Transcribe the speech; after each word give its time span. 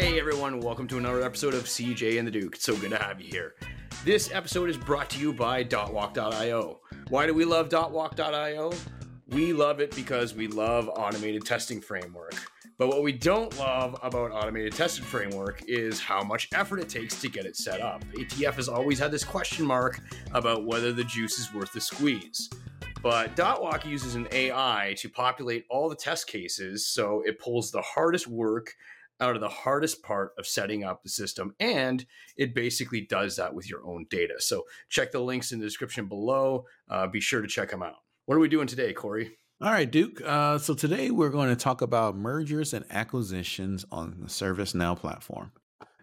Hey 0.00 0.20
everyone, 0.20 0.60
welcome 0.60 0.86
to 0.88 0.98
another 0.98 1.24
episode 1.24 1.54
of 1.54 1.64
CJ 1.64 2.20
and 2.20 2.26
the 2.28 2.30
Duke. 2.30 2.54
It's 2.54 2.64
so 2.64 2.76
good 2.76 2.90
to 2.90 2.98
have 2.98 3.20
you 3.20 3.28
here. 3.28 3.56
This 4.04 4.30
episode 4.32 4.70
is 4.70 4.76
brought 4.76 5.10
to 5.10 5.18
you 5.18 5.32
by 5.32 5.64
Dotwalk.io. 5.64 6.78
Why 7.08 7.26
do 7.26 7.34
we 7.34 7.44
love 7.44 7.68
Dotwalk.io? 7.68 8.72
We 9.30 9.52
love 9.52 9.80
it 9.80 9.92
because 9.96 10.36
we 10.36 10.46
love 10.46 10.88
automated 10.88 11.44
testing 11.44 11.80
framework. 11.80 12.36
But 12.78 12.86
what 12.86 13.02
we 13.02 13.10
don't 13.10 13.58
love 13.58 13.98
about 14.04 14.30
automated 14.30 14.72
testing 14.74 15.04
framework 15.04 15.64
is 15.66 15.98
how 15.98 16.22
much 16.22 16.48
effort 16.54 16.78
it 16.78 16.88
takes 16.88 17.20
to 17.20 17.28
get 17.28 17.44
it 17.44 17.56
set 17.56 17.80
up. 17.80 18.04
ATF 18.16 18.54
has 18.54 18.68
always 18.68 19.00
had 19.00 19.10
this 19.10 19.24
question 19.24 19.66
mark 19.66 20.00
about 20.30 20.64
whether 20.64 20.92
the 20.92 21.02
juice 21.02 21.40
is 21.40 21.52
worth 21.52 21.72
the 21.72 21.80
squeeze. 21.80 22.48
But 23.02 23.34
Dotwalk 23.34 23.84
uses 23.84 24.14
an 24.14 24.28
AI 24.30 24.94
to 24.98 25.08
populate 25.08 25.64
all 25.68 25.88
the 25.88 25.96
test 25.96 26.28
cases, 26.28 26.86
so 26.86 27.24
it 27.26 27.40
pulls 27.40 27.72
the 27.72 27.82
hardest 27.82 28.28
work 28.28 28.76
out 29.20 29.34
of 29.34 29.40
the 29.40 29.48
hardest 29.48 30.02
part 30.02 30.32
of 30.38 30.46
setting 30.46 30.84
up 30.84 31.02
the 31.02 31.08
system. 31.08 31.54
And 31.60 32.04
it 32.36 32.54
basically 32.54 33.02
does 33.02 33.36
that 33.36 33.54
with 33.54 33.68
your 33.68 33.86
own 33.86 34.06
data. 34.10 34.34
So 34.38 34.64
check 34.88 35.12
the 35.12 35.20
links 35.20 35.52
in 35.52 35.58
the 35.58 35.66
description 35.66 36.06
below. 36.06 36.64
Uh, 36.88 37.06
be 37.06 37.20
sure 37.20 37.40
to 37.40 37.48
check 37.48 37.70
them 37.70 37.82
out. 37.82 37.96
What 38.26 38.36
are 38.36 38.40
we 38.40 38.48
doing 38.48 38.66
today, 38.66 38.92
Corey? 38.92 39.36
All 39.60 39.72
right, 39.72 39.90
Duke. 39.90 40.20
Uh, 40.24 40.58
so 40.58 40.74
today 40.74 41.10
we're 41.10 41.30
going 41.30 41.48
to 41.48 41.56
talk 41.56 41.82
about 41.82 42.16
mergers 42.16 42.72
and 42.72 42.84
acquisitions 42.90 43.84
on 43.90 44.16
the 44.20 44.28
ServiceNow 44.28 44.96
platform. 44.96 45.50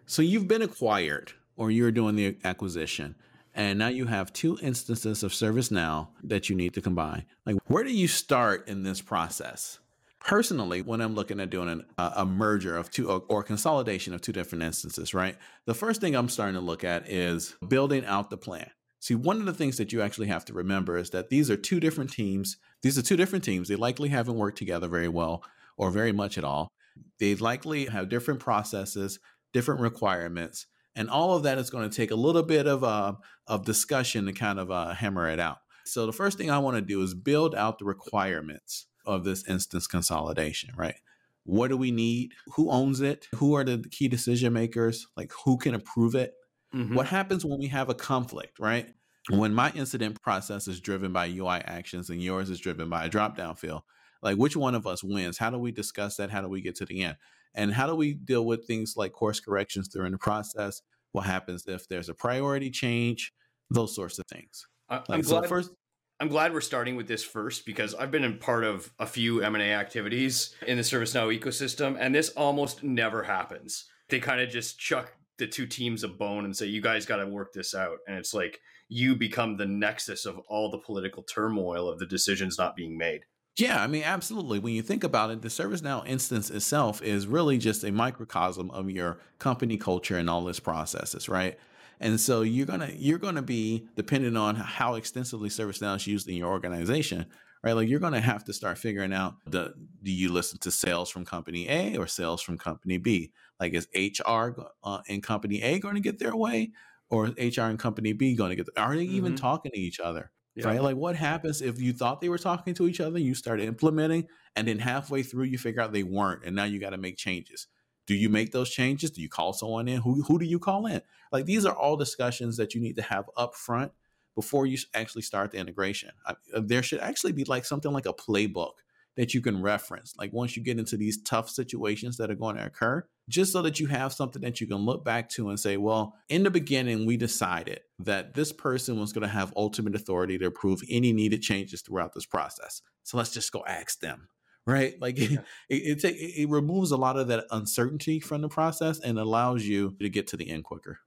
So 0.04 0.22
you've 0.22 0.46
been 0.46 0.62
acquired 0.62 1.32
or 1.56 1.70
you're 1.70 1.90
doing 1.90 2.16
the 2.16 2.36
acquisition. 2.44 3.14
And 3.54 3.78
now 3.78 3.88
you 3.88 4.04
have 4.04 4.34
two 4.34 4.58
instances 4.60 5.22
of 5.22 5.32
ServiceNow 5.32 6.08
that 6.24 6.50
you 6.50 6.56
need 6.56 6.74
to 6.74 6.82
combine. 6.82 7.24
Like, 7.46 7.56
where 7.68 7.84
do 7.84 7.90
you 7.90 8.06
start 8.06 8.68
in 8.68 8.82
this 8.82 9.00
process? 9.00 9.78
Personally 10.26 10.82
when 10.82 11.00
i'm 11.00 11.14
looking 11.14 11.38
at 11.38 11.50
doing 11.50 11.68
an, 11.68 11.84
a 11.98 12.26
merger 12.26 12.76
of 12.76 12.90
two 12.90 13.08
or, 13.08 13.22
or, 13.28 13.42
consolidation 13.42 14.12
of 14.12 14.20
two 14.20 14.32
different 14.32 14.64
instances 14.64 15.14
right? 15.14 15.36
The 15.66 15.74
first 15.74 16.00
thing 16.00 16.14
i'm 16.14 16.28
starting 16.28 16.56
to 16.56 16.60
look 16.60 16.84
at 16.84 17.08
is 17.08 17.54
building 17.66 18.04
out 18.04 18.28
the 18.28 18.36
plan. 18.36 18.68
See 18.98 19.14
one 19.14 19.38
of 19.38 19.46
the 19.46 19.54
things 19.54 19.76
that 19.76 19.92
you 19.92 20.02
actually 20.02 20.26
have 20.26 20.44
to 20.46 20.52
remember 20.52 20.98
is 20.98 21.10
that 21.10 21.30
these 21.30 21.48
are 21.48 21.56
two 21.56 21.78
different 21.78 22.10
teams. 22.10 22.56
These 22.82 22.98
are 22.98 23.02
two 23.02 23.16
different 23.16 23.44
teams. 23.44 23.68
They 23.68 23.76
likely 23.76 24.08
haven't 24.08 24.34
worked 24.34 24.58
together 24.58 24.88
very 24.88 25.08
well 25.08 25.44
or 25.76 25.90
very 25.90 26.12
much 26.12 26.38
at 26.38 26.44
all. 26.44 26.72
They 27.20 27.36
likely 27.36 27.86
have 27.86 28.08
different 28.08 28.40
processes 28.40 29.18
different 29.52 29.80
requirements 29.80 30.66
and 30.96 31.08
all 31.08 31.34
of 31.34 31.44
that 31.44 31.56
is 31.56 31.70
going 31.70 31.88
to 31.88 31.96
take 31.96 32.10
a 32.10 32.16
little 32.16 32.42
bit 32.42 32.66
of 32.66 32.82
uh, 32.82 33.12
of 33.46 33.64
discussion 33.64 34.26
to 34.26 34.32
kind 34.32 34.58
of 34.58 34.70
uh, 34.70 34.92
hammer 34.92 35.30
it 35.30 35.38
out. 35.38 35.58
So 35.84 36.04
the 36.04 36.12
first 36.12 36.36
thing 36.36 36.50
i 36.50 36.58
want 36.58 36.76
to 36.76 36.82
do 36.82 37.00
is 37.02 37.14
build 37.14 37.54
out 37.54 37.78
the 37.78 37.84
requirements 37.84 38.86
of 39.06 39.24
this 39.24 39.48
instance 39.48 39.86
consolidation, 39.86 40.70
right? 40.76 40.96
What 41.44 41.68
do 41.68 41.76
we 41.76 41.90
need? 41.90 42.32
Who 42.54 42.70
owns 42.70 43.00
it? 43.00 43.28
Who 43.36 43.54
are 43.54 43.64
the 43.64 43.84
key 43.90 44.08
decision 44.08 44.52
makers? 44.52 45.06
Like 45.16 45.32
who 45.44 45.56
can 45.56 45.74
approve 45.74 46.14
it? 46.14 46.34
Mm-hmm. 46.74 46.94
What 46.94 47.06
happens 47.06 47.44
when 47.44 47.58
we 47.58 47.68
have 47.68 47.88
a 47.88 47.94
conflict, 47.94 48.58
right? 48.58 48.92
When 49.30 49.54
my 49.54 49.72
incident 49.72 50.20
process 50.22 50.68
is 50.68 50.80
driven 50.80 51.12
by 51.12 51.26
UI 51.26 51.58
actions 51.64 52.10
and 52.10 52.22
yours 52.22 52.50
is 52.50 52.60
driven 52.60 52.88
by 52.88 53.04
a 53.04 53.08
drop 53.08 53.36
down 53.36 53.56
field, 53.56 53.82
like 54.22 54.36
which 54.36 54.56
one 54.56 54.74
of 54.74 54.86
us 54.86 55.02
wins? 55.02 55.38
How 55.38 55.50
do 55.50 55.58
we 55.58 55.72
discuss 55.72 56.16
that? 56.16 56.30
How 56.30 56.42
do 56.42 56.48
we 56.48 56.60
get 56.60 56.76
to 56.76 56.84
the 56.84 57.02
end? 57.02 57.16
And 57.54 57.72
how 57.72 57.86
do 57.86 57.94
we 57.94 58.14
deal 58.14 58.44
with 58.44 58.66
things 58.66 58.94
like 58.96 59.12
course 59.12 59.40
corrections 59.40 59.88
during 59.88 60.12
the 60.12 60.18
process? 60.18 60.82
What 61.12 61.24
happens 61.24 61.64
if 61.66 61.88
there's 61.88 62.08
a 62.08 62.14
priority 62.14 62.70
change? 62.70 63.32
Those 63.70 63.94
sorts 63.94 64.18
of 64.18 64.26
things. 64.26 64.66
I, 64.88 64.96
am 64.96 65.04
like, 65.08 65.24
glad. 65.24 65.44
So 65.44 65.48
first, 65.48 65.70
I'm 66.18 66.28
glad 66.28 66.54
we're 66.54 66.62
starting 66.62 66.96
with 66.96 67.08
this 67.08 67.22
first 67.22 67.66
because 67.66 67.94
I've 67.94 68.10
been 68.10 68.24
a 68.24 68.32
part 68.32 68.64
of 68.64 68.90
a 68.98 69.06
few 69.06 69.42
M&A 69.42 69.74
activities 69.74 70.54
in 70.66 70.78
the 70.78 70.82
ServiceNow 70.82 71.38
ecosystem 71.38 71.96
and 72.00 72.14
this 72.14 72.30
almost 72.30 72.82
never 72.82 73.22
happens. 73.22 73.84
They 74.08 74.18
kind 74.18 74.40
of 74.40 74.48
just 74.48 74.78
chuck 74.78 75.12
the 75.36 75.46
two 75.46 75.66
teams 75.66 76.04
a 76.04 76.08
bone 76.08 76.46
and 76.46 76.56
say 76.56 76.66
you 76.66 76.80
guys 76.80 77.04
got 77.04 77.16
to 77.16 77.26
work 77.26 77.52
this 77.52 77.74
out 77.74 77.98
and 78.08 78.16
it's 78.16 78.32
like 78.32 78.60
you 78.88 79.14
become 79.14 79.58
the 79.58 79.66
nexus 79.66 80.24
of 80.24 80.38
all 80.48 80.70
the 80.70 80.78
political 80.78 81.22
turmoil 81.22 81.86
of 81.86 81.98
the 81.98 82.06
decisions 82.06 82.56
not 82.56 82.76
being 82.76 82.96
made. 82.96 83.22
Yeah, 83.58 83.82
I 83.82 83.86
mean, 83.86 84.02
absolutely. 84.02 84.58
When 84.58 84.74
you 84.74 84.82
think 84.82 85.04
about 85.04 85.30
it, 85.30 85.42
the 85.42 85.48
ServiceNow 85.48 86.06
instance 86.06 86.50
itself 86.50 87.02
is 87.02 87.26
really 87.26 87.58
just 87.58 87.84
a 87.84 87.92
microcosm 87.92 88.70
of 88.70 88.90
your 88.90 89.18
company 89.38 89.76
culture 89.76 90.16
and 90.16 90.30
all 90.30 90.48
its 90.48 90.60
processes, 90.60 91.28
right? 91.28 91.58
And 92.00 92.20
so 92.20 92.42
you're 92.42 92.66
gonna 92.66 92.90
you're 92.94 93.18
gonna 93.18 93.42
be 93.42 93.86
depending 93.96 94.36
on 94.36 94.56
how 94.56 94.94
extensively 94.94 95.48
ServiceNow 95.48 95.96
is 95.96 96.06
used 96.06 96.28
in 96.28 96.34
your 96.34 96.50
organization, 96.50 97.26
right? 97.62 97.72
Like 97.72 97.88
you're 97.88 98.00
gonna 98.00 98.20
have 98.20 98.44
to 98.44 98.52
start 98.52 98.78
figuring 98.78 99.12
out 99.12 99.34
the 99.46 99.74
do 100.02 100.12
you 100.12 100.30
listen 100.32 100.58
to 100.60 100.70
sales 100.70 101.10
from 101.10 101.24
company 101.24 101.68
A 101.68 101.96
or 101.96 102.06
sales 102.06 102.42
from 102.42 102.58
company 102.58 102.98
B? 102.98 103.32
Like 103.58 103.74
is 103.74 103.88
HR 103.94 104.54
uh, 104.84 105.00
in 105.06 105.22
company 105.22 105.62
A 105.62 105.78
going 105.78 105.94
to 105.94 106.00
get 106.00 106.18
their 106.18 106.36
way, 106.36 106.72
or 107.08 107.26
HR 107.38 107.62
in 107.62 107.78
company 107.78 108.12
B 108.12 108.34
going 108.34 108.50
to 108.50 108.56
get? 108.56 108.68
Are 108.76 108.94
they 108.94 109.04
even 109.04 109.32
mm-hmm. 109.32 109.42
talking 109.42 109.72
to 109.72 109.78
each 109.78 110.00
other? 110.00 110.30
Yeah. 110.54 110.68
Right? 110.68 110.82
Like 110.82 110.96
what 110.96 111.16
happens 111.16 111.60
if 111.60 111.80
you 111.80 111.92
thought 111.92 112.20
they 112.20 112.30
were 112.30 112.38
talking 112.38 112.74
to 112.74 112.88
each 112.88 113.00
other, 113.00 113.18
you 113.18 113.34
start 113.34 113.60
implementing, 113.60 114.26
and 114.54 114.68
then 114.68 114.78
halfway 114.78 115.22
through 115.22 115.44
you 115.44 115.58
figure 115.58 115.82
out 115.82 115.92
they 115.92 116.02
weren't, 116.02 116.44
and 116.44 116.56
now 116.56 116.64
you 116.64 116.78
got 116.78 116.90
to 116.90 116.98
make 116.98 117.16
changes. 117.16 117.66
Do 118.06 118.14
you 118.14 118.28
make 118.28 118.52
those 118.52 118.70
changes? 118.70 119.10
Do 119.10 119.20
you 119.20 119.28
call 119.28 119.52
someone 119.52 119.88
in? 119.88 120.00
Who 120.00 120.22
who 120.22 120.38
do 120.38 120.44
you 120.44 120.58
call 120.58 120.86
in? 120.86 121.02
Like 121.32 121.44
these 121.44 121.66
are 121.66 121.74
all 121.74 121.96
discussions 121.96 122.56
that 122.56 122.74
you 122.74 122.80
need 122.80 122.96
to 122.96 123.02
have 123.02 123.28
up 123.36 123.54
front 123.54 123.92
before 124.34 124.66
you 124.66 124.78
actually 124.94 125.22
start 125.22 125.50
the 125.50 125.58
integration. 125.58 126.10
I, 126.26 126.34
uh, 126.54 126.60
there 126.64 126.82
should 126.82 127.00
actually 127.00 127.32
be 127.32 127.44
like 127.44 127.64
something 127.64 127.92
like 127.92 128.06
a 128.06 128.12
playbook 128.12 128.74
that 129.16 129.32
you 129.32 129.40
can 129.40 129.62
reference. 129.62 130.14
Like 130.18 130.32
once 130.32 130.56
you 130.56 130.62
get 130.62 130.78
into 130.78 130.96
these 130.96 131.22
tough 131.22 131.48
situations 131.48 132.18
that 132.18 132.30
are 132.30 132.34
going 132.34 132.56
to 132.56 132.66
occur, 132.66 133.06
just 133.28 133.52
so 133.52 133.62
that 133.62 133.80
you 133.80 133.86
have 133.86 134.12
something 134.12 134.42
that 134.42 134.60
you 134.60 134.66
can 134.66 134.76
look 134.76 135.04
back 135.04 135.28
to 135.30 135.48
and 135.48 135.58
say, 135.58 135.78
well, 135.78 136.14
in 136.28 136.42
the 136.42 136.50
beginning, 136.50 137.06
we 137.06 137.16
decided 137.16 137.80
that 137.98 138.34
this 138.34 138.52
person 138.52 139.00
was 139.00 139.12
going 139.12 139.22
to 139.22 139.28
have 139.28 139.54
ultimate 139.56 139.94
authority 139.94 140.38
to 140.38 140.46
approve 140.46 140.82
any 140.88 141.12
needed 141.12 141.42
changes 141.42 141.80
throughout 141.80 142.12
this 142.12 142.26
process. 142.26 142.82
So 143.02 143.16
let's 143.16 143.32
just 143.32 143.50
go 143.50 143.64
ask 143.66 144.00
them 144.00 144.28
right? 144.66 144.94
Like 145.00 145.18
yeah. 145.18 145.38
it, 145.68 146.02
it, 146.02 146.04
it, 146.04 146.42
it 146.42 146.48
removes 146.48 146.90
a 146.90 146.96
lot 146.96 147.16
of 147.16 147.28
that 147.28 147.44
uncertainty 147.50 148.20
from 148.20 148.42
the 148.42 148.48
process 148.48 148.98
and 148.98 149.18
allows 149.18 149.64
you 149.64 149.96
to 150.00 150.08
get 150.08 150.26
to 150.28 150.36
the 150.36 150.50
end 150.50 150.64
quicker. 150.64 150.98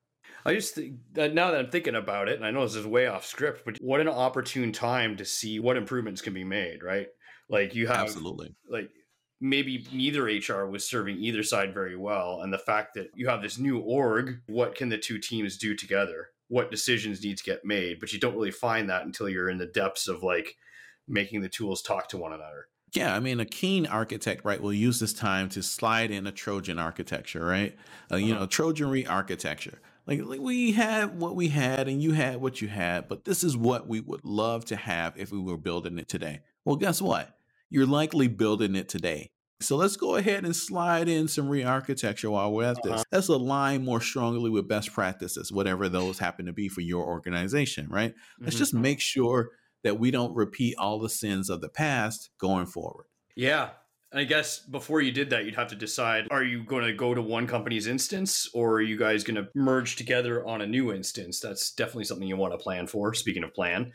I 0.46 0.54
just 0.54 0.76
think 0.76 0.96
uh, 1.18 1.28
now 1.28 1.52
that 1.52 1.60
I'm 1.60 1.70
thinking 1.70 1.96
about 1.96 2.30
it, 2.30 2.36
and 2.36 2.46
I 2.46 2.52
know 2.52 2.64
this 2.64 2.76
is 2.76 2.86
way 2.86 3.08
off 3.08 3.26
script, 3.26 3.64
but 3.66 3.78
what 3.82 4.00
an 4.00 4.08
opportune 4.08 4.72
time 4.72 5.18
to 5.18 5.26
see 5.26 5.60
what 5.60 5.78
improvements 5.78 6.22
can 6.22 6.34
be 6.34 6.44
made, 6.44 6.82
right? 6.82 7.08
Like 7.50 7.76
you 7.76 7.88
have 7.88 7.98
absolutely 7.98 8.56
like 8.70 8.90
maybe 9.42 9.86
neither 9.92 10.24
HR 10.24 10.66
was 10.66 10.88
serving 10.88 11.18
either 11.18 11.44
side 11.44 11.74
very 11.74 11.98
well, 11.98 12.42
and 12.42 12.54
the 12.54 12.58
fact 12.58 12.94
that 12.96 13.10
you 13.16 13.28
have 13.28 13.42
this 13.42 13.58
new 13.58 13.80
org, 13.80 14.40
what 14.48 14.76
can 14.76 14.90
the 14.90 14.98
two 14.98 15.18
teams 15.18 15.58
do 15.58 15.76
together? 15.76 16.30
What 16.48 16.72
decisions 16.72 17.24
need 17.24 17.38
to 17.38 17.44
get 17.44 17.66
made? 17.66 18.00
But 18.00 18.14
you 18.14 18.20
don't 18.20 18.36
really 18.36 18.52
find 18.52 18.90
that 18.90 19.06
until 19.06 19.30
you're 19.30 19.50
in 19.50 19.58
the 19.58 19.66
depths 19.66 20.08
of 20.08 20.24
like 20.24 20.56
making 21.08 21.42
the 21.42 21.50
tools 21.50 21.82
talk 21.82 22.08
to 22.10 22.18
one 22.18 22.34
another. 22.34 22.69
Yeah, 22.94 23.16
I 23.16 23.20
mean, 23.20 23.40
a 23.40 23.46
keen 23.46 23.86
architect, 23.86 24.44
right, 24.44 24.62
will 24.62 24.74
use 24.74 25.00
this 25.00 25.14
time 25.14 25.50
to 25.50 25.62
slide 25.62 26.12
in 26.12 26.26
a 26.26 26.32
Trojan 26.32 26.80
architecture, 26.80 27.46
right? 27.46 27.78
Uh, 28.12 28.16
you 28.16 28.34
uh-huh. 28.34 28.42
know, 28.42 28.48
Trojanry 28.48 29.10
architecture. 29.10 29.80
Like, 30.08 30.22
like, 30.26 30.40
we 30.40 30.72
had 30.72 31.20
what 31.20 31.36
we 31.36 31.50
had 31.50 31.88
and 31.88 32.02
you 32.02 32.14
had 32.14 32.42
what 32.42 32.62
you 32.62 32.68
had, 32.68 33.08
but 33.08 33.26
this 33.26 33.44
is 33.44 33.56
what 33.56 33.88
we 33.88 34.00
would 34.00 34.26
love 34.26 34.66
to 34.66 34.76
have 34.76 35.14
if 35.18 35.32
we 35.32 35.40
were 35.40 35.58
building 35.58 36.00
it 36.00 36.10
today. 36.10 36.40
Well, 36.66 36.78
guess 36.78 37.02
what? 37.02 37.38
You're 37.70 37.86
likely 37.86 38.28
building 38.28 38.76
it 38.76 38.90
today. 38.90 39.30
So 39.62 39.76
let's 39.76 39.98
go 39.98 40.16
ahead 40.16 40.46
and 40.46 40.56
slide 40.56 41.10
in 41.10 41.28
some 41.28 41.50
re-architecture 41.50 42.32
while 42.32 42.52
we're 42.52 42.64
at 42.64 42.82
this. 42.82 42.94
Uh-huh. 42.94 43.04
Let's 43.12 43.28
align 43.28 43.84
more 43.84 44.00
strongly 44.00 44.50
with 44.50 44.70
best 44.70 44.94
practices, 44.94 45.52
whatever 45.52 45.90
those 45.90 46.18
happen 46.18 46.46
to 46.46 46.54
be 46.54 46.70
for 46.70 46.82
your 46.82 47.06
organization, 47.06 47.88
right? 47.90 48.16
Mm-hmm. 48.16 48.46
Let's 48.46 48.58
just 48.58 48.74
make 48.74 49.02
sure 49.02 49.50
that 49.84 50.00
we 50.00 50.12
don't 50.12 50.36
repeat 50.36 50.76
all 50.78 51.00
the 51.00 51.10
sins 51.10 51.50
of 51.50 51.62
the 51.62 51.70
past 51.70 52.30
going 52.40 52.66
forward. 52.66 53.06
Yeah. 53.36 53.70
I 54.12 54.24
guess 54.24 54.60
before 54.60 55.02
you 55.02 55.12
did 55.12 55.30
that, 55.30 55.46
you'd 55.46 55.56
have 55.56 55.68
to 55.68 55.76
decide 55.76 56.28
are 56.32 56.44
you 56.44 56.64
going 56.64 56.84
to 56.84 56.94
go 56.94 57.14
to 57.14 57.22
one 57.22 57.46
company's 57.46 57.86
instance 57.86 58.50
or 58.56 58.74
are 58.74 58.82
you 58.82 58.98
guys 58.98 59.24
going 59.24 59.36
to 59.36 59.48
merge 59.54 59.98
together 59.98 60.46
on 60.48 60.62
a 60.62 60.68
new 60.68 60.92
instance? 60.92 61.40
That's 61.40 61.72
definitely 61.72 62.06
something 62.06 62.28
you 62.28 62.36
want 62.36 62.54
to 62.54 62.58
plan 62.58 62.88
for. 62.88 63.14
Speaking 63.14 63.44
of 63.44 63.54
plan, 63.54 63.92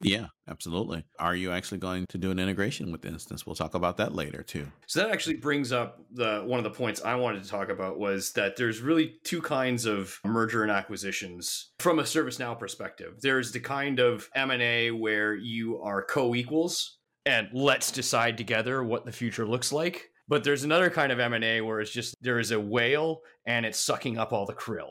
yeah, 0.00 0.26
absolutely. 0.48 1.04
Are 1.18 1.34
you 1.34 1.50
actually 1.50 1.78
going 1.78 2.06
to 2.10 2.18
do 2.18 2.30
an 2.30 2.38
integration 2.38 2.92
with 2.92 3.04
instance? 3.04 3.44
We'll 3.44 3.56
talk 3.56 3.74
about 3.74 3.96
that 3.96 4.14
later 4.14 4.42
too. 4.42 4.66
So 4.86 5.00
that 5.00 5.10
actually 5.10 5.36
brings 5.36 5.72
up 5.72 6.00
the 6.12 6.42
one 6.44 6.58
of 6.58 6.64
the 6.64 6.70
points 6.70 7.02
I 7.02 7.16
wanted 7.16 7.42
to 7.42 7.48
talk 7.48 7.68
about 7.68 7.98
was 7.98 8.32
that 8.32 8.56
there's 8.56 8.80
really 8.80 9.16
two 9.24 9.42
kinds 9.42 9.86
of 9.86 10.18
merger 10.24 10.62
and 10.62 10.70
acquisitions 10.70 11.72
from 11.80 11.98
a 11.98 12.04
ServiceNow 12.04 12.58
perspective. 12.58 13.14
There's 13.20 13.50
the 13.50 13.60
kind 13.60 13.98
of 13.98 14.28
M&A 14.34 14.92
where 14.92 15.34
you 15.34 15.80
are 15.82 16.04
co-equals 16.04 16.98
and 17.26 17.48
let's 17.52 17.90
decide 17.90 18.38
together 18.38 18.82
what 18.84 19.04
the 19.04 19.12
future 19.12 19.46
looks 19.46 19.72
like. 19.72 20.10
But 20.28 20.44
there's 20.44 20.64
another 20.64 20.90
kind 20.90 21.10
of 21.10 21.18
M&A 21.18 21.60
where 21.62 21.80
it's 21.80 21.90
just 21.90 22.14
there 22.20 22.38
is 22.38 22.50
a 22.50 22.60
whale 22.60 23.20
and 23.46 23.64
it's 23.64 23.78
sucking 23.78 24.18
up 24.18 24.32
all 24.32 24.44
the 24.44 24.52
krill. 24.52 24.90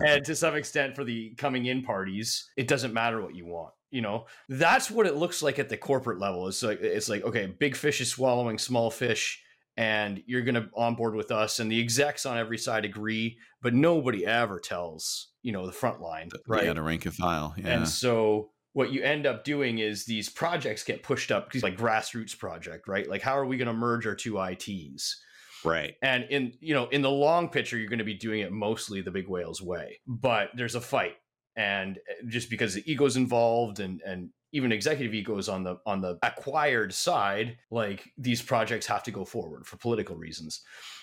and 0.06 0.24
to 0.24 0.34
some 0.34 0.56
extent 0.56 0.96
for 0.96 1.04
the 1.04 1.34
coming 1.36 1.66
in 1.66 1.82
parties, 1.82 2.50
it 2.56 2.68
doesn't 2.68 2.94
matter 2.94 3.20
what 3.20 3.34
you 3.34 3.46
want. 3.46 3.74
You 3.90 4.00
know, 4.00 4.26
that's 4.48 4.90
what 4.90 5.06
it 5.06 5.16
looks 5.16 5.42
like 5.42 5.58
at 5.58 5.68
the 5.68 5.76
corporate 5.76 6.18
level. 6.18 6.48
It's 6.48 6.62
like 6.62 6.80
it's 6.80 7.08
like 7.08 7.22
okay, 7.24 7.46
big 7.46 7.76
fish 7.76 8.00
is 8.00 8.10
swallowing 8.10 8.58
small 8.58 8.90
fish 8.90 9.42
and 9.76 10.22
you're 10.26 10.42
going 10.42 10.54
to 10.54 10.68
onboard 10.74 11.14
with 11.14 11.30
us 11.30 11.60
and 11.60 11.70
the 11.70 11.80
execs 11.80 12.24
on 12.24 12.38
every 12.38 12.58
side 12.58 12.84
agree 12.84 13.36
but 13.60 13.74
nobody 13.74 14.24
ever 14.24 14.58
tells 14.58 15.28
you 15.42 15.52
know 15.52 15.66
the 15.66 15.72
front 15.72 16.00
line 16.00 16.30
right 16.48 16.64
Yeah, 16.64 16.72
the 16.72 16.82
rank 16.82 17.04
and 17.04 17.14
file. 17.14 17.54
Yeah. 17.56 17.68
and 17.68 17.88
so 17.88 18.50
what 18.76 18.92
you 18.92 19.02
end 19.02 19.24
up 19.24 19.42
doing 19.42 19.78
is 19.78 20.04
these 20.04 20.28
projects 20.28 20.84
get 20.84 21.02
pushed 21.02 21.32
up 21.32 21.46
because 21.46 21.62
like 21.62 21.78
grassroots 21.78 22.38
project 22.38 22.86
right? 22.86 23.08
Like 23.08 23.22
how 23.22 23.34
are 23.34 23.46
we 23.46 23.56
going 23.56 23.68
to 23.68 23.72
merge 23.72 24.06
our 24.06 24.14
two 24.14 24.38
its 24.38 25.16
right. 25.64 25.94
and 26.02 26.24
in 26.24 26.52
you 26.60 26.74
know 26.74 26.86
in 26.88 27.00
the 27.00 27.10
long 27.10 27.48
picture 27.48 27.78
you're 27.78 27.88
going 27.88 28.00
to 28.00 28.04
be 28.04 28.12
doing 28.12 28.40
it 28.40 28.52
mostly 28.52 29.00
the 29.00 29.10
big 29.10 29.28
whales 29.28 29.62
way 29.62 29.98
but 30.06 30.50
there's 30.54 30.74
a 30.74 30.80
fight. 30.82 31.14
And 31.56 31.96
uh, 31.96 32.28
just 32.28 32.50
because 32.50 32.74
the 32.74 32.82
ego's 32.90 33.16
involved 33.16 33.80
and 33.80 34.02
and 34.04 34.28
even 34.52 34.72
executive 34.72 35.14
egos 35.14 35.48
on 35.48 35.64
the 35.64 35.78
on 35.86 36.02
the 36.02 36.18
acquired 36.22 36.92
side 36.92 37.56
like 37.70 38.10
these 38.18 38.42
projects 38.42 38.84
have 38.84 39.02
to 39.04 39.10
go 39.10 39.24
forward 39.24 39.64
for 39.64 39.78
political 39.78 40.16
reasons. 40.16 40.60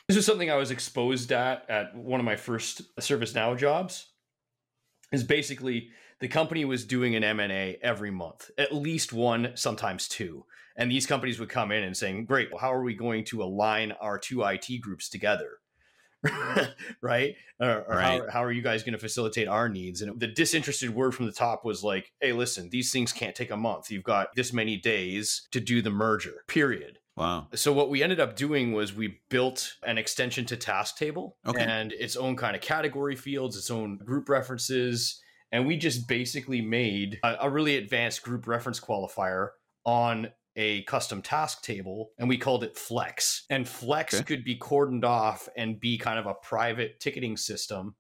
This 0.08 0.18
is 0.18 0.28
something 0.28 0.52
i 0.52 0.58
was 0.58 0.70
exposed 0.70 1.32
at 1.32 1.68
at 1.72 1.96
one 1.96 2.20
of 2.20 2.26
my 2.26 2.36
first 2.36 2.84
servicenow 3.00 3.58
jobs 3.58 4.13
is 5.14 5.24
basically 5.24 5.90
the 6.20 6.28
company 6.28 6.66
was 6.66 6.84
doing 6.84 7.16
an 7.16 7.24
m&a 7.24 7.78
every 7.82 8.12
month 8.12 8.52
at 8.58 8.74
least 8.74 9.14
one 9.14 9.52
sometimes 9.56 10.08
two. 10.08 10.46
And 10.76 10.90
these 10.90 11.06
companies 11.06 11.40
would 11.40 11.50
come 11.50 11.72
in 11.72 11.84
and 11.84 11.96
saying 11.96 12.26
great 12.26 12.52
well, 12.52 12.60
how 12.60 12.74
are 12.74 12.84
we 12.84 12.96
going 12.96 13.24
to 13.26 13.44
align 13.44 13.94
our 13.94 14.18
two 14.18 14.44
it 14.44 14.82
groups 14.82 15.08
together? 15.08 15.60
Right? 17.02 17.36
Or, 17.60 17.84
or 17.88 17.96
Right. 17.98 18.22
How, 18.22 18.32
how 18.32 18.44
are 18.44 18.52
you 18.52 18.62
guys 18.62 18.82
going 18.82 18.94
to 18.94 19.00
facilitate 19.00 19.48
our 19.48 19.70
needs? 19.70 20.02
And 20.02 20.20
the 20.20 20.28
disinterested 20.28 20.96
word 20.96 21.14
from 21.14 21.26
the 21.26 21.32
top 21.32 21.64
was 21.64 21.84
like 21.84 22.12
hey 22.20 22.34
listen 22.34 22.70
these 22.70 22.92
things 22.92 23.14
can't 23.14 23.36
take 23.36 23.52
a 23.52 23.58
month. 23.58 23.92
You've 23.92 24.04
got 24.04 24.36
this 24.36 24.52
many 24.52 24.78
days 24.78 25.48
to 25.52 25.60
do 25.60 25.82
the 25.82 25.92
merger 25.92 26.44
period 26.48 27.00
Wow. 27.16 27.48
so 27.54 27.72
what 27.74 27.90
we 27.90 28.02
ended 28.02 28.20
up 28.20 28.36
doing 28.36 28.72
was 28.74 28.94
we 28.94 29.20
built 29.30 29.76
an 29.86 29.98
extension 29.98 30.46
to 30.48 30.58
task 30.58 30.98
table 30.98 31.38
Okay. 31.46 31.62
and 31.64 31.92
its 31.94 32.16
own 32.16 32.36
kind 32.36 32.56
of 32.56 32.62
category 32.62 33.16
fields 33.16 33.56
its 33.56 33.70
own 33.70 33.98
group 33.98 34.30
references 34.30 35.22
and 35.52 35.68
we 35.68 35.78
just 35.78 36.08
basically 36.08 36.62
made 36.62 37.20
a, 37.24 37.36
a 37.42 37.50
really 37.50 37.78
advanced 37.78 38.24
group 38.24 38.48
reference 38.48 38.80
qualifier 38.80 39.50
on 39.86 40.30
a 40.56 40.84
custom 40.84 41.22
task 41.22 41.62
table 41.64 42.12
and 42.18 42.28
we 42.30 42.38
called 42.38 42.64
it 42.64 42.78
flex 42.78 43.46
and 43.50 43.68
flex 43.68 44.14
Okay. 44.16 44.24
could 44.24 44.44
be 44.44 44.58
cordoned 44.58 45.04
off 45.04 45.48
and 45.58 45.80
be 45.80 45.98
kind 45.98 46.18
of 46.20 46.26
a 46.26 46.34
private 46.36 47.00
ticketing 47.00 47.38
system 47.38 47.96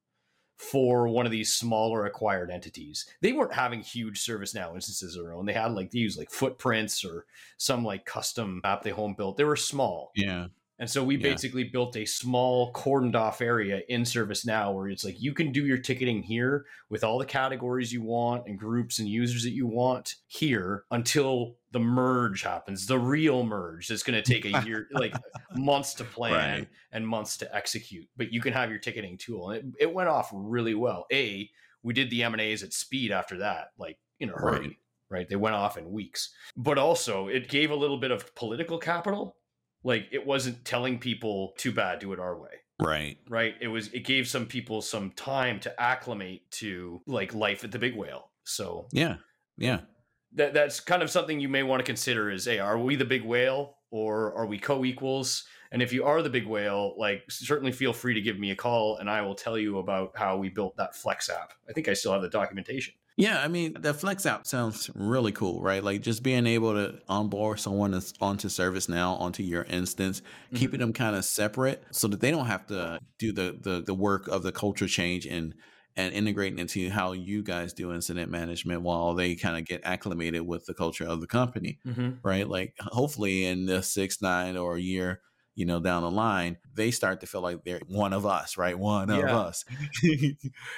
for 0.57 1.07
one 1.07 1.25
of 1.25 1.31
these 1.31 1.53
smaller 1.53 2.05
acquired 2.05 2.51
entities. 2.51 3.05
They 3.21 3.33
weren't 3.33 3.53
having 3.53 3.81
huge 3.81 4.23
ServiceNow 4.25 4.75
instances 4.75 5.15
of 5.15 5.23
their 5.23 5.33
own. 5.33 5.45
They 5.45 5.53
had 5.53 5.73
like 5.73 5.91
they 5.91 5.99
used 5.99 6.17
like 6.17 6.31
footprints 6.31 7.03
or 7.03 7.25
some 7.57 7.83
like 7.83 8.05
custom 8.05 8.61
app 8.63 8.83
they 8.83 8.91
home 8.91 9.15
built. 9.15 9.37
They 9.37 9.43
were 9.43 9.55
small. 9.55 10.11
Yeah. 10.15 10.47
And 10.79 10.89
so 10.89 11.03
we 11.03 11.15
Yeah. 11.15 11.29
basically 11.29 11.65
built 11.65 11.95
a 11.95 12.05
small 12.05 12.73
cordoned 12.73 13.15
off 13.15 13.41
area 13.41 13.81
in 13.89 14.01
ServiceNow 14.01 14.73
where 14.73 14.89
it's 14.89 15.03
like 15.05 15.21
you 15.21 15.33
can 15.33 15.51
do 15.51 15.65
your 15.65 15.77
ticketing 15.77 16.23
here 16.23 16.65
with 16.89 17.03
all 17.03 17.19
the 17.19 17.25
categories 17.25 17.93
you 17.93 18.01
want 18.01 18.47
and 18.47 18.57
groups 18.57 18.99
and 18.99 19.07
users 19.07 19.43
that 19.43 19.53
you 19.53 19.67
want 19.67 20.15
here 20.27 20.85
until 20.91 21.57
the 21.73 21.79
merge 21.79 22.43
happens, 22.43 22.85
the 22.87 22.97
real 22.97 23.43
merge 23.43 23.87
that's 23.89 24.03
going 24.03 24.21
to 24.21 24.33
take 24.33 24.45
a 24.45 24.61
year, 24.65 24.87
like 24.93 25.13
months 25.55 25.93
to 25.95 26.03
plan 26.05 26.59
Right. 26.59 26.67
and 26.93 27.05
months 27.07 27.35
to 27.37 27.53
execute. 27.55 28.07
But 28.15 28.31
you 28.31 28.39
can 28.39 28.53
have 28.53 28.69
your 28.69 28.79
ticketing 28.79 29.17
tool. 29.17 29.49
And 29.49 29.75
it, 29.77 29.83
it 29.89 29.93
went 29.93 30.07
off 30.09 30.29
really 30.33 30.75
well. 30.75 31.05
A, 31.11 31.49
we 31.83 31.93
did 31.93 32.09
the 32.09 32.23
M&As 32.23 32.63
at 32.63 32.71
speed 32.73 33.11
after 33.11 33.39
that, 33.39 33.69
like 33.77 33.97
in 34.21 34.29
a 34.29 34.33
hurry. 34.33 34.59
Right. 34.59 34.77
Right. 35.09 35.29
They 35.29 35.35
went 35.35 35.55
off 35.55 35.77
in 35.77 35.91
weeks. 35.91 36.33
But 36.55 36.77
also, 36.79 37.27
it 37.27 37.47
gave 37.49 37.69
a 37.71 37.75
little 37.75 37.97
bit 37.97 38.09
of 38.11 38.33
political 38.35 38.77
capital 38.79 39.35
like 39.83 40.07
it 40.11 40.25
wasn't 40.25 40.63
telling 40.63 40.97
people 40.97 41.53
too 41.57 41.71
bad 41.73 41.99
do 41.99 42.13
it 42.13 42.19
our 42.19 42.39
way 42.39 42.49
Right. 42.79 43.17
right 43.29 43.53
it 43.59 43.67
was 43.67 43.89
it 43.89 44.05
gave 44.05 44.29
some 44.29 44.45
people 44.45 44.81
some 44.81 45.11
time 45.11 45.59
to 45.59 45.81
acclimate 45.81 46.49
to 46.51 47.01
like 47.05 47.33
life 47.35 47.63
at 47.65 47.71
the 47.73 47.79
big 47.79 47.93
whale 47.95 48.31
so 48.45 48.87
Yeah. 48.93 49.17
Yeah. 49.57 49.81
That 50.35 50.53
that's 50.53 50.79
kind 50.79 51.03
of 51.03 51.09
something 51.09 51.39
you 51.39 51.49
may 51.49 51.63
want 51.63 51.79
to 51.79 51.85
consider 51.85 52.29
is 52.29 52.45
hey 52.45 52.59
are 52.59 52.77
we 52.77 52.95
the 52.95 53.05
big 53.05 53.23
whale 53.23 53.77
or 53.91 54.33
are 54.35 54.47
we 54.47 54.57
co-equals? 54.57 55.45
And 55.71 55.81
if 55.81 55.91
you 55.91 56.03
are 56.03 56.21
the 56.21 56.29
big 56.29 56.45
whale 56.45 56.95
like 56.97 57.23
certainly 57.29 57.71
feel 57.71 57.93
free 57.93 58.13
to 58.13 58.21
give 58.21 58.39
me 58.39 58.51
a 58.51 58.55
call 58.55 58.97
and 58.97 59.09
i 59.09 59.21
will 59.21 59.35
tell 59.35 59.57
you 59.57 59.79
about 59.79 60.11
how 60.15 60.37
we 60.37 60.49
built 60.49 60.77
that 60.77 60.95
flex 60.95 61.29
app. 61.29 61.53
I 61.69 61.73
think 61.73 61.87
i 61.87 61.93
still 61.93 62.13
have 62.13 62.21
the 62.21 62.29
documentation. 62.29 62.93
Yeah, 63.15 63.43
I 63.43 63.47
mean, 63.47 63.75
the 63.79 63.93
Flex 63.93 64.25
app 64.25 64.47
sounds 64.47 64.89
really 64.95 65.31
cool, 65.31 65.61
right? 65.61 65.83
Like 65.83 66.01
just 66.01 66.23
being 66.23 66.47
able 66.47 66.73
to 66.73 66.99
onboard 67.07 67.59
someone 67.59 67.91
that's 67.91 68.11
onto 68.19 68.47
ServiceNow, 68.47 69.19
onto 69.21 69.43
your 69.43 69.65
instance, 69.65 70.21
mm-hmm. 70.21 70.55
keeping 70.55 70.79
them 70.79 70.93
kind 70.93 71.15
of 71.15 71.23
separate 71.23 71.83
so 71.91 72.07
that 72.07 72.21
they 72.21 72.31
don't 72.31 72.47
have 72.47 72.65
to 72.67 72.99
do 73.19 73.31
the, 73.31 73.55
the 73.61 73.83
the 73.85 73.93
work 73.93 74.27
of 74.27 74.41
the 74.41 74.51
culture 74.51 74.87
change 74.87 75.27
and 75.27 75.53
and 75.95 76.13
integrating 76.13 76.59
into 76.59 76.89
how 76.89 77.11
you 77.11 77.43
guys 77.43 77.73
do 77.73 77.93
incident 77.93 78.31
management 78.31 78.81
while 78.81 79.13
they 79.13 79.35
kind 79.35 79.57
of 79.57 79.65
get 79.65 79.81
acclimated 79.83 80.41
with 80.41 80.65
the 80.65 80.73
culture 80.73 81.05
of 81.05 81.21
the 81.21 81.27
company, 81.27 81.79
mm-hmm. 81.85 82.11
right? 82.23 82.47
Like 82.47 82.75
hopefully 82.79 83.45
in 83.45 83.65
the 83.65 83.83
six, 83.83 84.21
nine, 84.21 84.57
or 84.57 84.75
a 84.75 84.81
year, 84.81 85.21
you 85.55 85.65
know, 85.65 85.79
down 85.79 86.01
the 86.01 86.09
line, 86.09 86.57
they 86.73 86.89
start 86.89 87.21
to 87.21 87.27
feel 87.27 87.41
like 87.41 87.63
they're 87.63 87.81
one 87.87 88.11
of 88.11 88.25
us, 88.25 88.57
right? 88.57 88.77
One 88.77 89.11
of 89.11 89.23
us. 89.23 89.65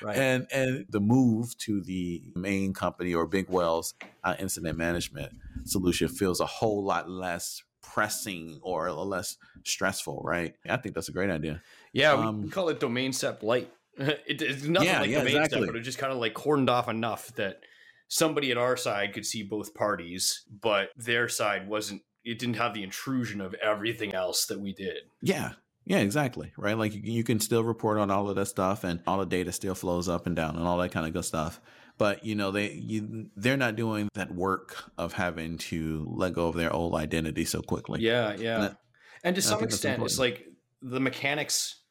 right 0.03 0.17
and 0.17 0.47
and 0.51 0.85
the 0.89 0.99
move 0.99 1.57
to 1.59 1.81
the 1.81 2.21
main 2.35 2.73
company 2.73 3.13
or 3.13 3.25
big 3.25 3.49
wells 3.49 3.93
uh, 4.23 4.35
incident 4.39 4.77
management 4.77 5.31
solution 5.63 6.07
feels 6.09 6.41
a 6.41 6.45
whole 6.45 6.83
lot 6.83 7.09
less 7.09 7.63
pressing 7.81 8.59
or 8.61 8.91
less 8.91 9.37
stressful 9.63 10.21
right 10.25 10.55
i 10.69 10.75
think 10.75 10.93
that's 10.95 11.07
a 11.07 11.11
great 11.11 11.29
idea 11.29 11.61
Yeah, 11.95 12.15
we, 12.15 12.27
Um, 12.27 12.41
we 12.41 12.49
call 12.49 12.67
it 12.69 12.79
domain 12.81 13.13
sep 13.13 13.41
light. 13.41 13.71
it, 14.27 14.41
it's 14.41 14.63
nothing 14.63 14.87
Yeah, 14.89 15.01
like 15.01 15.09
yeah, 15.09 15.17
main 15.19 15.27
exactly. 15.27 15.59
step, 15.61 15.67
but 15.67 15.75
it 15.75 15.81
just 15.81 15.97
kind 15.97 16.11
of 16.13 16.19
like 16.19 16.33
cordoned 16.33 16.69
off 16.69 16.87
enough 16.89 17.33
that 17.35 17.59
somebody 18.07 18.51
at 18.51 18.57
our 18.57 18.77
side 18.77 19.13
could 19.13 19.25
see 19.25 19.43
both 19.43 19.73
parties, 19.73 20.43
but 20.61 20.89
their 20.95 21.27
side 21.29 21.67
wasn't. 21.67 22.01
It 22.23 22.39
didn't 22.39 22.55
have 22.57 22.73
the 22.73 22.81
intrusion 22.83 23.39
of 23.41 23.53
everything 23.55 24.13
else 24.15 24.47
that 24.47 24.59
we 24.59 24.73
did. 24.73 24.97
yeah 25.21 25.53
yeah 25.87 25.99
exactly 25.99 26.51
right 26.57 26.75
like 26.79 26.95
you, 26.95 27.01
you 27.03 27.23
can 27.23 27.39
still 27.39 27.63
report 27.63 27.99
on 27.99 28.09
all 28.09 28.27
of 28.27 28.35
that 28.35 28.47
stuff 28.47 28.83
and 28.83 28.99
all 29.05 29.19
the 29.19 29.25
data 29.27 29.51
still 29.51 29.75
flows 29.75 30.09
up 30.09 30.25
and 30.25 30.35
down 30.35 30.55
and 30.55 30.65
all 30.65 30.79
that 30.79 30.91
kind 30.91 31.05
of 31.05 31.13
good 31.13 31.23
stuff 31.23 31.61
but 31.99 32.25
you 32.25 32.33
know 32.33 32.49
they 32.49 32.71
you 32.71 33.27
they're 33.35 33.55
not 33.55 33.75
doing 33.75 34.09
that 34.15 34.33
work 34.33 34.89
of 34.97 35.13
having 35.13 35.59
to 35.59 36.07
let 36.09 36.33
go 36.33 36.47
of 36.47 36.55
their 36.55 36.73
old 36.73 36.95
identity 36.95 37.45
so 37.45 37.61
quickly 37.61 38.01
Yeah, 38.01 38.33
yeah. 38.35 38.57
that- 38.61 38.77
And 39.23 39.35
to 39.35 39.43
some 39.43 39.63
extent, 39.63 40.01
it's 40.01 40.17
like 40.17 40.47
the 40.81 40.99
mechanics. 40.99 41.83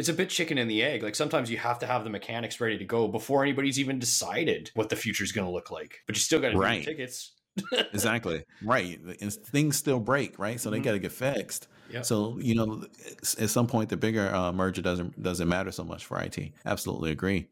It's 0.00 0.08
a 0.08 0.14
bit 0.14 0.30
chicken 0.30 0.56
and 0.56 0.70
the 0.70 0.82
egg. 0.82 1.02
Like 1.02 1.14
sometimes 1.14 1.50
you 1.50 1.58
have 1.58 1.78
to 1.80 1.86
have 1.86 2.04
the 2.04 2.10
mechanics 2.10 2.58
ready 2.58 2.78
to 2.78 2.86
go 2.86 3.06
before 3.06 3.42
anybody's 3.42 3.78
even 3.78 3.98
decided 3.98 4.70
what 4.72 4.88
the 4.88 4.96
future 4.96 5.22
is 5.22 5.30
going 5.30 5.46
to 5.46 5.52
look 5.52 5.70
like. 5.70 6.00
But 6.06 6.16
you 6.16 6.20
still 6.20 6.40
got 6.40 6.50
to 6.50 6.56
Right. 6.56 6.82
tickets. 6.82 7.32
exactly 7.92 8.44
right 8.62 9.00
and 9.20 9.32
things 9.32 9.76
still 9.76 9.98
break 9.98 10.38
right 10.38 10.60
so 10.60 10.70
they 10.70 10.78
Mhm. 10.78 10.84
got 10.84 10.92
to 10.92 10.98
get 11.00 11.10
fixed 11.10 11.66
Yep. 11.90 12.04
so 12.04 12.38
you 12.38 12.54
know 12.54 12.86
at 13.38 13.50
some 13.50 13.66
point 13.66 13.88
the 13.88 13.96
bigger 13.96 14.32
uh, 14.32 14.52
merger 14.52 14.80
doesn't 14.80 15.20
doesn't 15.20 15.48
matter 15.48 15.72
so 15.72 15.82
much 15.82 16.06
for 16.06 16.20
it 16.20 16.38
absolutely 16.64 17.10
agree 17.10 17.48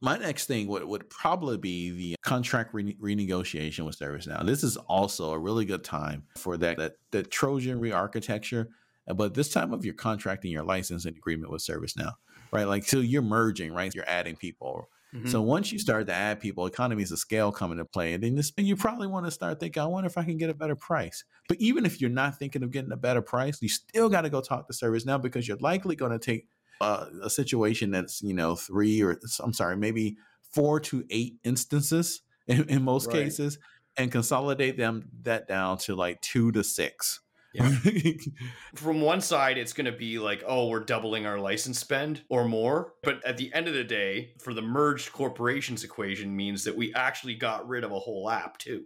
my 0.00 0.18
next 0.18 0.46
thing 0.46 0.66
would, 0.66 0.82
would 0.84 1.08
probably 1.10 1.56
be 1.56 1.90
the 1.90 2.16
contract 2.22 2.74
re- 2.74 2.96
renegotiation 3.00 3.86
with 3.86 3.96
ServiceNow. 3.96 4.44
This 4.44 4.64
is 4.64 4.76
also 4.76 5.32
a 5.32 5.38
really 5.38 5.64
good 5.64 5.84
time 5.84 6.24
for 6.36 6.56
that 6.56 6.76
that, 6.76 6.96
that 7.12 7.30
Trojan 7.30 7.78
re-architecture, 7.78 8.70
but 9.06 9.34
this 9.34 9.48
time 9.50 9.72
of 9.72 9.84
your 9.84 9.94
contracting 9.94 10.50
your 10.50 10.64
license 10.64 11.04
and 11.04 11.16
agreement 11.16 11.50
with 11.52 11.62
ServiceNow, 11.62 12.12
right? 12.52 12.64
Like 12.64 12.84
so 12.84 12.98
you're 13.00 13.22
merging, 13.22 13.72
right? 13.72 13.94
You're 13.94 14.08
adding 14.08 14.36
people, 14.36 14.88
Mhm. 15.12 15.28
so 15.28 15.40
once 15.42 15.70
you 15.72 15.78
start 15.78 16.06
to 16.08 16.12
add 16.12 16.40
people, 16.40 16.66
economies 16.66 17.12
of 17.12 17.18
scale 17.18 17.52
come 17.52 17.70
into 17.72 17.84
play, 17.84 18.12
and 18.14 18.22
then 18.24 18.34
this, 18.34 18.52
you 18.56 18.76
probably 18.76 19.06
want 19.06 19.26
to 19.26 19.30
start 19.30 19.60
thinking, 19.60 19.82
I 19.82 19.86
wonder 19.86 20.06
if 20.08 20.18
I 20.18 20.24
can 20.24 20.36
get 20.36 20.50
a 20.50 20.54
better 20.54 20.74
price. 20.74 21.24
But 21.48 21.58
even 21.60 21.86
if 21.86 22.00
you're 22.00 22.10
not 22.10 22.38
thinking 22.38 22.62
of 22.62 22.70
getting 22.70 22.92
a 22.92 22.96
better 22.96 23.22
price, 23.22 23.60
you 23.62 23.68
still 23.68 24.08
got 24.08 24.22
to 24.22 24.30
go 24.30 24.40
talk 24.40 24.66
to 24.68 24.72
ServiceNow 24.72 25.22
because 25.22 25.46
you're 25.46 25.58
likely 25.58 25.94
going 25.96 26.12
to 26.12 26.18
take 26.18 26.48
uh, 26.80 27.06
a 27.22 27.30
situation 27.30 27.92
that's 27.92 28.20
you 28.22 28.34
know 28.34 28.56
three 28.56 29.00
or 29.02 29.20
I'm 29.40 29.52
sorry, 29.52 29.76
maybe 29.76 30.16
four 30.42 30.80
to 30.80 31.04
eight 31.10 31.36
instances 31.44 32.22
in, 32.48 32.68
in 32.68 32.82
most 32.82 33.06
Right. 33.06 33.10
cases, 33.10 33.58
and 33.96 34.10
consolidate 34.10 34.76
them 34.76 35.08
that 35.22 35.46
down 35.46 35.78
to 35.78 35.94
like 35.94 36.20
two 36.22 36.50
to 36.52 36.64
six. 36.64 37.20
Yeah. 37.54 37.70
from 38.74 39.00
one 39.00 39.20
side 39.20 39.58
it's 39.58 39.72
going 39.72 39.84
to 39.84 39.92
be 39.92 40.18
like 40.18 40.42
oh 40.46 40.68
we're 40.68 40.80
doubling 40.80 41.26
our 41.26 41.38
license 41.38 41.78
spend 41.78 42.22
or 42.28 42.46
more 42.46 42.94
but 43.02 43.24
at 43.26 43.36
the 43.36 43.52
end 43.52 43.68
of 43.68 43.74
the 43.74 43.84
day 43.84 44.32
for 44.40 44.54
the 44.54 44.62
merged 44.62 45.12
corporations 45.12 45.84
equation 45.84 46.34
means 46.34 46.64
that 46.64 46.76
we 46.76 46.94
actually 46.94 47.34
got 47.34 47.68
rid 47.68 47.84
of 47.84 47.92
a 47.92 47.98
whole 47.98 48.30
app 48.30 48.56
too 48.56 48.84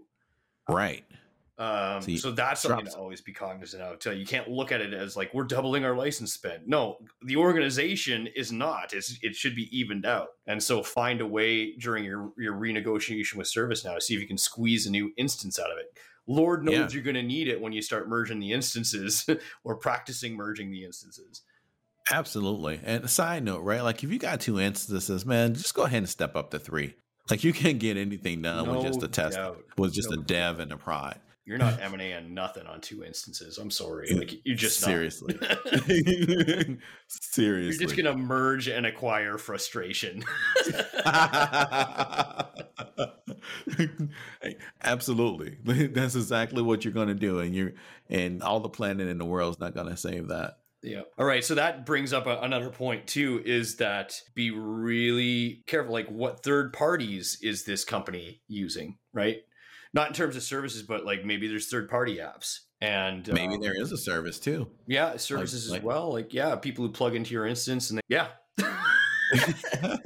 right. 0.69 1.05
um, 1.59 2.03
So 2.03 2.17
so 2.17 2.31
that's 2.33 2.63
something 2.63 2.87
to 2.87 2.97
always 2.97 3.21
be 3.21 3.33
cognizant 3.33 3.83
of 3.83 4.01
too. 4.01 4.17
you 4.17 4.27
can't 4.27 4.49
look 4.49 4.73
at 4.73 4.81
it 4.81 4.93
as 4.93 5.17
like 5.17 5.33
we're 5.33 5.45
doubling 5.45 5.85
our 5.85 5.95
license 5.95 6.33
spend 6.33 6.67
no 6.67 6.97
the 7.23 7.37
organization 7.37 8.29
is 8.35 8.51
not 8.51 8.93
it's, 8.93 9.17
it 9.23 9.37
should 9.37 9.55
be 9.55 9.69
evened 9.77 10.05
out 10.07 10.29
and 10.49 10.61
so 10.61 10.83
find 10.83 11.21
a 11.21 11.27
way 11.27 11.77
during 11.77 12.05
your, 12.05 12.33
your 12.37 12.55
renegotiation 12.55 13.37
with 13.37 13.47
ServiceNow 13.47 13.95
to 13.95 14.01
see 14.01 14.15
if 14.15 14.21
you 14.21 14.27
can 14.27 14.39
squeeze 14.39 14.87
a 14.87 14.91
new 14.91 15.13
instance 15.17 15.59
out 15.61 15.71
of 15.71 15.79
it 15.79 15.97
Lord 16.27 16.65
knows 16.65 16.75
Yeah. 16.75 16.89
you're 16.91 17.03
going 17.03 17.15
to 17.17 17.23
need 17.23 17.49
it 17.49 17.61
when 17.61 17.73
you 17.73 17.83
start 17.83 18.09
merging 18.09 18.41
the 18.41 18.53
instances 18.53 19.27
or 19.65 19.77
practicing 19.77 20.35
merging 20.37 20.71
the 20.71 20.85
instances. 20.85 21.43
Absolutely. 22.11 22.81
And 22.85 23.05
a 23.05 23.09
side 23.09 23.43
note, 23.45 23.61
right? 23.63 23.83
Like 23.83 24.03
if 24.05 24.11
you 24.11 24.19
got 24.19 24.41
two 24.41 24.61
instances, 24.61 25.25
man, 25.27 25.55
just 25.55 25.75
go 25.75 25.83
ahead 25.83 25.99
and 25.99 26.09
step 26.09 26.37
up 26.37 26.51
to 26.53 26.59
three. 26.59 26.95
Like 27.31 27.43
you 27.43 27.53
can't 27.53 27.79
get 27.81 27.97
anything 27.97 28.43
done 28.43 28.69
with 28.73 28.83
just 28.87 29.03
a 29.03 29.09
test, 29.09 29.37
doubt. 29.37 29.59
with 29.77 29.93
just 29.93 30.11
No 30.11 30.21
a 30.21 30.23
dev 30.25 30.61
and 30.61 30.71
a 30.73 30.77
prod. 30.77 31.19
You're 31.45 31.59
not 31.59 31.81
M 31.81 31.93
and 31.93 32.03
A 32.03 32.13
on 32.15 32.35
nothing 32.35 32.67
on 32.67 32.81
two 32.81 33.05
instances. 33.05 33.59
I'm 33.59 33.71
sorry. 33.71 34.09
Like 34.13 34.33
you're 34.45 34.57
just 34.57 34.81
not. 34.83 34.89
seriously, 34.89 35.37
Seriously. 35.39 36.77
You're 37.37 37.73
just 37.89 37.97
gonna 37.97 38.17
merge 38.17 38.67
and 38.69 38.85
acquire 38.87 39.39
frustration. 39.39 40.25
Absolutely, 44.83 45.57
that's 45.89 46.15
exactly 46.15 46.63
what 46.63 46.85
you're 46.85 46.95
going 46.95 47.09
to 47.09 47.15
do, 47.15 47.41
and 47.41 47.55
you're 47.55 47.73
and 48.09 48.43
all 48.43 48.61
the 48.61 48.69
planning 48.69 49.09
in 49.09 49.19
the 49.19 49.25
world 49.25 49.55
is 49.55 49.61
not 49.61 49.75
going 49.75 49.89
to 49.89 49.97
save 49.97 50.29
that. 50.29 50.59
Yeah. 50.83 51.01
All 51.19 51.25
right. 51.27 51.43
So 51.45 51.57
that 51.57 51.85
brings 51.85 52.13
up 52.13 52.27
a, 52.27 52.39
another 52.43 52.71
point 52.71 53.09
too 53.09 53.43
is 53.45 53.77
that 53.77 54.21
be 54.35 54.53
really 54.53 55.65
careful. 55.67 55.93
Like, 55.93 56.09
what 56.09 56.45
third 56.45 56.73
parties 56.73 57.39
is 57.43 57.65
this 57.65 57.85
company 57.85 58.41
using? 58.47 58.99
Right. 59.13 59.39
Not 59.93 60.09
in 60.09 60.15
terms 60.15 60.37
of 60.37 60.43
services, 60.45 60.83
but 60.83 61.05
like 61.05 61.25
maybe 61.25 61.49
there's 61.49 61.69
third 61.69 61.89
party 61.89 62.19
apps 62.19 62.61
and 62.81 63.27
Maybe 63.33 63.55
um, 63.55 63.61
there 63.61 63.75
is 63.81 63.91
a 63.91 63.97
service 63.97 64.39
too. 64.39 64.69
yeah 64.87 65.17
services 65.17 65.71
like- 65.71 65.81
as 65.81 65.85
well. 65.85 66.13
Like 66.13 66.33
yeah, 66.33 66.55
people 66.57 66.87
who 66.87 66.93
plug 66.93 67.17
into 67.17 67.33
your 67.33 67.47
instance 67.47 67.91
and 67.91 67.99
they, 67.99 68.03
yeah. 68.09 68.29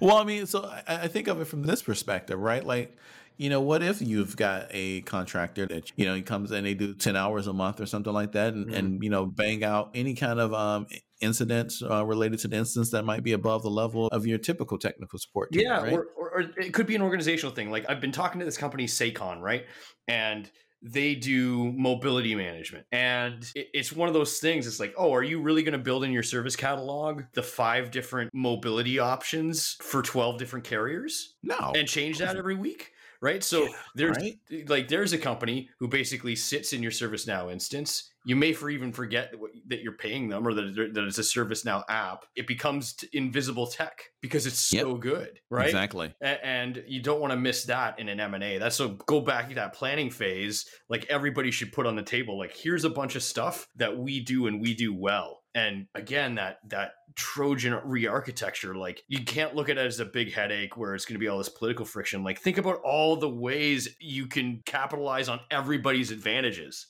well, 0.00 0.16
I 0.16 0.24
mean, 0.24 0.46
so 0.46 0.64
I, 0.64 0.82
I 1.04 1.08
think 1.08 1.28
of 1.28 1.40
it 1.40 1.46
from 1.46 1.62
this 1.62 1.82
perspective, 1.82 2.38
right? 2.38 2.64
Like, 2.64 2.96
you 3.36 3.48
know, 3.48 3.60
what 3.60 3.82
if 3.82 4.02
you've 4.02 4.36
got 4.36 4.66
a 4.70 5.00
contractor 5.02 5.66
that 5.66 5.90
you 5.96 6.04
know 6.04 6.14
he 6.14 6.22
comes 6.22 6.52
in, 6.52 6.64
they 6.64 6.74
do 6.74 6.94
ten 6.94 7.16
hours 7.16 7.46
a 7.46 7.52
month 7.52 7.80
or 7.80 7.86
something 7.86 8.12
like 8.12 8.32
that, 8.32 8.52
and, 8.52 8.66
Mhm. 8.68 8.76
and 8.76 9.02
you 9.02 9.08
know 9.10 9.24
bang 9.26 9.64
out 9.64 9.90
any 9.94 10.14
kind 10.14 10.38
of 10.38 10.52
um, 10.52 10.86
incidents 11.20 11.82
uh, 11.82 12.04
related 12.04 12.38
to 12.40 12.48
the 12.48 12.56
instance 12.56 12.90
that 12.90 13.04
might 13.04 13.22
be 13.22 13.32
above 13.32 13.62
the 13.62 13.70
level 13.70 14.08
of 14.08 14.26
your 14.26 14.38
typical 14.38 14.76
technical 14.78 15.18
support 15.18 15.52
team, 15.52 15.62
Yeah, 15.64 15.80
right? 15.82 15.92
or, 15.92 16.06
or, 16.16 16.30
or 16.32 16.40
it 16.58 16.74
could 16.74 16.86
be 16.86 16.94
an 16.94 17.02
organizational 17.02 17.54
thing. 17.54 17.70
Like 17.70 17.86
I've 17.88 18.00
been 18.00 18.12
talking 18.12 18.40
to 18.40 18.44
this 18.44 18.58
company, 18.58 18.86
Sakon, 18.86 19.40
right? 19.40 19.64
And 20.06 20.50
they 20.82 21.14
do 21.14 21.72
mobility 21.72 22.34
management. 22.34 22.86
And 22.92 23.50
it's 23.54 23.92
one 23.92 24.08
of 24.08 24.14
those 24.14 24.38
things. 24.38 24.66
It's 24.66 24.80
like, 24.80 24.94
oh, 24.96 25.12
are 25.14 25.22
you 25.22 25.40
really 25.40 25.62
going 25.62 25.72
to 25.72 25.78
build 25.78 26.04
in 26.04 26.12
your 26.12 26.22
service 26.22 26.56
catalog 26.56 27.24
the 27.34 27.42
five 27.42 27.90
different 27.90 28.32
mobility 28.32 28.98
options 28.98 29.76
for 29.82 30.02
12 30.02 30.38
different 30.38 30.64
carriers 30.64 31.34
no, 31.42 31.72
and 31.74 31.86
change 31.86 32.18
that 32.18 32.36
every 32.36 32.54
week? 32.54 32.92
Right. 33.22 33.44
So 33.44 33.64
Yeah, 33.64 33.72
there's 33.94 34.16
right? 34.16 34.38
Eh, 34.50 34.62
like 34.66 34.88
there's 34.88 35.12
a 35.12 35.18
company 35.18 35.68
who 35.78 35.88
basically 35.88 36.36
sits 36.36 36.72
in 36.72 36.82
your 36.82 36.92
ServiceNow 36.92 37.52
instance. 37.52 38.10
You 38.24 38.36
may 38.36 38.52
for 38.52 38.68
even 38.68 38.92
forget 38.92 39.34
that 39.68 39.82
you're 39.82 39.96
paying 39.96 40.28
them 40.28 40.46
or 40.46 40.52
that, 40.52 40.90
that 40.94 41.04
it's 41.04 41.18
a 41.18 41.22
ServiceNow 41.22 41.84
app. 41.88 42.26
It 42.36 42.46
becomes 42.46 42.96
invisible 43.12 43.66
tech 43.66 44.04
because 44.20 44.46
it's 44.46 44.58
so 44.58 44.94
good, 44.96 45.40
right? 45.48 45.66
exactly. 45.66 46.14
And 46.20 46.82
you 46.86 47.02
don't 47.02 47.20
want 47.20 47.32
to 47.32 47.38
miss 47.38 47.64
that 47.64 47.98
in 47.98 48.08
an 48.08 48.20
m&a 48.20 48.58
that's 48.58 48.76
so 48.76 48.90
go 49.06 49.20
back 49.20 49.48
to 49.48 49.54
that 49.54 49.72
planning 49.72 50.10
phase 50.10 50.66
like 50.88 51.06
everybody 51.08 51.50
should 51.50 51.72
put 51.72 51.86
on 51.86 51.96
the 51.96 52.02
table 52.02 52.38
like 52.38 52.54
here's 52.56 52.84
a 52.84 52.90
bunch 52.90 53.16
of 53.16 53.22
stuff 53.22 53.66
that 53.76 53.96
we 53.96 54.20
do 54.20 54.46
and 54.46 54.60
we 54.60 54.74
do 54.74 54.94
well 54.94 55.39
and 55.54 55.86
again 55.94 56.36
that 56.36 56.58
that 56.68 56.92
trojan 57.16 57.78
re-architecture 57.84 58.74
like 58.74 59.02
you 59.08 59.24
can't 59.24 59.54
look 59.54 59.68
at 59.68 59.76
it 59.78 59.86
as 59.86 59.98
a 59.98 60.04
big 60.04 60.32
headache 60.32 60.76
where 60.76 60.94
it's 60.94 61.04
going 61.04 61.14
to 61.14 61.18
be 61.18 61.28
all 61.28 61.38
this 61.38 61.48
political 61.48 61.84
friction. 61.84 62.22
Like 62.22 62.38
think 62.38 62.56
about 62.58 62.80
all 62.84 63.16
the 63.16 63.28
ways 63.28 63.96
you 63.98 64.26
can 64.26 64.62
capitalize 64.64 65.28
on 65.28 65.40
everybody's 65.50 66.10
advantages 66.10 66.86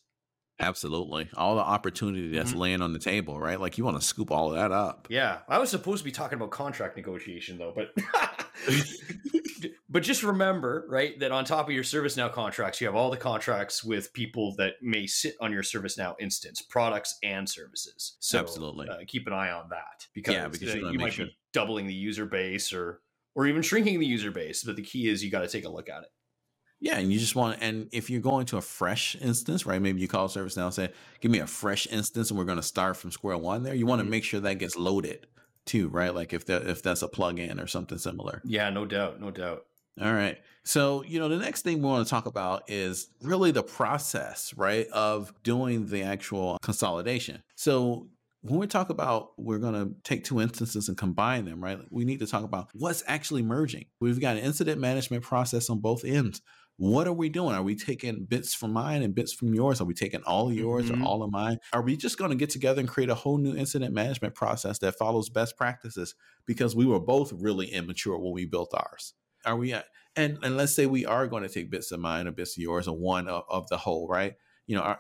Absolutely. 0.61 1.29
All 1.37 1.55
the 1.57 1.63
opportunity 1.63 2.29
that's 2.37 2.53
Mhm. 2.53 2.59
laying 2.59 2.83
on 2.83 2.93
the 2.93 2.99
table, 2.99 3.41
right? 3.41 3.59
Like 3.61 3.79
you 3.79 3.85
want 3.85 3.99
to 3.99 4.07
scoop 4.07 4.31
all 4.31 4.51
of 4.51 4.57
that 4.57 4.71
up. 4.73 5.07
yeah 5.11 5.39
i 5.49 5.59
was 5.59 5.71
supposed 5.71 5.99
to 6.01 6.05
be 6.05 6.13
talking 6.13 6.37
about 6.37 6.51
contract 6.51 6.97
negotiation 6.97 7.59
though 7.59 7.73
but 7.75 7.93
but 9.89 10.03
just 10.03 10.23
remember, 10.23 10.87
right, 10.89 11.19
that 11.21 11.33
on 11.33 11.45
top 11.45 11.67
of 11.69 11.75
your 11.75 11.83
ServiceNow 11.83 12.33
contracts, 12.33 12.81
you 12.81 12.87
have 12.87 12.95
all 12.95 13.11
the 13.11 13.17
contracts 13.17 13.83
with 13.83 14.13
people 14.13 14.55
that 14.57 14.75
may 14.83 15.07
sit 15.07 15.35
on 15.41 15.51
your 15.53 15.63
ServiceNow 15.63 16.15
instance, 16.21 16.61
products 16.63 17.19
and 17.23 17.49
services. 17.49 18.17
So 18.21 18.39
Absolutely. 18.39 18.89
uh, 18.89 18.99
keep 19.07 19.27
an 19.27 19.33
eye 19.33 19.51
on 19.51 19.69
that 19.71 20.07
because, 20.15 20.35
Yeah, 20.35 20.49
because 20.49 20.75
uh, 20.75 20.79
you 20.79 20.91
you 20.93 20.99
might 20.99 21.13
sure- 21.15 21.27
be 21.27 21.37
doubling 21.53 21.87
the 21.87 21.95
user 21.95 22.27
base 22.27 22.73
or 22.73 23.01
or 23.35 23.47
even 23.47 23.63
shrinking 23.63 23.99
the 24.01 24.07
user 24.07 24.31
base. 24.31 24.63
But 24.65 24.77
the 24.77 24.83
key 24.83 25.09
is 25.09 25.25
you 25.25 25.31
got 25.31 25.41
to 25.41 25.49
take 25.49 25.65
a 25.65 25.69
look 25.69 25.89
at 25.89 26.03
it. 26.03 26.09
Yeah, 26.81 26.99
and 26.99 27.13
you 27.13 27.19
just 27.19 27.37
want, 27.37 27.59
and 27.61 27.89
if 27.93 28.09
you're 28.09 28.23
going 28.23 28.47
to 28.47 28.57
a 28.57 28.63
fresh 28.63 29.15
instance, 29.21 29.67
right? 29.67 29.81
Maybe 29.81 30.01
you 30.01 30.09
call 30.09 30.29
ServiceNow 30.29 30.65
and 30.67 30.75
say, 30.75 30.93
"Give 31.21 31.31
me 31.31 31.39
a 31.41 31.47
fresh 31.47 31.87
instance," 31.89 32.31
and 32.31 32.39
we're 32.39 32.47
going 32.47 32.57
to 32.57 32.63
start 32.63 32.97
from 32.97 33.11
square 33.11 33.37
one. 33.37 33.63
There, 33.63 33.75
you 33.75 33.85
want 33.87 34.01
to 34.01 34.07
Mhm. 34.07 34.11
make 34.11 34.25
sure 34.25 34.41
that 34.41 34.55
gets 34.55 34.77
loaded 34.77 35.27
too, 35.67 35.89
right? 35.89 36.15
Like 36.15 36.33
if 36.33 36.47
that 36.47 36.67
if 36.67 36.83
that's 36.83 37.03
a 37.03 37.09
plugin 37.09 37.63
or 37.63 37.67
something 37.67 37.99
similar. 37.99 38.41
Yeah, 38.45 38.71
no 38.71 38.87
doubt, 38.87 39.21
no 39.21 39.31
doubt. 39.31 39.67
All 40.01 40.13
right. 40.15 40.39
So, 40.65 41.03
you 41.05 41.19
know, 41.19 41.29
the 41.29 41.37
next 41.37 41.63
thing 41.63 41.79
we 41.83 41.89
want 41.89 42.07
to 42.07 42.11
talk 42.11 42.25
about 42.27 42.63
is 42.71 43.09
really 43.23 43.51
the 43.51 43.63
process, 43.63 44.55
right, 44.57 44.87
of 44.89 45.35
doing 45.43 45.87
the 45.89 46.03
actual 46.03 46.59
consolidation. 46.63 47.43
So, 47.57 48.09
when 48.43 48.59
we 48.59 48.67
talk 48.67 48.89
about 48.89 49.33
we're 49.39 49.59
going 49.59 49.75
to 49.75 49.95
take 50.03 50.25
two 50.25 50.41
instances 50.41 50.89
and 50.89 50.97
combine 50.97 51.45
them, 51.45 51.63
right, 51.63 51.79
we 51.91 52.07
need 52.07 52.21
to 52.21 52.27
talk 52.27 52.43
about 52.45 52.71
what's 52.73 53.03
actually 53.07 53.43
merging. 53.43 53.85
We've 54.01 54.19
got 54.21 54.37
an 54.39 54.43
incident 54.45 54.81
management 54.81 55.23
process 55.25 55.69
on 55.69 55.81
both 55.81 56.05
ends. 56.07 56.41
What 56.81 57.07
are 57.07 57.13
we 57.13 57.29
doing? 57.29 57.55
Are 57.55 57.63
we 57.63 57.77
taking 57.77 58.25
bits 58.25 58.55
from 58.55 58.73
mine 58.73 59.03
and 59.03 59.15
bits 59.15 59.35
from 59.35 59.53
yours? 59.53 59.83
Are 59.83 59.85
we 59.85 59.93
taking 59.93 60.23
all 60.23 60.49
of 60.49 60.55
yours 60.55 60.91
Mhm. 60.91 61.03
or 61.03 61.07
all 61.07 61.23
of 61.23 61.31
mine? 61.31 61.59
Are 61.75 61.83
we 61.83 61.95
just 61.95 62.17
going 62.17 62.31
to 62.31 62.37
get 62.39 62.49
together 62.49 62.81
and 62.81 62.89
create 62.89 63.11
a 63.11 63.15
whole 63.15 63.37
new 63.37 63.55
incident 63.55 63.93
management 63.93 64.35
process 64.35 64.79
that 64.79 64.97
follows 64.97 65.29
best 65.29 65.59
practices 65.59 66.15
because 66.47 66.75
we 66.75 66.87
were 66.87 66.99
both 66.99 67.35
really 67.35 67.67
immature 67.67 68.19
when 68.19 68.33
we 68.33 68.47
built 68.47 68.73
ours? 68.73 69.13
Are 69.45 69.57
we 69.59 69.75
at, 69.75 69.89
and 70.17 70.39
and 70.43 70.57
let's 70.57 70.75
say 70.75 70.87
we 70.87 71.05
are 71.05 71.27
going 71.27 71.43
to 71.43 71.51
take 71.51 71.71
bits 71.71 71.93
of 71.93 72.01
mine 72.01 72.27
or 72.27 72.31
bits 72.31 72.57
of 72.57 72.63
yours 72.63 72.89
or 72.89 72.97
one 72.97 73.29
of, 73.29 73.43
of 73.51 73.69
the 73.69 73.77
whole, 73.77 74.09
right? 74.09 74.37
You 74.67 74.77
know, 74.77 74.97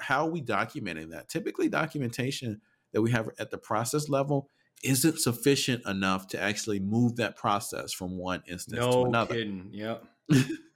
how 0.00 0.26
are 0.26 0.30
we 0.30 0.42
documenting 0.42 1.10
that? 1.10 1.28
Typically, 1.28 1.68
documentation 1.68 2.60
that 2.94 3.00
we 3.00 3.12
have 3.12 3.30
at 3.38 3.52
the 3.52 3.58
process 3.58 4.08
level 4.08 4.48
isn't 4.82 5.20
sufficient 5.20 5.86
enough 5.86 6.26
to 6.28 6.40
actually 6.40 6.80
move 6.80 7.14
that 7.16 7.36
process 7.36 7.92
from 7.92 8.18
one 8.18 8.42
instance 8.48 8.88
to 8.88 8.90
No 8.90 9.06
another 9.06 9.34
kidding. 9.34 9.70
Yeah. 9.72 9.98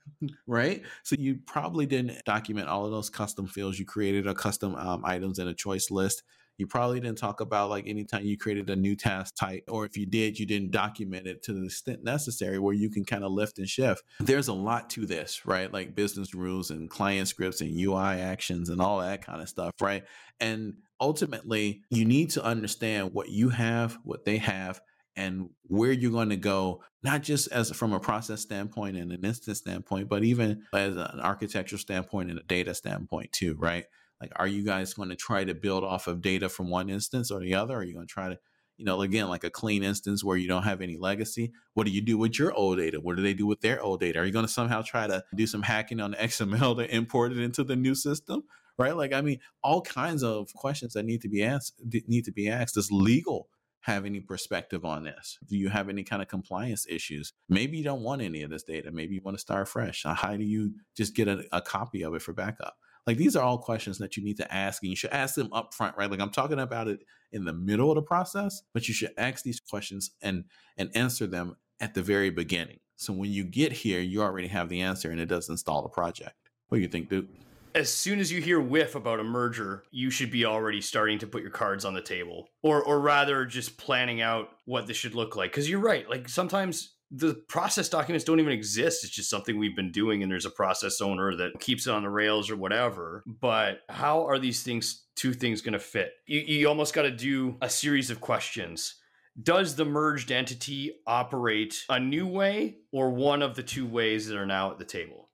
right? 0.47 0.83
So 1.03 1.15
you 1.17 1.39
probably 1.45 1.85
didn't 1.85 2.23
document 2.25 2.67
all 2.67 2.85
of 2.85 2.91
those 2.91 3.09
custom 3.09 3.47
fields 3.47 3.79
you 3.79 3.85
created 3.85 4.27
a 4.27 4.33
custom 4.33 4.75
um, 4.75 5.03
items 5.05 5.39
in 5.39 5.47
a 5.47 5.53
choice 5.53 5.91
list. 5.91 6.23
You 6.57 6.65
probably 6.65 6.99
didn't 6.99 7.19
talk 7.19 7.39
about 7.39 7.69
like 7.69 7.87
anytime 7.87 8.25
you 8.25 8.35
created 8.35 8.69
a 8.71 8.75
new 8.75 8.95
task 8.95 9.35
type, 9.35 9.63
or 9.67 9.85
if 9.85 9.95
you 9.95 10.07
did, 10.07 10.39
you 10.39 10.45
didn't 10.47 10.71
document 10.71 11.27
it 11.27 11.43
to 11.43 11.53
the 11.53 11.65
extent 11.65 12.03
necessary 12.03 12.57
where 12.57 12.73
you 12.73 12.89
can 12.89 13.05
kind 13.05 13.23
of 13.23 13.31
lift 13.31 13.59
and 13.59 13.69
shift. 13.69 14.03
There's 14.19 14.47
a 14.47 14.53
lot 14.53 14.89
to 14.91 15.05
this, 15.05 15.45
right? 15.45 15.71
Like 15.71 15.93
business 15.93 16.33
rules 16.33 16.71
and 16.71 16.89
client 16.89 17.27
scripts 17.27 17.61
and 17.61 17.79
UI 17.79 18.19
actions 18.21 18.69
and 18.69 18.81
all 18.81 18.99
that 19.01 19.23
kind 19.23 19.39
of 19.41 19.49
stuff, 19.49 19.73
right? 19.79 20.03
And 20.39 20.77
ultimately, 20.99 21.83
you 21.91 22.05
need 22.05 22.31
to 22.31 22.43
understand 22.43 23.13
what 23.13 23.29
you 23.29 23.49
have, 23.49 23.99
what 24.03 24.25
they 24.25 24.37
have, 24.37 24.81
and 25.17 25.49
where 25.63 25.91
you're 25.91 26.11
going 26.11 26.29
to 26.29 26.37
go, 26.37 26.83
not 27.03 27.23
just 27.23 27.51
as 27.51 27.71
from 27.71 27.91
a 27.91 27.99
process 27.99 28.41
standpoint 28.41 28.95
and 28.95 29.11
an 29.11 29.25
instance 29.25 29.57
standpoint, 29.57 30.07
but 30.07 30.23
even 30.23 30.63
as 30.71 30.95
an 30.95 31.19
architecture 31.19 31.77
standpoint 31.77 32.29
and 32.29 32.39
a 32.39 32.43
data 32.43 32.73
standpoint 32.73 33.31
too, 33.31 33.55
right? 33.57 33.85
Like, 34.21 34.31
are 34.35 34.47
you 34.47 34.63
guys 34.63 34.93
going 34.93 35.09
to 35.09 35.15
try 35.15 35.43
to 35.43 35.55
build 35.55 35.83
off 35.83 36.07
of 36.07 36.21
data 36.21 36.49
from 36.49 36.69
one 36.69 36.89
instance 36.89 37.31
or 37.31 37.39
the 37.39 37.55
other? 37.55 37.75
Are 37.75 37.83
you 37.83 37.93
going 37.93 38.07
to 38.07 38.13
try 38.13 38.29
to, 38.29 38.39
you 38.77 38.85
know, 38.85 39.01
again, 39.01 39.27
like 39.27 39.43
a 39.43 39.49
clean 39.49 39.83
instance 39.83 40.23
where 40.23 40.37
you 40.37 40.47
don't 40.47 40.63
have 40.63 40.81
any 40.81 40.97
legacy? 40.97 41.51
What 41.73 41.85
do 41.85 41.91
you 41.91 42.01
do 42.01 42.17
with 42.17 42.37
your 42.37 42.53
old 42.53 42.77
data? 42.77 42.99
What 42.99 43.15
do 43.15 43.23
they 43.23 43.33
do 43.33 43.47
with 43.47 43.61
their 43.61 43.81
old 43.81 43.99
data? 43.99 44.19
Are 44.19 44.25
you 44.25 44.31
going 44.31 44.45
to 44.45 44.51
somehow 44.51 44.83
try 44.83 45.07
to 45.07 45.23
do 45.35 45.47
some 45.47 45.63
hacking 45.63 45.99
on 45.99 46.11
the 46.11 46.17
XML 46.17 46.77
to 46.77 46.95
import 46.95 47.31
it 47.31 47.39
into 47.39 47.63
the 47.63 47.75
new 47.75 47.95
system? 47.95 48.43
Right? 48.77 48.95
Like, 48.95 49.13
I 49.13 49.21
mean, 49.21 49.39
all 49.63 49.81
kinds 49.81 50.21
of 50.21 50.53
questions 50.53 50.93
that 50.93 51.03
need 51.03 51.21
to 51.21 51.29
be 51.29 51.43
asked 51.43 51.81
need 52.07 52.25
to 52.25 52.31
be 52.31 52.47
asked. 52.47 52.75
Does 52.75 52.91
legal 52.91 53.49
have 53.81 54.05
any 54.05 54.19
perspective 54.19 54.83
on 54.83 55.03
this? 55.03 55.37
Do 55.47 55.57
you 55.57 55.69
have 55.69 55.89
any 55.89 56.03
kind 56.03 56.21
of 56.21 56.27
compliance 56.27 56.85
issues? 56.89 57.33
Maybe 57.47 57.77
you 57.77 57.83
don't 57.83 58.03
want 58.03 58.21
any 58.21 58.43
of 58.43 58.49
this 58.49 58.63
data. 58.63 58.91
Maybe 58.91 59.15
you 59.15 59.21
want 59.23 59.37
to 59.37 59.41
start 59.41 59.67
fresh. 59.67 60.03
How 60.03 60.35
do 60.35 60.43
you 60.43 60.73
just 60.95 61.15
get 61.15 61.27
a, 61.27 61.45
a 61.51 61.61
copy 61.61 62.03
of 62.03 62.13
it 62.13 62.21
for 62.21 62.33
backup? 62.33 62.75
Like 63.05 63.17
these 63.17 63.37
are 63.37 63.43
all 63.43 63.57
questions 63.57 63.97
that 63.99 64.17
you 64.17 64.23
need 64.23 64.37
to 64.37 64.53
ask, 64.53 64.83
and 64.83 64.89
you 64.89 64.97
should 64.97 65.11
ask 65.11 65.35
them 65.35 65.53
up 65.53 65.73
front, 65.73 65.95
right? 65.97 66.11
Like 66.11 66.19
I'm 66.19 66.29
talking 66.29 66.59
about 66.59 66.89
it 66.89 66.99
in 67.31 67.45
the 67.45 67.53
middle 67.53 67.89
of 67.89 67.95
the 67.95 68.01
process, 68.01 68.61
but 68.73 68.89
you 68.89 68.93
should 68.93 69.13
ask 69.17 69.43
these 69.43 69.61
questions 69.61 70.11
and 70.21 70.43
and 70.77 70.91
answer 70.93 71.25
them 71.25 71.55
at 71.79 71.93
the 71.93 72.01
very 72.01 72.29
beginning. 72.29 72.79
So 72.97 73.13
when 73.13 73.31
you 73.31 73.45
get 73.45 73.71
here, 73.71 74.01
you 74.01 74.21
already 74.21 74.49
have 74.49 74.67
the 74.67 74.81
answer, 74.81 75.09
and 75.09 75.21
it 75.21 75.27
does 75.27 75.47
install 75.47 75.83
the 75.83 75.89
project. 75.89 76.35
What 76.67 76.79
do 76.79 76.81
you 76.81 76.89
think, 76.89 77.09
dude? 77.09 77.29
As 77.77 77.93
soon 77.93 78.19
as 78.19 78.31
you 78.31 78.41
hear 78.41 78.59
whiff 78.59 78.95
about 78.95 79.19
a 79.19 79.23
merger, 79.23 79.83
you 79.91 80.09
should 80.09 80.31
be 80.31 80.45
already 80.45 80.81
starting 80.81 81.19
to 81.19 81.27
put 81.27 81.43
your 81.43 81.51
cards 81.51 81.85
on 81.85 81.93
the 81.93 82.01
table, 82.01 82.47
or 82.63 82.83
or 82.83 82.99
rather, 82.99 83.45
just 83.45 83.77
planning 83.77 84.19
out 84.19 84.49
what 84.65 84.87
this 84.87 84.97
should 84.97 85.13
look 85.13 85.35
like. 85.35 85.51
Because 85.51 85.69
you're 85.69 85.79
right. 85.79 86.09
Like 86.09 86.27
sometimes 86.27 86.95
the 87.11 87.35
process 87.47 87.87
documents 87.87 88.25
don't 88.25 88.39
even 88.39 88.51
exist. 88.51 89.03
It's 89.03 89.13
just 89.13 89.29
something 89.29 89.57
we've 89.57 89.75
been 89.75 89.91
doing, 89.91 90.23
and 90.23 90.31
there's 90.31 90.45
a 90.45 90.49
process 90.49 91.01
owner 91.01 91.35
that 91.35 91.59
keeps 91.59 91.85
it 91.85 91.93
on 91.93 92.01
the 92.01 92.09
rails 92.09 92.49
or 92.49 92.55
whatever. 92.55 93.23
But 93.27 93.81
how 93.89 94.25
are 94.25 94.39
these 94.39 94.63
things, 94.63 95.05
two 95.15 95.33
things, 95.33 95.61
going 95.61 95.73
to 95.73 95.79
fit? 95.79 96.13
You, 96.25 96.39
you 96.39 96.67
almost 96.67 96.95
got 96.95 97.03
to 97.03 97.11
do 97.11 97.57
a 97.61 97.69
series 97.69 98.09
of 98.09 98.19
questions. 98.19 98.95
Does 99.41 99.75
the 99.75 99.85
merged 99.85 100.31
entity 100.31 100.95
operate 101.05 101.85
a 101.89 101.99
new 101.99 102.25
way 102.25 102.77
or 102.91 103.11
one 103.11 103.43
of 103.43 103.55
the 103.55 103.61
two 103.61 103.85
ways 103.85 104.27
that 104.27 104.35
are 104.35 104.47
now 104.47 104.71
at 104.71 104.79
the 104.79 104.85
table? 104.85 105.26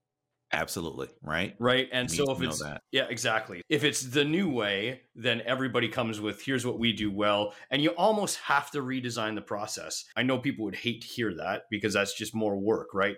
Absolutely. 0.54 1.10
Right. 1.22 1.56
Right. 1.60 1.90
And 1.92 2.10
so 2.10 2.32
if 2.32 2.42
it's 2.42 2.62
that. 2.62 2.84
yeah, 2.92 3.08
exactly. 3.10 3.62
If 3.70 3.84
it's 3.84 4.02
the 4.02 4.24
new 4.24 4.50
way, 4.50 5.02
then 5.16 5.42
everybody 5.46 5.90
comes 5.90 6.22
with 6.22 6.44
here's 6.44 6.66
what 6.66 6.80
we 6.80 6.94
do 6.94 7.12
well. 7.12 7.54
And 7.72 7.82
you 7.82 7.90
almost 7.92 8.38
have 8.38 8.70
to 8.72 8.82
redesign 8.82 9.36
the 9.36 9.42
process. 9.42 10.06
I 10.16 10.24
know 10.24 10.38
people 10.38 10.66
would 10.66 10.76
hate 10.76 11.02
to 11.02 11.08
hear 11.08 11.34
that 11.36 11.64
because 11.72 11.94
that's 11.94 12.14
just 12.14 12.36
more 12.36 12.56
work, 12.56 12.90
right? 12.94 13.18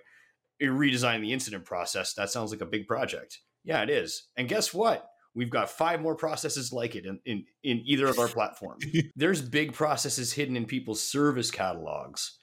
You 0.59 0.71
redesign 0.71 1.21
the 1.21 1.33
incident 1.33 1.65
process. 1.65 2.13
That 2.13 2.29
sounds 2.29 2.51
like 2.51 2.61
a 2.61 2.65
big 2.65 2.87
project. 2.87 3.39
Yeah, 3.65 3.83
it 3.83 3.89
is. 3.89 4.27
And 4.37 4.47
guess 4.47 4.73
what? 4.73 5.09
We've 5.33 5.49
got 5.49 5.69
five 5.69 5.99
more 5.99 6.15
processes 6.15 6.71
like 6.71 6.95
it 6.95 7.05
in, 7.05 7.19
in, 7.25 7.43
in 7.61 7.81
either 7.85 8.07
of 8.07 8.17
our 8.17 8.29
platforms. 8.29 8.85
There's 9.17 9.41
big 9.41 9.73
processes 9.73 10.31
hidden 10.31 10.55
in 10.55 10.65
people's 10.65 11.01
service 11.01 11.51
catalogs 11.51 12.37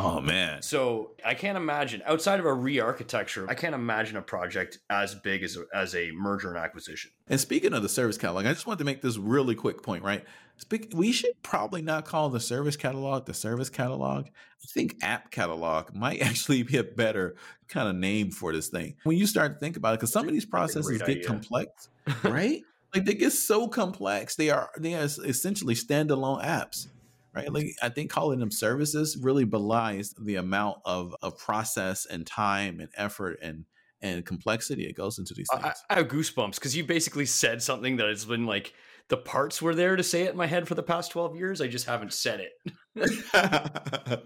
Oh 0.00 0.20
man. 0.20 0.62
So 0.62 1.10
I 1.24 1.34
can't 1.34 1.56
imagine 1.56 2.02
outside 2.06 2.38
of 2.38 2.46
a 2.46 2.52
re-architecture, 2.52 3.46
I 3.48 3.54
can't 3.54 3.74
imagine 3.74 4.16
a 4.16 4.22
project 4.22 4.78
as 4.88 5.16
big 5.16 5.42
as 5.42 5.56
a, 5.56 5.64
as 5.74 5.94
a 5.96 6.12
merger 6.12 6.48
and 6.48 6.56
acquisition. 6.56 7.10
And 7.26 7.40
speaking 7.40 7.74
of 7.74 7.82
the 7.82 7.88
service 7.88 8.16
catalog, 8.16 8.46
I 8.46 8.52
just 8.52 8.66
want 8.66 8.78
to 8.78 8.84
make 8.84 9.02
this 9.02 9.16
really 9.16 9.56
quick 9.56 9.82
point, 9.82 10.04
right? 10.04 10.24
Speak, 10.56 10.92
we 10.94 11.10
should 11.10 11.32
probably 11.42 11.82
not 11.82 12.04
call 12.04 12.30
the 12.30 12.38
service 12.38 12.76
catalog 12.76 13.26
the 13.26 13.34
service 13.34 13.68
catalog. 13.68 14.26
I 14.26 14.66
think 14.68 14.96
app 15.02 15.32
catalog 15.32 15.92
might 15.94 16.20
actually 16.22 16.62
be 16.62 16.76
a 16.76 16.84
better 16.84 17.34
kind 17.66 17.88
of 17.88 17.96
name 17.96 18.30
for 18.30 18.52
this 18.52 18.68
thing. 18.68 18.94
When 19.02 19.16
you 19.16 19.26
start 19.26 19.54
to 19.54 19.58
think 19.58 19.76
about 19.76 19.94
it, 19.94 19.98
because 19.98 20.12
some 20.12 20.28
of 20.28 20.32
these 20.32 20.46
processes 20.46 20.98
get 20.98 21.08
idea. 21.08 21.24
complex, 21.24 21.88
right? 22.22 22.62
like 22.94 23.04
they 23.04 23.14
get 23.14 23.32
so 23.32 23.68
complex, 23.68 24.36
they 24.36 24.50
are 24.50 24.70
they 24.78 24.94
are 24.94 25.04
essentially 25.04 25.74
standalone 25.74 26.44
apps 26.44 26.86
right? 27.34 27.52
Like 27.52 27.74
I 27.82 27.88
think 27.88 28.10
calling 28.10 28.40
them 28.40 28.50
services 28.50 29.16
really 29.20 29.44
belies 29.44 30.14
the 30.18 30.36
amount 30.36 30.78
of, 30.84 31.14
of 31.22 31.38
process 31.38 32.06
and 32.06 32.26
time 32.26 32.80
and 32.80 32.90
effort 32.96 33.38
and 33.42 33.64
and 34.00 34.24
complexity 34.24 34.86
it 34.86 34.92
goes 34.92 35.18
into 35.18 35.34
these 35.34 35.48
things. 35.52 35.64
I, 35.64 35.94
I 35.94 35.98
have 35.98 36.08
goosebumps 36.08 36.54
because 36.54 36.76
you 36.76 36.84
basically 36.84 37.26
said 37.26 37.62
something 37.62 37.96
that 37.96 38.06
has 38.06 38.24
been 38.24 38.46
like 38.46 38.72
the 39.08 39.16
parts 39.16 39.60
were 39.60 39.74
there 39.74 39.96
to 39.96 40.02
say 40.02 40.22
it 40.22 40.30
in 40.30 40.36
my 40.36 40.46
head 40.46 40.68
for 40.68 40.74
the 40.74 40.82
past 40.82 41.10
12 41.10 41.36
years. 41.36 41.60
I 41.60 41.66
just 41.66 41.86
haven't 41.86 42.12
said 42.12 42.48
it. 42.96 44.22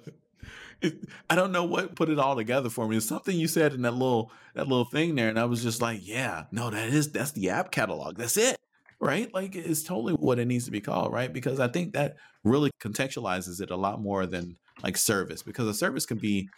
I 1.30 1.36
don't 1.36 1.52
know 1.52 1.64
what 1.64 1.94
put 1.94 2.08
it 2.08 2.18
all 2.18 2.36
together 2.36 2.68
for 2.68 2.88
me. 2.88 2.96
It's 2.96 3.06
something 3.06 3.36
you 3.36 3.46
said 3.48 3.72
in 3.72 3.82
that 3.82 3.92
little 3.92 4.32
that 4.54 4.66
little 4.66 4.84
thing 4.84 5.14
there, 5.14 5.28
and 5.28 5.38
I 5.38 5.44
was 5.44 5.62
just 5.62 5.80
like, 5.80 6.00
"Yeah, 6.02 6.44
no, 6.50 6.70
that 6.70 6.88
is 6.88 7.12
that's 7.12 7.32
the 7.32 7.50
app 7.50 7.70
catalog. 7.70 8.16
That's 8.16 8.36
it." 8.36 8.56
Right? 9.02 9.34
Like 9.34 9.56
it's 9.56 9.82
totally 9.82 10.14
what 10.14 10.38
it 10.38 10.46
needs 10.46 10.64
to 10.66 10.70
be 10.70 10.80
called, 10.80 11.12
right? 11.12 11.30
Because 11.30 11.58
I 11.58 11.68
think 11.68 11.92
that 11.92 12.16
really 12.44 12.70
contextualizes 12.80 13.60
it 13.60 13.70
a 13.70 13.76
lot 13.76 14.00
more 14.00 14.26
than 14.26 14.56
like 14.82 14.96
service, 14.96 15.42
because 15.42 15.66
a 15.66 15.74
service 15.74 16.06
can 16.06 16.18
be 16.18 16.48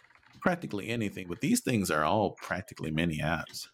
practically 0.41 0.89
anything, 0.89 1.25
but 1.27 1.41
these 1.41 1.61
things 1.61 1.89
are 1.89 2.05
all 2.05 2.31
practically 2.41 2.91
many 2.91 3.17
apps. 3.17 3.67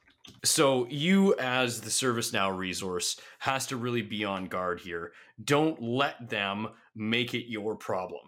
So 0.45 0.87
you 0.89 1.35
as 1.37 1.81
the 1.81 1.89
ServiceNow 1.89 2.55
resource 2.55 3.19
has 3.39 3.67
to 3.67 3.75
really 3.75 4.03
be 4.03 4.23
on 4.23 4.45
guard 4.45 4.79
here. 4.79 5.11
Don't 5.43 5.81
let 5.81 6.29
them 6.29 6.69
make 6.95 7.33
it 7.33 7.49
your 7.49 7.75
problem. 7.75 8.21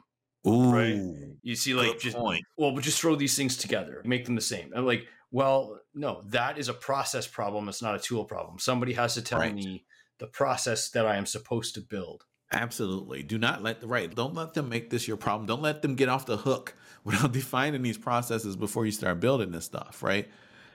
Ooh, 0.46 0.74
right? 0.74 1.02
You 1.42 1.56
see, 1.56 1.74
like 1.74 2.00
just 2.00 2.18
point. 2.18 2.44
well, 2.58 2.74
but 2.74 2.84
just 2.84 3.00
throw 3.00 3.16
these 3.16 3.38
things 3.38 3.56
together, 3.56 4.02
make 4.04 4.26
them 4.26 4.36
the 4.36 4.42
same. 4.42 4.72
I'm 4.76 4.86
like, 4.86 5.08
well, 5.32 5.80
no, 5.96 6.24
that 6.28 6.58
is 6.58 6.68
a 6.68 6.74
process 6.74 7.28
problem. 7.28 7.70
It's 7.70 7.82
not 7.82 7.96
a 7.96 8.00
tool 8.00 8.26
problem. 8.26 8.60
Somebody 8.60 8.92
has 8.94 9.14
to 9.14 9.22
tell 9.22 9.40
right. 9.40 9.56
me 9.56 9.86
the 10.24 10.28
process 10.28 10.90
that 10.92 11.06
I 11.06 11.18
am 11.18 11.26
supposed 11.26 11.76
to 11.76 11.82
build. 11.82 12.24
Absolutely. 12.54 13.24
Do 13.24 13.38
not 13.38 13.62
let 13.62 13.82
the 13.82 13.88
right. 13.88 14.14
Don't 14.16 14.34
let 14.34 14.54
them 14.54 14.70
make 14.70 14.90
this 14.90 15.06
your 15.06 15.18
problem. 15.18 15.46
Don't 15.48 15.62
let 15.62 15.82
them 15.82 15.96
get 15.96 16.08
off 16.08 16.26
the 16.26 16.38
hook 16.38 16.76
without 17.04 17.34
defining 17.34 17.82
these 17.82 17.98
processes 17.98 18.56
before 18.56 18.86
you 18.86 18.94
start 18.94 19.20
building 19.20 19.52
this 19.52 19.66
stuff, 19.66 20.02
right? 20.02 20.30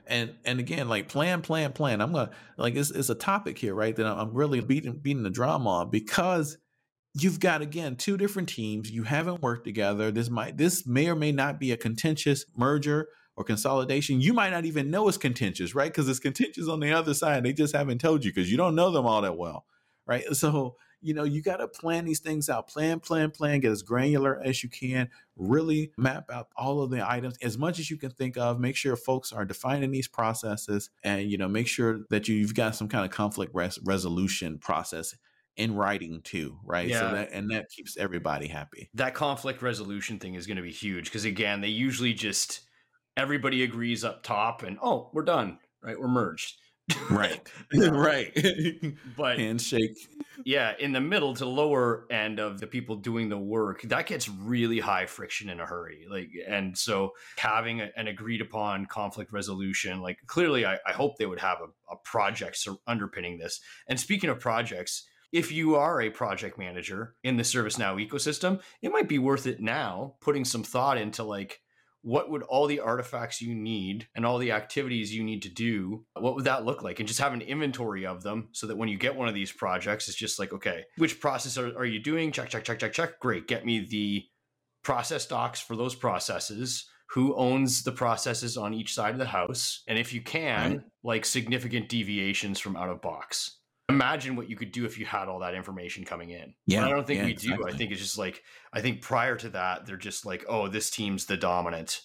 And 0.07 0.35
and 0.45 0.61
again, 0.61 0.87
like 0.91 1.09
plan, 1.09 1.41
plan, 1.41 1.73
plan. 1.73 2.03
I'm 2.03 2.13
gonna 2.13 2.31
like 2.59 2.75
it's 2.75 2.91
it's 2.91 3.09
a 3.09 3.15
topic 3.15 3.57
here, 3.57 3.75
right? 3.75 3.97
That 3.97 4.05
I'm 4.05 4.35
really 4.35 4.61
beating 4.61 4.99
beating 4.99 5.23
the 5.23 5.31
drum 5.31 5.67
on 5.67 5.89
because 5.89 6.59
you've 7.15 7.41
got 7.41 7.63
again 7.63 7.97
two 7.97 8.19
different 8.19 8.51
teams. 8.51 8.91
You 8.91 9.05
haven't 9.05 9.41
worked 9.41 9.65
together. 9.65 10.11
This 10.11 10.29
might 10.29 10.59
this 10.59 10.87
may 10.87 11.09
or 11.09 11.17
may 11.17 11.33
not 11.33 11.59
be 11.59 11.73
a 11.73 11.79
contentious 11.79 12.45
merger 12.55 13.09
or 13.39 13.45
consolidation, 13.45 14.21
you 14.21 14.35
might 14.35 14.51
not 14.51 14.65
even 14.65 14.91
know 14.91 15.07
it's 15.07 15.17
contentious, 15.17 15.73
right? 15.73 15.93
Because 15.93 16.09
it's 16.09 16.19
contentious 16.19 16.69
on 16.69 16.81
the 16.81 16.93
other 16.93 17.15
side. 17.15 17.45
They 17.45 17.53
just 17.53 17.75
haven't 17.75 18.01
told 18.01 18.25
you 18.25 18.33
because 18.33 18.51
you 18.51 18.57
don't 18.57 18.75
know 18.75 18.91
them 18.91 19.07
all 19.07 19.23
that 19.23 19.37
well, 19.37 19.65
right? 20.07 20.25
So, 20.35 20.75
you 21.01 21.15
know, 21.15 21.23
you 21.23 21.41
got 21.41 21.59
to 21.59 21.69
plan 21.69 22.05
these 22.05 22.19
things 22.19 22.49
out, 22.49 22.67
plan, 22.67 22.99
plan, 22.99 23.31
plan, 23.31 23.61
get 23.61 23.71
as 23.71 23.83
granular 23.83 24.43
as 24.45 24.65
you 24.65 24.69
can, 24.69 25.09
really 25.37 25.93
map 25.97 26.29
out 26.33 26.49
all 26.57 26.83
of 26.83 26.91
the 26.91 27.09
items 27.09 27.39
as 27.41 27.57
much 27.57 27.79
as 27.79 27.89
you 27.89 27.97
can 27.97 28.11
think 28.11 28.37
of. 28.37 28.59
Make 28.59 28.75
sure 28.75 28.97
folks 28.97 29.33
are 29.33 29.45
defining 29.45 29.93
these 29.93 30.09
processes 30.09 30.91
and, 31.05 31.31
you 31.31 31.39
know, 31.39 31.47
make 31.47 31.69
sure 31.69 32.01
that 32.11 32.27
you've 32.27 32.57
got 32.57 32.75
some 32.75 32.89
kind 32.89 33.05
of 33.05 33.13
conflict 33.13 33.55
res- 33.55 33.79
resolution 33.85 34.59
process 34.59 35.15
in 35.57 35.77
writing 35.77 36.23
too, 36.23 36.59
right? 36.65 36.89
Yeah. 36.89 37.01
So 37.01 37.15
that 37.15 37.33
and 37.33 37.51
that 37.53 37.71
keeps 37.71 37.97
everybody 37.97 38.49
happy. 38.49 38.91
That 38.95 39.15
conflict 39.15 39.63
resolution 39.63 40.19
thing 40.19 40.35
is 40.35 40.49
going 40.49 40.57
to 40.57 40.63
be 40.65 40.73
huge 40.73 41.05
because 41.05 41.25
again, 41.25 41.61
they 41.61 41.69
usually 41.69 42.15
just 42.15 42.63
everybody 43.19 43.63
agrees 43.63 44.05
up 44.05 44.23
top 44.23 44.63
and 44.63 44.79
oh 44.83 45.11
we're 45.13 45.23
done 45.23 45.59
right? 45.83 45.99
We're 45.99 46.09
merged. 46.09 46.57
Right. 47.11 47.41
Right. 47.75 48.33
But 49.17 49.39
handshake. 49.39 49.97
Yeah 50.45 50.73
in 50.79 50.93
the 50.93 51.01
middle 51.01 51.35
to 51.35 51.45
lower 51.45 52.07
end 52.11 52.39
of 52.39 52.61
the 52.61 52.67
people 52.67 52.97
doing 52.97 53.29
the 53.29 53.39
work 53.39 53.83
that 53.83 54.07
gets 54.07 54.29
really 54.29 54.79
high 54.79 55.05
friction 55.05 55.51
in 55.51 55.61
a 55.61 55.67
hurry 55.67 56.07
like 56.09 56.31
and 56.47 56.79
so 56.79 57.13
having 57.37 57.81
a, 57.81 57.91
an 57.97 58.07
agreed 58.07 58.41
upon 58.41 58.87
conflict 58.87 59.33
resolution 59.33 60.01
like 60.01 60.19
clearly 60.27 60.65
i, 60.65 60.79
I 60.87 60.93
hope 60.93 61.19
they 61.19 61.27
would 61.27 61.41
have 61.41 61.59
a, 61.61 61.93
a 61.93 61.97
project 62.05 62.67
underpinning 62.87 63.39
this. 63.39 63.61
And 63.89 63.99
speaking 64.01 64.31
of 64.31 64.41
projects 64.41 65.05
if 65.31 65.53
you 65.53 65.75
are 65.75 66.01
a 66.01 66.09
project 66.09 66.57
manager 66.57 67.15
in 67.23 67.37
the 67.37 67.43
ServiceNow 67.43 68.03
ecosystem, 68.03 68.63
it 68.81 68.91
might 68.91 69.09
be 69.09 69.19
worth 69.19 69.47
it 69.47 69.61
now 69.61 70.15
putting 70.23 70.47
some 70.47 70.63
thought 70.63 70.97
into 70.97 71.23
like, 71.23 71.61
what 72.09 72.31
would 72.31 72.43
all 72.43 72.67
the 72.67 72.81
artifacts 72.81 73.43
you 73.43 73.55
need 73.55 74.09
and 74.15 74.25
all 74.25 74.39
the 74.39 74.53
activities 74.53 75.15
you 75.15 75.23
need 75.23 75.43
to 75.43 75.51
do 75.51 76.07
what 76.15 76.35
would 76.35 76.47
that 76.47 76.65
look 76.65 76.83
like? 76.83 76.99
And 76.99 77.07
just 77.07 77.21
have 77.21 77.35
an 77.35 77.43
inventory 77.43 78.07
of 78.07 78.23
them 78.23 78.49
so 78.53 78.67
that 78.67 78.79
when 78.79 78.89
you 78.89 78.97
get 78.97 79.15
one 79.15 79.29
of 79.29 79.35
these 79.35 79.53
projects 79.53 80.09
it's 80.09 80.17
just 80.17 80.39
like 80.39 80.55
okay 80.55 80.85
which 80.97 81.21
process 81.21 81.59
are, 81.59 81.77
are 81.77 81.85
you 81.85 82.01
doing? 82.01 82.33
Check 82.33 82.49
check 82.49 82.65
check 82.65 82.79
check 82.79 82.95
check. 82.95 83.21
Great. 83.21 83.47
Get 83.47 83.67
me 83.67 83.87
the 83.87 84.25
process 84.83 85.27
docs 85.27 85.61
for 85.61 85.77
those 85.77 85.95
processes. 85.95 86.89
Who 87.11 87.37
owns 87.37 87.83
the 87.83 87.93
processes 87.93 88.57
on 88.57 88.73
each 88.73 88.95
side 88.95 89.13
of 89.13 89.19
the 89.19 89.27
house? 89.27 89.83
And 89.87 89.99
if 89.99 90.15
you 90.15 90.23
can 90.23 90.71
right. 90.71 90.81
like 91.05 91.25
significant 91.27 91.91
deviations 91.91 92.59
from 92.59 92.75
out 92.75 92.89
of 92.89 93.03
box 93.03 93.58
imagine 93.89 94.37
what 94.37 94.49
you 94.51 94.57
could 94.57 94.73
do 94.73 94.85
if 94.85 94.99
you 94.99 95.07
had 95.07 95.29
all 95.29 95.41
that 95.41 95.55
information 95.55 96.05
coming 96.05 96.31
in. 96.31 96.55
Yeah, 96.67 96.83
but 96.83 96.89
I 96.89 96.91
don't 96.95 97.07
think 97.07 97.19
yeah, 97.19 97.25
we 97.27 97.35
do. 97.35 97.53
exactly. 97.53 97.73
I 97.73 97.77
think 97.77 97.91
it's 97.93 98.01
just 98.01 98.19
like 98.19 98.43
I 98.73 98.81
think 98.81 99.03
prior 99.03 99.37
to 99.37 99.49
that, 99.51 99.87
they're 99.87 99.97
just 99.97 100.27
like, 100.27 100.45
oh, 100.49 100.69
this 100.69 100.91
team's 100.91 101.27
the 101.27 101.37
dominant, 101.37 102.03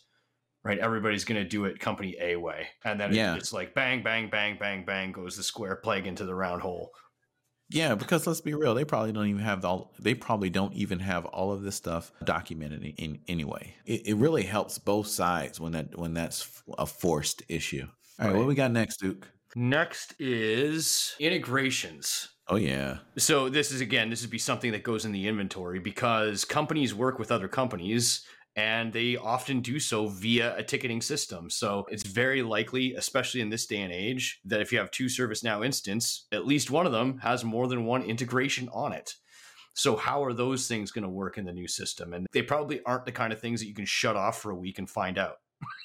right? 0.64 0.80
Everybody's 0.80 1.26
going 1.26 1.42
to 1.42 1.48
do 1.48 1.66
it 1.66 1.80
company 1.80 2.16
A 2.20 2.36
way, 2.38 2.68
and 2.84 3.00
then 3.00 3.14
Yeah. 3.14 3.36
it's 3.36 3.54
like 3.54 3.74
bang, 3.74 4.04
bang, 4.04 4.30
bang, 4.30 4.58
bang, 4.60 4.86
bang 4.86 5.12
goes 5.12 5.38
the 5.38 5.44
square 5.44 5.80
peg 5.84 6.08
into 6.08 6.26
the 6.26 6.36
round 6.36 6.62
hole. 6.62 6.92
Yeah, 7.70 7.96
because 7.96 8.28
let's 8.28 8.42
be 8.42 8.54
real, 8.54 8.76
they 8.76 8.86
probably 8.86 9.14
don't 9.14 9.28
even 9.28 9.42
have 9.42 9.66
all. 9.66 9.94
They 9.98 10.14
probably 10.14 10.50
don't 10.52 10.74
even 10.74 11.00
have 11.00 11.26
all 11.26 11.52
of 11.52 11.64
this 11.64 11.76
stuff 11.76 12.12
documented 12.24 12.84
in, 12.84 12.92
in 12.98 13.20
anyway. 13.28 13.74
It, 13.86 14.08
it 14.10 14.14
really 14.16 14.44
helps 14.44 14.78
both 14.78 15.08
sides 15.08 15.60
when 15.60 15.72
that 15.72 15.98
when 15.98 16.14
that's 16.14 16.62
a 16.78 16.86
forced 16.86 17.42
issue. 17.50 17.88
All 18.20 18.28
right, 18.28 18.38
what 18.38 18.46
we 18.48 18.54
got 18.54 18.70
next, 18.72 18.98
Duke? 19.00 19.28
Next 19.56 20.16
is 20.20 21.16
integrations. 21.20 22.30
Oh 22.50 22.58
yeah, 22.58 22.98
So 23.18 23.48
this 23.48 23.72
is 23.72 23.80
again, 23.80 24.10
this 24.10 24.22
would 24.22 24.30
be 24.30 24.38
something 24.38 24.74
that 24.74 24.84
goes 24.84 25.06
in 25.06 25.14
the 25.14 25.28
inventory 25.28 25.80
because 25.80 26.44
companies 26.44 26.94
work 26.94 27.18
with 27.18 27.32
other 27.32 27.48
companies 27.48 28.26
and 28.56 28.92
they 28.92 29.16
often 29.16 29.62
do 29.62 29.80
so 29.80 30.08
via 30.08 30.56
a 30.58 30.64
ticketing 30.64 31.02
system. 31.02 31.50
So 31.50 31.88
it's 31.90 32.04
very 32.06 32.44
likely, 32.44 32.94
especially 32.96 33.42
in 33.42 33.50
this 33.50 33.66
day 33.66 33.82
and 33.82 33.92
age, 33.94 34.42
that 34.46 34.62
if 34.62 34.72
you 34.72 34.78
have 34.78 34.92
two 34.92 35.06
ServiceNow 35.06 35.66
instance, 35.66 36.28
at 36.32 36.46
least 36.46 36.70
one 36.70 36.86
of 36.86 36.92
them 36.92 37.18
has 37.20 37.44
more 37.44 37.68
than 37.68 37.86
one 37.86 38.04
integration 38.04 38.70
on 38.74 38.92
it. 38.92 39.16
So 39.74 39.96
how 39.96 40.24
are 40.24 40.34
those 40.34 40.68
things 40.68 40.92
going 40.92 41.04
to 41.04 41.10
work 41.10 41.38
in 41.38 41.46
the 41.46 41.54
new 41.54 41.68
system? 41.68 42.14
And 42.14 42.28
they 42.32 42.44
probably 42.44 42.82
aren't 42.86 43.06
the 43.06 43.12
kind 43.12 43.34
of 43.34 43.40
things 43.40 43.60
that 43.60 43.68
you 43.68 43.74
can 43.74 43.86
shut 43.86 44.16
off 44.16 44.40
for 44.40 44.52
a 44.52 44.56
week 44.56 44.78
and 44.78 44.90
find 44.90 45.18
out. 45.18 45.38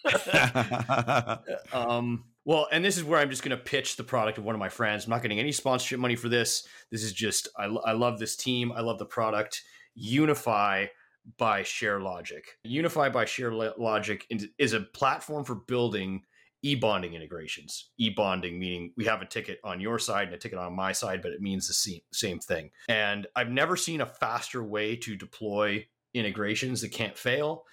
Um, 1.72 2.24
well, 2.48 2.66
and 2.72 2.82
this 2.82 2.96
is 2.96 3.04
where 3.04 3.20
I'm 3.20 3.28
just 3.28 3.42
going 3.42 3.54
to 3.54 3.62
pitch 3.62 3.96
the 3.96 4.04
product 4.04 4.38
of 4.38 4.44
one 4.44 4.54
of 4.54 4.58
my 4.58 4.70
friends. 4.70 5.04
I'm 5.04 5.10
not 5.10 5.20
getting 5.20 5.38
any 5.38 5.52
sponsorship 5.52 6.00
money 6.00 6.16
for 6.16 6.30
this. 6.30 6.66
This 6.90 7.02
is 7.02 7.12
just, 7.12 7.46
I, 7.58 7.66
I 7.66 7.92
love 7.92 8.18
this 8.18 8.36
team. 8.36 8.72
I 8.72 8.80
love 8.80 8.98
the 8.98 9.04
product. 9.04 9.62
Unifi 10.02 10.88
by 11.36 11.60
ShareLogic. 11.60 12.44
Unifi 12.66 13.12
by 13.12 13.26
ShareLogic 13.26 14.22
is 14.56 14.72
a 14.72 14.80
platform 14.80 15.44
for 15.44 15.56
building 15.56 16.22
e-bonding 16.62 17.12
integrations. 17.12 17.90
E-bonding 17.98 18.58
meaning 18.58 18.94
we 18.96 19.04
have 19.04 19.20
a 19.20 19.26
ticket 19.26 19.60
on 19.62 19.78
your 19.78 19.98
side 19.98 20.28
and 20.28 20.34
a 20.34 20.38
ticket 20.38 20.58
on 20.58 20.74
my 20.74 20.92
side, 20.92 21.20
but 21.20 21.32
it 21.32 21.42
means 21.42 21.68
the 21.68 21.74
same, 21.74 22.00
same 22.14 22.38
thing. 22.38 22.70
And 22.88 23.26
I've 23.36 23.50
never 23.50 23.76
seen 23.76 24.00
a 24.00 24.06
faster 24.06 24.64
way 24.64 24.96
to 24.96 25.16
deploy 25.16 25.86
integrations 26.14 26.80
that 26.80 26.92
can't 26.92 27.18
fail. 27.18 27.66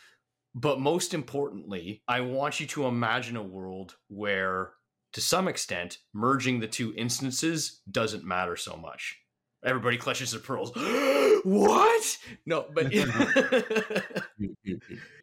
But 0.55 0.79
most 0.79 1.13
importantly, 1.13 2.01
I 2.07 2.21
want 2.21 2.61
you 2.61 2.67
to 2.67 2.85
imagine 2.85 3.35
a 3.35 3.43
world 3.43 3.97
where, 4.07 4.71
to 5.11 5.19
some 5.19 5.49
extent, 5.49 5.97
merging 6.13 6.61
the 6.61 6.67
two 6.67 6.93
instances 6.95 7.81
doesn't 7.91 8.23
matter 8.23 8.55
so 8.55 8.77
much. 8.77 9.19
Everybody 9.65 9.97
clutches 9.97 10.31
their 10.31 10.39
pearls. 10.39 10.71
what? 11.43 12.17
No, 12.45 12.67
but 12.73 12.87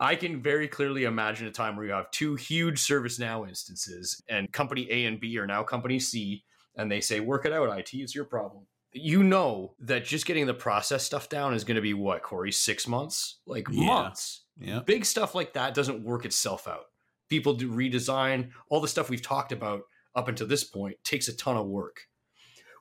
I 0.01 0.17
can 0.17 0.43
very 0.43 0.69
clearly 0.69 1.05
imagine 1.05 1.47
a 1.47 1.51
time 1.51 1.77
where 1.77 1.87
you 1.87 1.93
have 1.93 2.11
two 2.11 2.35
huge 2.35 2.81
ServiceNow 2.81 3.49
instances, 3.49 4.23
and 4.29 4.53
company 4.53 4.87
A 4.91 5.07
and 5.07 5.19
B 5.19 5.39
are 5.39 5.47
now 5.47 5.63
company 5.63 5.99
C, 5.99 6.45
and 6.77 6.93
they 6.93 7.01
say, 7.01 7.21
"Work 7.21 7.47
it 7.47 7.53
out, 7.55 7.79
IT. 7.79 7.95
It's 7.95 8.15
your 8.15 8.25
problem." 8.27 8.67
You 8.93 9.23
know 9.23 9.75
that 9.81 10.05
just 10.05 10.27
getting 10.27 10.47
the 10.47 10.55
process 10.55 11.05
stuff 11.05 11.29
down 11.29 11.55
is 11.55 11.65
going 11.65 11.77
to 11.77 11.83
be 11.83 11.95
what, 11.95 12.23
Corey? 12.23 12.53
Six 12.53 12.87
months, 12.87 13.39
like 13.47 13.67
yeah. 13.71 13.87
months. 13.87 14.43
Yeah. 14.59 14.81
Big 14.81 15.05
stuff 15.05 15.35
like 15.35 15.55
that 15.55 15.75
doesn't 15.75 16.05
work 16.05 16.25
itself 16.25 16.69
out. 16.69 16.87
People 17.29 17.55
do 17.55 17.71
redesign 17.71 18.51
all 18.69 18.81
the 18.81 18.89
stuff 18.89 19.09
we've 19.09 19.23
talked 19.23 19.53
about 19.53 19.83
up 20.15 20.29
until 20.29 20.47
this 20.47 20.65
point 20.65 20.97
takes 21.05 21.29
a 21.29 21.37
ton 21.37 21.57
of 21.57 21.67
work 21.67 22.01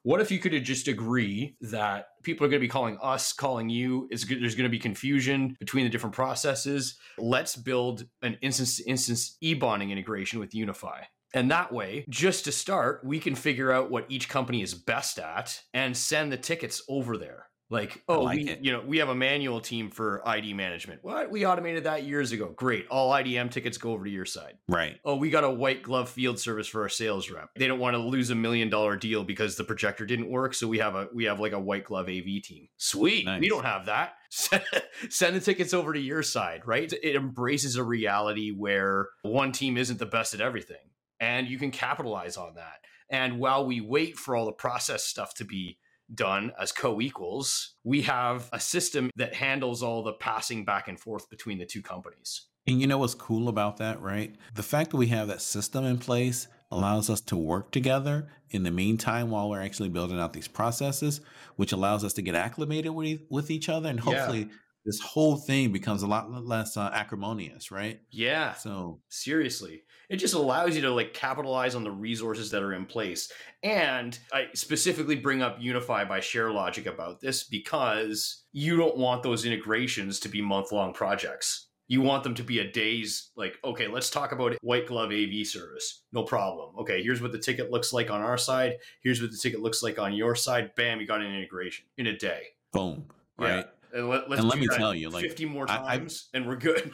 what 0.04 0.20
if 0.20 0.32
you 0.32 0.40
could 0.40 0.52
just 0.64 0.88
agree 0.88 1.56
that 1.62 2.08
people 2.24 2.46
are 2.46 2.50
going 2.50 2.60
to 2.60 2.66
be 2.66 2.70
calling 2.70 2.98
us, 3.02 3.34
calling 3.34 3.70
you? 3.70 4.08
Is 4.12 4.26
there's 4.26 4.56
going 4.56 4.64
to 4.64 4.70
be 4.70 4.80
confusion 4.80 5.56
between 5.60 5.84
the 5.84 5.92
different 5.92 6.16
processes? 6.16 6.98
Let's 7.20 7.56
build 7.56 8.06
an 8.24 8.38
instance 8.42 8.78
to 8.78 8.84
instance 8.90 9.38
e-bonding 9.42 9.92
integration 9.92 10.40
with 10.40 10.52
Unifi. 10.52 11.04
And 11.34 11.52
that 11.52 11.72
way, 11.72 12.06
just 12.10 12.46
to 12.46 12.52
start, 12.52 13.02
we 13.04 13.20
can 13.20 13.36
figure 13.36 13.72
out 13.72 13.90
what 13.90 14.06
each 14.10 14.28
company 14.28 14.62
is 14.62 14.74
best 14.74 15.20
at 15.20 15.62
and 15.74 15.96
send 15.96 16.32
the 16.32 16.38
tickets 16.38 16.82
over 16.90 17.18
there. 17.18 17.48
Like, 17.72 18.04
oh, 18.10 18.24
like 18.24 18.36
we, 18.36 18.50
it. 18.50 18.60
you 18.62 18.74
know, 18.74 18.84
we 18.86 18.98
have 18.98 19.08
a 19.08 19.16
manual 19.16 19.62
team 19.62 19.90
for 19.90 20.28
ID 20.28 20.54
management. 20.54 21.06
What? 21.06 21.32
We 21.32 21.46
automated 21.46 21.86
that 21.86 22.04
years 22.04 22.34
ago. 22.34 22.54
Great. 22.54 22.86
All 22.90 23.14
IDM 23.14 23.50
tickets 23.50 23.78
go 23.78 23.94
over 23.94 24.04
to 24.04 24.12
your 24.12 24.26
side. 24.26 24.58
Right. 24.68 24.98
Oh, 25.06 25.16
we 25.16 25.30
got 25.30 25.46
a 25.46 25.50
white 25.50 25.82
glove 25.82 26.10
field 26.10 26.38
service 26.38 26.68
for 26.68 26.82
our 26.82 26.90
sales 26.90 27.32
rep. 27.32 27.50
They 27.56 27.68
don't 27.68 27.80
want 27.80 27.94
to 27.94 28.00
lose 28.00 28.30
a 28.30 28.36
million 28.36 28.70
dollar 28.70 28.98
deal 28.98 29.24
because 29.24 29.56
the 29.56 29.64
projector 29.64 30.06
didn't 30.06 30.30
work, 30.30 30.54
so 30.54 30.68
we 30.68 30.80
have 30.80 30.96
a 30.96 31.08
we 31.14 31.24
have 31.24 31.40
like 31.40 31.54
a 31.54 31.60
white 31.60 31.86
glove 31.86 32.10
AV 32.10 32.44
team. 32.44 32.68
Sweet. 32.76 33.26
Nice. 33.26 33.40
We 33.40 33.48
don't 33.48 33.66
have 33.66 33.86
that. 33.86 34.16
Send 35.10 35.38
the 35.38 35.40
tickets 35.40 35.74
over 35.74 35.94
to 35.94 36.00
your 36.00 36.24
side, 36.24 36.64
right? 36.66 36.92
It 36.92 37.16
embraces 37.16 37.78
a 37.78 37.84
reality 37.86 38.52
where 38.52 39.08
one 39.22 39.54
team 39.54 39.78
isn't 39.78 39.98
the 39.98 40.06
best 40.06 40.34
at 40.34 40.42
everything, 40.42 40.78
and 41.22 41.48
you 41.48 41.58
can 41.58 41.72
capitalize 41.72 42.36
on 42.36 42.56
that. 42.56 42.82
And 43.10 43.40
while 43.40 43.66
we 43.66 43.80
wait 43.80 44.18
for 44.18 44.36
all 44.36 44.46
the 44.46 44.52
process 44.52 45.06
stuff 45.06 45.34
to 45.36 45.46
be 45.46 45.78
done 46.14 46.52
as 46.60 46.72
co-equals, 46.74 47.76
we 47.84 48.02
have 48.02 48.50
a 48.52 48.60
system 48.60 49.10
that 49.16 49.36
handles 49.36 49.84
all 49.84 50.04
the 50.04 50.14
passing 50.14 50.66
back 50.66 50.88
and 50.90 51.00
forth 51.00 51.30
between 51.30 51.60
the 51.60 51.66
two 51.66 51.82
companies. 51.82 52.48
And 52.68 52.82
you 52.82 52.88
know 52.88 52.98
what's 52.98 53.16
cool 53.16 53.48
about 53.48 53.78
that, 53.78 54.02
right? 54.02 54.36
The 54.56 54.64
fact 54.64 54.92
that 54.92 54.98
we 54.98 55.08
have 55.08 55.28
that 55.28 55.42
system 55.42 55.86
in 55.86 56.00
place 56.00 56.48
allows 56.70 57.10
us 57.10 57.22
to 57.22 57.36
work 57.36 57.72
together 57.72 58.30
in 58.50 58.64
the 58.64 58.72
meantime 58.72 59.30
while 59.30 59.50
we're 59.50 59.62
actually 59.62 59.90
building 59.90 60.20
out 60.20 60.34
these 60.34 60.48
processes, 60.48 61.22
which 61.56 61.72
allows 61.72 62.04
us 62.04 62.14
to 62.14 62.22
get 62.22 62.36
acclimated 62.36 62.92
with, 62.92 63.22
with 63.30 63.52
each 63.52 63.70
other 63.70 63.90
and 63.90 64.00
hopefully 64.00 64.42
yeah 64.42 64.56
this 64.86 65.00
whole 65.00 65.38
thing 65.38 65.72
becomes 65.72 66.02
a 66.02 66.08
lot 66.08 66.32
less 66.46 66.78
uh, 66.78 66.90
acrimonious, 66.94 67.72
right? 67.72 68.02
Yeah. 68.10 68.54
So 68.54 69.00
seriously, 69.10 69.84
it 70.10 70.18
just 70.18 70.34
allows 70.34 70.76
you 70.76 70.82
to 70.82 70.92
like 70.92 71.14
capitalize 71.14 71.76
on 71.76 71.84
the 71.84 71.92
resources 71.92 72.52
that 72.52 72.64
are 72.64 72.74
in 72.74 72.86
place. 72.86 73.32
And 73.64 74.18
I 74.34 74.48
specifically 74.54 75.16
bring 75.16 75.42
up 75.42 75.60
Unifi 75.60 76.08
by 76.08 76.20
ShareLogic 76.20 76.88
about 76.88 77.22
this 77.22 77.44
because 77.44 78.44
you 78.52 78.76
don't 78.76 78.98
want 78.98 79.24
those 79.24 79.46
integrations 79.46 80.20
to 80.22 80.30
be 80.30 80.42
month 80.42 80.72
long 80.72 80.94
projects. 80.94 81.68
You 81.88 82.02
want 82.02 82.24
them 82.24 82.36
to 82.36 82.44
be 82.44 82.60
a 82.60 82.72
day's 82.72 83.32
like, 83.36 83.58
okay, 83.66 83.88
let's 83.88 84.10
talk 84.10 84.32
about 84.32 84.56
white 84.62 84.88
glove 84.88 85.12
AV 85.12 85.46
service. 85.46 86.04
No 86.14 86.24
problem. 86.24 86.74
Okay, 86.80 87.04
here's 87.04 87.22
what 87.22 87.34
the 87.34 87.38
ticket 87.38 87.70
looks 87.70 87.92
like 87.92 88.10
on 88.10 88.22
our 88.22 88.38
side. 88.38 88.78
Here's 89.04 89.22
what 89.22 89.30
the 89.30 89.38
ticket 89.38 89.62
looks 89.62 89.84
like 89.84 90.00
on 90.00 90.14
your 90.14 90.34
side. 90.34 90.74
Bam, 90.76 91.02
you 91.02 91.08
got 91.08 91.22
an 91.22 91.36
integration 91.36 91.86
in 91.98 92.08
a 92.08 92.18
day. 92.18 92.44
Boom. 92.72 93.06
Right. 93.38 93.58
Yeah. 93.58 93.64
And 93.94 94.10
let, 94.10 94.32
us 94.32 94.40
and 94.40 94.48
let 94.48 94.60
me 94.60 94.68
tell 94.68 94.96
you, 94.96 95.10
like 95.10 95.24
50 95.24 95.46
more 95.46 95.66
times 95.66 96.30
I, 96.34 96.38
and 96.38 96.48
we're 96.48 96.56
good. 96.56 96.92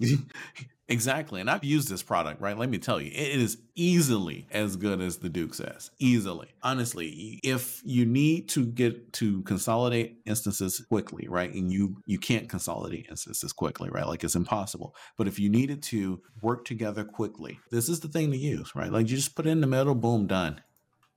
exactly. 0.88 1.40
And 1.40 1.48
I've 1.48 1.64
used 1.64 1.88
this 1.88 2.02
product, 2.02 2.40
right? 2.40 2.58
Let 2.58 2.68
me 2.68 2.78
tell 2.78 3.00
you, 3.00 3.10
it 3.12 3.40
is 3.40 3.58
easily 3.74 4.46
as 4.50 4.76
good 4.76 5.00
as 5.00 5.18
the 5.18 5.28
Duke 5.28 5.54
says. 5.54 5.90
Easily. 5.98 6.48
Honestly, 6.62 7.40
if 7.44 7.80
you 7.84 8.04
need 8.06 8.48
to 8.50 8.66
get 8.66 9.12
to 9.14 9.42
consolidate 9.42 10.18
instances 10.26 10.84
quickly, 10.88 11.28
right? 11.28 11.52
And 11.52 11.72
you 11.72 12.02
you 12.06 12.18
can't 12.18 12.48
consolidate 12.48 13.06
instances 13.08 13.52
quickly, 13.52 13.88
right? 13.90 14.06
Like 14.06 14.24
it's 14.24 14.34
impossible. 14.34 14.94
But 15.16 15.28
if 15.28 15.38
you 15.38 15.48
needed 15.48 15.82
to 15.84 16.20
work 16.42 16.64
together 16.64 17.04
quickly, 17.04 17.60
this 17.70 17.88
is 17.88 18.00
the 18.00 18.08
thing 18.08 18.30
to 18.32 18.38
use, 18.38 18.74
right? 18.74 18.90
Like 18.90 19.08
you 19.08 19.16
just 19.16 19.36
put 19.36 19.46
it 19.46 19.50
in 19.50 19.60
the 19.60 19.66
middle, 19.66 19.94
boom, 19.94 20.26
done. 20.26 20.60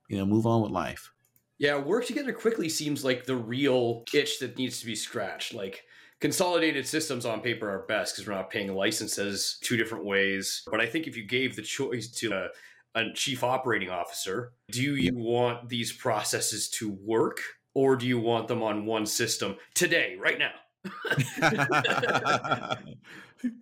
You 0.08 0.18
know, 0.18 0.26
move 0.26 0.46
on 0.46 0.62
with 0.62 0.72
life. 0.72 1.12
Yeah, 1.60 1.76
work 1.76 2.06
together 2.06 2.32
quickly 2.32 2.70
seems 2.70 3.04
like 3.04 3.26
the 3.26 3.36
real 3.36 4.04
itch 4.14 4.38
that 4.38 4.56
needs 4.56 4.80
to 4.80 4.86
be 4.86 4.96
scratched. 4.96 5.52
Like 5.52 5.84
consolidated 6.18 6.86
systems 6.86 7.26
on 7.26 7.42
paper 7.42 7.68
are 7.68 7.84
best 7.86 8.14
because 8.14 8.26
we're 8.26 8.34
not 8.34 8.48
paying 8.48 8.74
licenses 8.74 9.58
two 9.62 9.76
different 9.76 10.06
ways. 10.06 10.62
But 10.70 10.80
I 10.80 10.86
think 10.86 11.06
if 11.06 11.18
you 11.18 11.26
gave 11.26 11.54
the 11.54 11.62
choice 11.62 12.08
to 12.12 12.32
a, 12.32 12.48
a 12.98 13.12
chief 13.12 13.44
operating 13.44 13.90
officer, 13.90 14.54
do 14.72 14.96
you 14.96 15.14
want 15.14 15.68
these 15.68 15.92
processes 15.92 16.70
to 16.70 16.96
work 17.04 17.42
or 17.74 17.94
do 17.94 18.06
you 18.06 18.18
want 18.18 18.48
them 18.48 18.62
on 18.62 18.86
one 18.86 19.04
system 19.04 19.56
today, 19.74 20.16
right 20.18 20.38
now? 20.38 20.52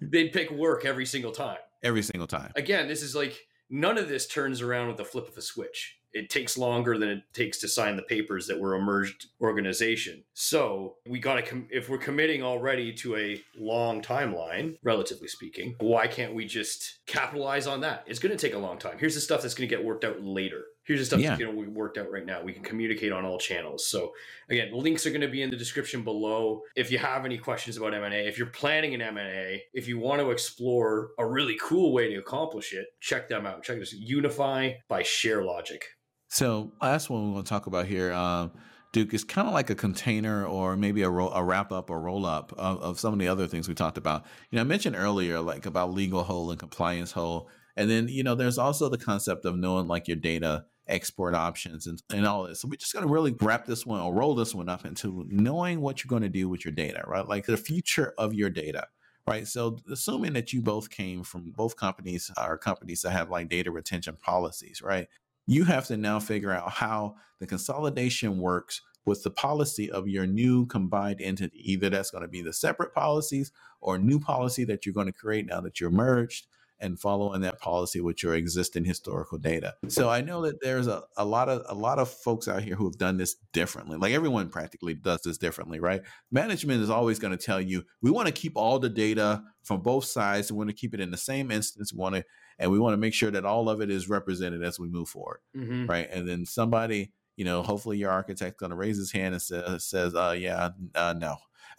They'd 0.01 0.33
pick 0.33 0.53
work 0.53 0.85
every 0.85 1.05
single 1.05 1.33
time. 1.33 1.59
Every 1.83 2.03
single 2.03 2.29
time. 2.29 2.53
Again, 2.55 2.87
this 2.87 3.03
is 3.03 3.17
like 3.17 3.37
none 3.69 3.99
of 3.99 4.09
this 4.09 4.29
turns 4.29 4.63
around 4.63 4.87
with 4.87 4.99
the 4.99 5.05
flip 5.05 5.27
of 5.27 5.37
a 5.37 5.43
switch 5.43 5.98
it 6.13 6.31
takes 6.31 6.57
longer 6.57 6.99
than 6.99 7.09
it 7.09 7.23
takes 7.33 7.59
to 7.59 7.69
sign 7.69 7.97
the 7.97 8.03
papers 8.03 8.47
that 8.47 8.59
we're 8.59 8.75
a 8.75 8.81
merged 8.81 9.27
organization. 9.41 10.25
So 10.35 10.97
we 11.07 11.19
got 11.19 11.35
to, 11.37 11.43
com- 11.43 11.69
if 11.71 11.89
we're 11.89 11.99
committing 11.99 12.43
already 12.43 12.93
to 12.95 13.17
a 13.17 13.43
long 13.59 14.03
timeline, 14.03 14.79
relatively 14.83 15.29
speaking, 15.29 15.77
why 15.81 16.07
can't 16.07 16.35
we 16.35 16.47
just 16.47 17.01
capitalize 17.07 17.67
on 17.67 17.81
that? 17.83 18.05
It's 18.07 18.19
going 18.19 18.37
to 18.37 18.39
take 18.39 18.55
a 18.55 18.59
long 18.59 18.79
time. 18.79 18.99
Here's 18.99 19.15
the 19.15 19.21
stuff 19.21 19.43
that's 19.43 19.55
going 19.55 19.69
to 19.69 19.75
get 19.75 19.85
worked 19.85 20.05
out 20.05 20.23
later. 20.23 20.65
Here's 20.89 21.01
the 21.01 21.05
stuff 21.05 21.21
yeah. 21.21 21.29
that's 21.29 21.43
going 21.43 21.55
to 21.55 21.63
be 21.63 21.69
worked 21.69 21.99
out 21.99 22.11
right 22.11 22.25
now. 22.25 22.43
We 22.43 22.55
can 22.55 22.63
communicate 22.63 23.13
on 23.13 23.27
all 23.27 23.39
channels. 23.39 23.87
So 23.87 24.15
again, 24.49 24.73
links 24.73 25.05
are 25.05 25.11
going 25.11 25.21
to 25.21 25.29
be 25.29 25.43
in 25.43 25.51
the 25.51 25.57
description 25.57 26.03
below. 26.03 26.63
If 26.77 26.91
you 26.91 26.97
have 26.97 27.27
any 27.27 27.37
questions 27.37 27.77
about 27.77 27.93
M&A, 27.93 28.27
if 28.27 28.39
you're 28.39 28.47
planning 28.47 28.95
an 28.95 29.03
M&A, 29.03 29.63
if 29.75 29.87
you 29.87 29.99
want 29.99 30.23
to 30.23 30.31
explore 30.31 31.11
a 31.19 31.27
really 31.27 31.59
cool 31.61 31.93
way 31.93 32.09
to 32.09 32.17
accomplish 32.17 32.73
it, 32.73 32.87
check 33.01 33.29
them 33.29 33.45
out. 33.45 33.63
Check 33.63 33.79
this 33.79 33.95
Unifi 33.95 34.77
by 34.89 35.03
ShareLogic. 35.03 35.83
So 36.29 36.73
last 36.81 37.09
one 37.11 37.27
we 37.27 37.33
want 37.33 37.47
to 37.47 37.51
talk 37.51 37.67
about 37.67 37.87
here, 37.87 38.13
um, 38.13 38.53
Duke, 38.93 39.13
is 39.13 39.25
kind 39.25 39.49
of 39.49 39.55
like 39.55 39.71
a 39.71 39.75
container 39.75 40.47
or 40.47 40.77
maybe 40.77 41.03
a, 41.03 41.11
a 41.11 41.43
wrap 41.43 41.73
up 41.73 41.91
or 41.91 42.01
roll 42.01 42.27
up 42.27 42.53
of, 42.57 42.81
of, 42.81 43.01
some 43.01 43.13
of 43.13 43.19
the 43.19 43.29
other 43.29 43.47
things 43.47 43.69
we 43.69 43.75
talked 43.75 43.99
about. 43.99 44.25
You 44.51 44.57
know, 44.57 44.63
I 44.63 44.65
mentioned 44.65 44.97
earlier 44.97 45.41
like 45.41 45.67
about 45.67 45.93
legal 45.93 46.23
hole 46.23 46.51
and 46.51 46.59
compliance 46.59 47.13
hole, 47.13 47.49
and 47.77 47.91
then 47.91 48.09
you 48.09 48.23
know 48.23 48.35
there's 48.35 48.59
also 48.59 48.89
the 48.89 48.99
concept 48.99 49.45
of 49.45 49.57
knowing 49.57 49.89
like 49.89 50.09
your 50.09 50.17
data 50.17 50.67
export 50.87 51.35
options 51.35 51.87
and, 51.87 52.03
and 52.11 52.27
all 52.27 52.45
this. 52.45 52.61
So 52.61 52.69
we're 52.69 52.77
just 52.77 52.93
going 52.93 53.07
to 53.07 53.13
really 53.13 53.35
wrap 53.41 53.67
this 53.67 53.85
one 53.85 54.01
or 54.01 54.13
roll 54.13 54.35
this 54.35 54.55
one 54.55 54.69
up 54.69 54.87
into 54.87 55.27
knowing 55.29 55.81
what 55.81 56.03
you're 56.03 56.09
going 56.09 56.23
to 56.23 56.31
do 56.31 56.49
with 56.49 56.65
your 56.65 56.73
data, 56.73 57.03
right? 57.07 57.29
Like 57.29 57.47
the 57.47 57.57
future 57.59 58.15
of 58.19 58.35
your 58.35 58.51
data 58.51 58.87
right? 59.29 59.47
So 59.47 59.79
assuming 59.91 60.33
that 60.33 60.55
you 60.55 60.63
both 60.63 60.89
came 60.89 61.23
from 61.23 61.53
both 61.55 61.77
companies 61.77 62.31
are 62.39 62.57
companies 62.57 63.03
that 63.03 63.11
have 63.11 63.29
like 63.29 63.51
data 63.51 63.71
retention 63.71 64.17
policies, 64.17 64.81
right? 64.81 65.07
You 65.49 65.65
have 65.65 65.87
to 65.87 65.97
now 65.97 66.21
figure 66.21 66.53
out 66.53 66.71
how 66.71 67.17
the 67.41 67.47
consolidation 67.47 68.39
works 68.39 68.83
with 69.07 69.23
the 69.23 69.31
policy 69.31 69.91
of 69.91 70.07
your 70.07 70.27
new 70.27 70.67
combined 70.67 71.21
entity. 71.23 71.59
Either 71.73 71.89
that's 71.89 72.11
going 72.11 72.23
to 72.23 72.29
be 72.29 72.43
the 72.43 72.53
separate 72.53 72.95
policies 72.95 73.51
or 73.81 73.99
new 73.99 74.21
policy 74.21 74.65
that 74.65 74.85
you're 74.85 74.95
going 74.95 75.07
to 75.07 75.13
create 75.13 75.47
now 75.47 75.61
that 75.63 75.81
you're 75.81 75.91
merged 75.91 76.47
and 76.81 77.01
following 77.01 77.41
that 77.41 77.59
policy 77.59 78.01
with 78.01 78.23
your 78.23 78.35
existing 78.35 78.85
historical 78.85 79.39
data. 79.39 79.75
So 79.89 80.09
I 80.09 80.21
know 80.21 80.43
that 80.43 80.61
there's 80.61 80.87
a, 80.87 81.03
a 81.17 81.25
lot 81.25 81.49
of 81.49 81.63
a 81.67 81.75
lot 81.75 81.99
of 81.99 82.09
folks 82.09 82.47
out 82.47 82.63
here 82.63 82.77
who 82.77 82.85
have 82.85 82.99
done 82.99 83.17
this 83.17 83.35
differently. 83.53 83.97
Like 83.97 84.13
everyone 84.13 84.49
practically 84.49 84.95
does 84.95 85.23
this 85.23 85.39
differently, 85.39 85.81
right? 85.81 86.03
Management 86.31 86.83
is 86.83 86.91
always 86.91 87.19
going 87.19 87.37
to 87.37 87.43
tell 87.43 87.61
you 87.61 87.85
we 88.03 88.11
want 88.11 88.27
to 88.27 88.33
keep 88.33 88.53
all 88.55 88.79
the 88.79 88.91
data 88.91 89.43
from 89.65 89.81
both 89.81 90.05
sides. 90.05 90.53
We 90.53 90.59
want 90.59 90.71
to 90.71 90.77
keep 90.77 90.95
it 90.95 91.01
in 91.01 91.11
the 91.11 91.17
same 91.17 91.51
instance. 91.51 91.93
We 91.93 91.99
want 91.99 92.17
to 92.17 92.25
and 92.59 92.71
we 92.71 92.79
want 92.79 92.93
to 92.93 92.99
make 92.99 93.15
sure 93.15 93.31
that 93.31 93.45
all 93.45 93.69
of 93.69 93.81
it 93.81 93.91
is 93.91 94.09
represented 94.09 94.63
as 94.63 94.79
we 94.79 94.89
move 94.89 95.09
forward, 95.09 95.41
mm-hmm. 95.57 95.87
right? 95.87 96.09
And 96.11 96.29
then 96.29 96.45
somebody 96.47 97.13
you 97.39 97.45
know, 97.45 97.63
hopefully 97.63 97.97
your 97.99 98.11
architect's 98.11 98.59
going 98.59 98.71
to 98.71 98.77
raise 98.77 98.99
his 98.99 99.13
hand 99.13 99.33
and 99.33 99.41
says, 99.41 99.85
says 99.85 100.15
uh, 100.15 100.35
yeah, 100.37 100.71
uh, 100.97 101.15
no. 101.17 101.37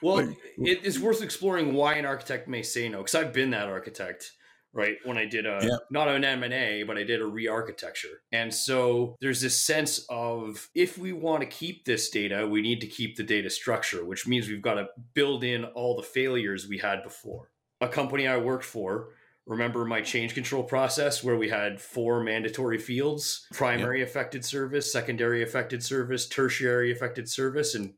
well, 0.00 0.32
it 0.58 0.84
is 0.84 1.00
worth 1.00 1.20
exploring 1.22 1.74
why 1.74 1.94
an 1.94 2.06
architect 2.06 2.46
may 2.46 2.62
say 2.62 2.88
no, 2.88 2.98
because 2.98 3.16
I've 3.16 3.32
been 3.32 3.50
that 3.50 3.66
architect 3.66 4.30
right 4.74 4.96
when 5.04 5.18
i 5.18 5.26
did 5.26 5.44
a 5.44 5.58
yeah. 5.62 5.76
not 5.90 6.08
an 6.08 6.24
m&a 6.24 6.82
but 6.82 6.96
i 6.96 7.02
did 7.02 7.20
a 7.20 7.26
re-architecture 7.26 8.22
and 8.32 8.52
so 8.52 9.16
there's 9.20 9.40
this 9.40 9.60
sense 9.60 10.06
of 10.08 10.70
if 10.74 10.96
we 10.96 11.12
want 11.12 11.42
to 11.42 11.46
keep 11.46 11.84
this 11.84 12.08
data 12.08 12.46
we 12.46 12.62
need 12.62 12.80
to 12.80 12.86
keep 12.86 13.16
the 13.16 13.22
data 13.22 13.50
structure 13.50 14.04
which 14.04 14.26
means 14.26 14.48
we've 14.48 14.62
got 14.62 14.74
to 14.74 14.86
build 15.14 15.44
in 15.44 15.64
all 15.64 15.96
the 15.96 16.02
failures 16.02 16.66
we 16.66 16.78
had 16.78 17.02
before 17.02 17.50
a 17.82 17.88
company 17.88 18.26
i 18.26 18.36
worked 18.36 18.64
for. 18.64 19.08
Remember 19.44 19.84
my 19.84 20.00
change 20.00 20.34
control 20.34 20.62
process 20.62 21.24
where 21.24 21.36
we 21.36 21.48
had 21.48 21.80
four 21.80 22.22
mandatory 22.22 22.78
fields 22.78 23.46
primary 23.52 23.98
yep. 23.98 24.08
affected 24.08 24.44
service 24.44 24.92
secondary 24.92 25.42
affected 25.42 25.82
service 25.82 26.28
tertiary 26.28 26.92
affected 26.92 27.28
service 27.28 27.74
and 27.74 27.94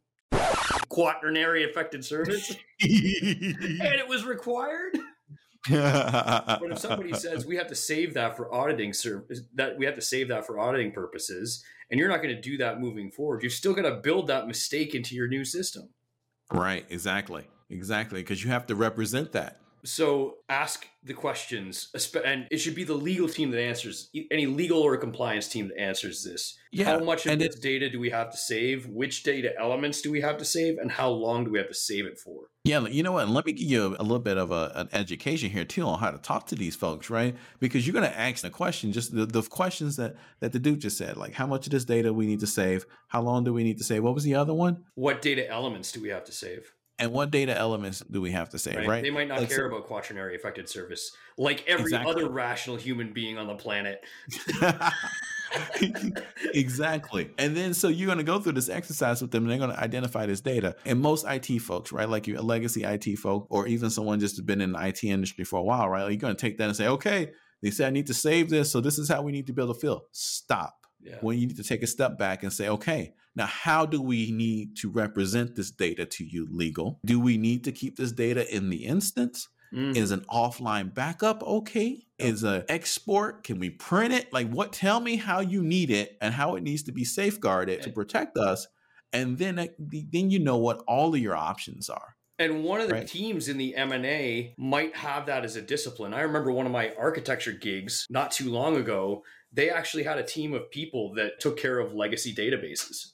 quaternary 0.88 1.64
affected 1.64 2.04
service? 2.04 2.56
And 2.80 3.94
it 4.00 4.08
was 4.08 4.24
required? 4.24 4.98
But 5.70 6.60
if 6.72 6.78
somebody 6.78 7.14
says 7.14 7.46
we 7.46 7.56
have 7.56 7.68
to 7.68 7.74
save 7.74 8.12
that 8.14 8.36
for 8.36 8.52
auditing 8.52 8.92
service 8.92 9.40
that 9.54 9.78
we 9.78 9.86
have 9.86 9.94
to 9.94 10.02
save 10.02 10.28
that 10.28 10.46
for 10.46 10.58
auditing 10.58 10.92
purposes 10.92 11.64
and 11.90 11.98
you're 11.98 12.10
not 12.10 12.22
going 12.22 12.34
to 12.34 12.40
do 12.40 12.58
that 12.58 12.82
moving 12.82 13.10
forward 13.10 13.42
you're 13.42 13.50
still 13.50 13.72
going 13.72 13.90
to 13.90 13.98
build 13.98 14.26
that 14.26 14.46
mistake 14.46 14.94
into 14.94 15.14
your 15.14 15.26
new 15.26 15.42
system. 15.42 15.88
Right 16.52 16.84
exactly 16.90 17.46
exactly 17.70 18.20
because 18.20 18.44
you 18.44 18.50
have 18.50 18.66
to 18.66 18.74
represent 18.74 19.32
that 19.32 19.58
so 19.84 20.36
ask 20.48 20.86
the 21.02 21.12
questions, 21.14 21.88
and 22.24 22.46
it 22.50 22.58
should 22.58 22.74
be 22.74 22.84
the 22.84 22.94
legal 22.94 23.28
team 23.28 23.50
that 23.50 23.60
answers 23.60 24.08
any 24.30 24.46
legal 24.46 24.80
or 24.80 24.96
compliance 24.96 25.48
team 25.48 25.68
that 25.68 25.78
answers 25.78 26.24
this. 26.24 26.58
Yeah, 26.72 26.86
how 26.86 26.98
much 27.00 27.26
of 27.26 27.38
this 27.38 27.56
it, 27.56 27.62
data 27.62 27.90
do 27.90 28.00
we 28.00 28.10
have 28.10 28.30
to 28.30 28.36
save? 28.36 28.86
Which 28.86 29.22
data 29.22 29.52
elements 29.58 30.00
do 30.00 30.10
we 30.10 30.22
have 30.22 30.38
to 30.38 30.44
save, 30.44 30.78
and 30.78 30.90
how 30.90 31.10
long 31.10 31.44
do 31.44 31.50
we 31.50 31.58
have 31.58 31.68
to 31.68 31.74
save 31.74 32.06
it 32.06 32.18
for? 32.18 32.48
Yeah, 32.64 32.86
you 32.86 33.02
know 33.02 33.12
what? 33.12 33.24
And 33.24 33.34
let 33.34 33.44
me 33.44 33.52
give 33.52 33.68
you 33.68 33.96
a, 33.98 34.02
little 34.02 34.18
bit 34.18 34.38
of 34.38 34.50
a, 34.50 34.72
an 34.74 34.88
education 34.92 35.50
here 35.50 35.66
too 35.66 35.82
on 35.82 35.98
how 35.98 36.10
to 36.10 36.18
talk 36.18 36.46
to 36.46 36.54
these 36.54 36.74
folks, 36.74 37.10
right? 37.10 37.36
Because 37.60 37.86
you're 37.86 37.92
going 37.92 38.10
to 38.10 38.18
ask 38.18 38.40
the 38.40 38.48
question, 38.48 38.90
just 38.90 39.14
the, 39.14 39.26
the 39.26 39.42
questions 39.42 39.96
that 39.96 40.16
that 40.40 40.52
the 40.52 40.58
dude 40.58 40.80
just 40.80 40.96
said, 40.96 41.18
like 41.18 41.34
how 41.34 41.46
much 41.46 41.66
of 41.66 41.72
this 41.72 41.84
data 41.84 42.12
we 42.12 42.26
need 42.26 42.40
to 42.40 42.46
save, 42.46 42.86
how 43.08 43.20
long 43.20 43.44
do 43.44 43.52
we 43.52 43.64
need 43.64 43.76
to 43.78 43.84
save? 43.84 44.02
What 44.02 44.14
was 44.14 44.24
the 44.24 44.34
other 44.34 44.54
one? 44.54 44.84
What 44.94 45.20
data 45.20 45.46
elements 45.46 45.92
do 45.92 46.00
we 46.00 46.08
have 46.08 46.24
to 46.24 46.32
save? 46.32 46.72
And 46.98 47.12
what 47.12 47.32
data 47.32 47.56
elements 47.56 48.04
do 48.08 48.20
we 48.20 48.30
have 48.30 48.50
to 48.50 48.58
say, 48.58 48.76
right? 48.76 48.86
right? 48.86 49.02
They 49.02 49.10
might 49.10 49.26
not 49.26 49.40
like, 49.40 49.48
care 49.48 49.58
so, 49.58 49.66
about 49.66 49.86
quaternary 49.86 50.36
affected 50.36 50.68
service, 50.68 51.10
like 51.36 51.64
every 51.66 51.86
exactly. 51.86 52.12
other 52.12 52.28
rational 52.28 52.76
human 52.76 53.12
being 53.12 53.36
on 53.36 53.48
the 53.48 53.56
planet. 53.56 54.04
exactly. 56.54 57.30
And 57.36 57.56
then 57.56 57.74
so 57.74 57.88
you're 57.88 58.06
going 58.06 58.18
to 58.18 58.24
go 58.24 58.38
through 58.38 58.52
this 58.52 58.68
exercise 58.68 59.20
with 59.20 59.32
them 59.32 59.42
and 59.42 59.50
they're 59.50 59.58
going 59.58 59.70
to 59.70 59.80
identify 59.80 60.26
this 60.26 60.40
data. 60.40 60.76
And 60.84 61.00
most 61.00 61.26
IT 61.28 61.58
folks, 61.60 61.90
right, 61.90 62.08
like 62.08 62.28
you 62.28 62.38
a 62.38 62.42
legacy 62.42 62.84
IT 62.84 63.18
folk, 63.18 63.48
or 63.50 63.66
even 63.66 63.90
someone 63.90 64.20
just 64.20 64.36
has 64.36 64.44
been 64.44 64.60
in 64.60 64.72
the 64.72 64.86
IT 64.86 65.02
industry 65.02 65.44
for 65.44 65.58
a 65.58 65.62
while, 65.62 65.88
right? 65.88 66.02
Like 66.02 66.12
you're 66.12 66.18
going 66.18 66.36
to 66.36 66.40
take 66.40 66.58
that 66.58 66.68
and 66.68 66.76
say, 66.76 66.86
okay, 66.86 67.32
they 67.62 67.70
said 67.70 67.88
I 67.88 67.90
need 67.90 68.06
to 68.06 68.14
save 68.14 68.50
this. 68.50 68.70
So 68.70 68.80
this 68.80 68.98
is 68.98 69.08
how 69.08 69.22
we 69.22 69.32
need 69.32 69.48
to 69.48 69.52
build 69.52 69.70
a 69.70 69.74
field. 69.74 70.02
Stop. 70.12 70.86
Yeah. 71.02 71.16
When 71.20 71.38
you 71.38 71.48
need 71.48 71.56
to 71.56 71.64
take 71.64 71.82
a 71.82 71.86
step 71.86 72.18
back 72.18 72.42
and 72.44 72.52
say, 72.52 72.68
okay, 72.68 73.14
now, 73.36 73.46
how 73.46 73.84
do 73.84 74.00
we 74.00 74.30
need 74.30 74.76
to 74.78 74.90
represent 74.90 75.56
this 75.56 75.70
data 75.70 76.06
to 76.06 76.24
you 76.24 76.46
legal? 76.50 77.00
Do 77.04 77.18
we 77.18 77.36
need 77.36 77.64
to 77.64 77.72
keep 77.72 77.96
this 77.96 78.12
data 78.12 78.52
in 78.54 78.70
the 78.70 78.84
instance? 78.84 79.48
Mm. 79.74 79.96
Is 79.96 80.12
an 80.12 80.24
offline 80.30 80.94
backup 80.94 81.42
okay? 81.42 82.06
Is 82.18 82.44
an 82.44 82.64
export? 82.68 83.42
Can 83.42 83.58
we 83.58 83.70
print 83.70 84.14
it? 84.14 84.32
Like, 84.32 84.48
what? 84.50 84.72
Tell 84.72 85.00
me 85.00 85.16
how 85.16 85.40
you 85.40 85.64
need 85.64 85.90
it 85.90 86.16
and 86.20 86.32
how 86.32 86.54
it 86.54 86.62
needs 86.62 86.84
to 86.84 86.92
be 86.92 87.04
safeguarded 87.04 87.82
to 87.82 87.90
protect 87.90 88.38
us, 88.38 88.68
and 89.12 89.36
then 89.36 89.56
then 89.78 90.30
you 90.30 90.38
know 90.38 90.58
what 90.58 90.84
all 90.86 91.12
of 91.12 91.20
your 91.20 91.34
options 91.34 91.90
are. 91.90 92.14
And 92.38 92.62
one 92.62 92.80
of 92.80 92.88
the 92.88 92.94
right. 92.94 93.06
teams 93.06 93.48
in 93.48 93.58
the 93.58 93.76
M&A 93.76 94.54
might 94.58 94.96
have 94.96 95.26
that 95.26 95.44
as 95.44 95.54
a 95.54 95.62
discipline. 95.62 96.12
I 96.12 96.22
remember 96.22 96.50
one 96.50 96.66
of 96.66 96.72
my 96.72 96.92
architecture 96.98 97.52
gigs 97.52 98.06
not 98.10 98.32
too 98.32 98.50
long 98.50 98.76
ago. 98.76 99.22
They 99.52 99.70
actually 99.70 100.02
had 100.02 100.18
a 100.18 100.24
team 100.24 100.52
of 100.52 100.68
people 100.72 101.14
that 101.14 101.38
took 101.38 101.56
care 101.56 101.78
of 101.78 101.94
legacy 101.94 102.34
databases. 102.34 103.12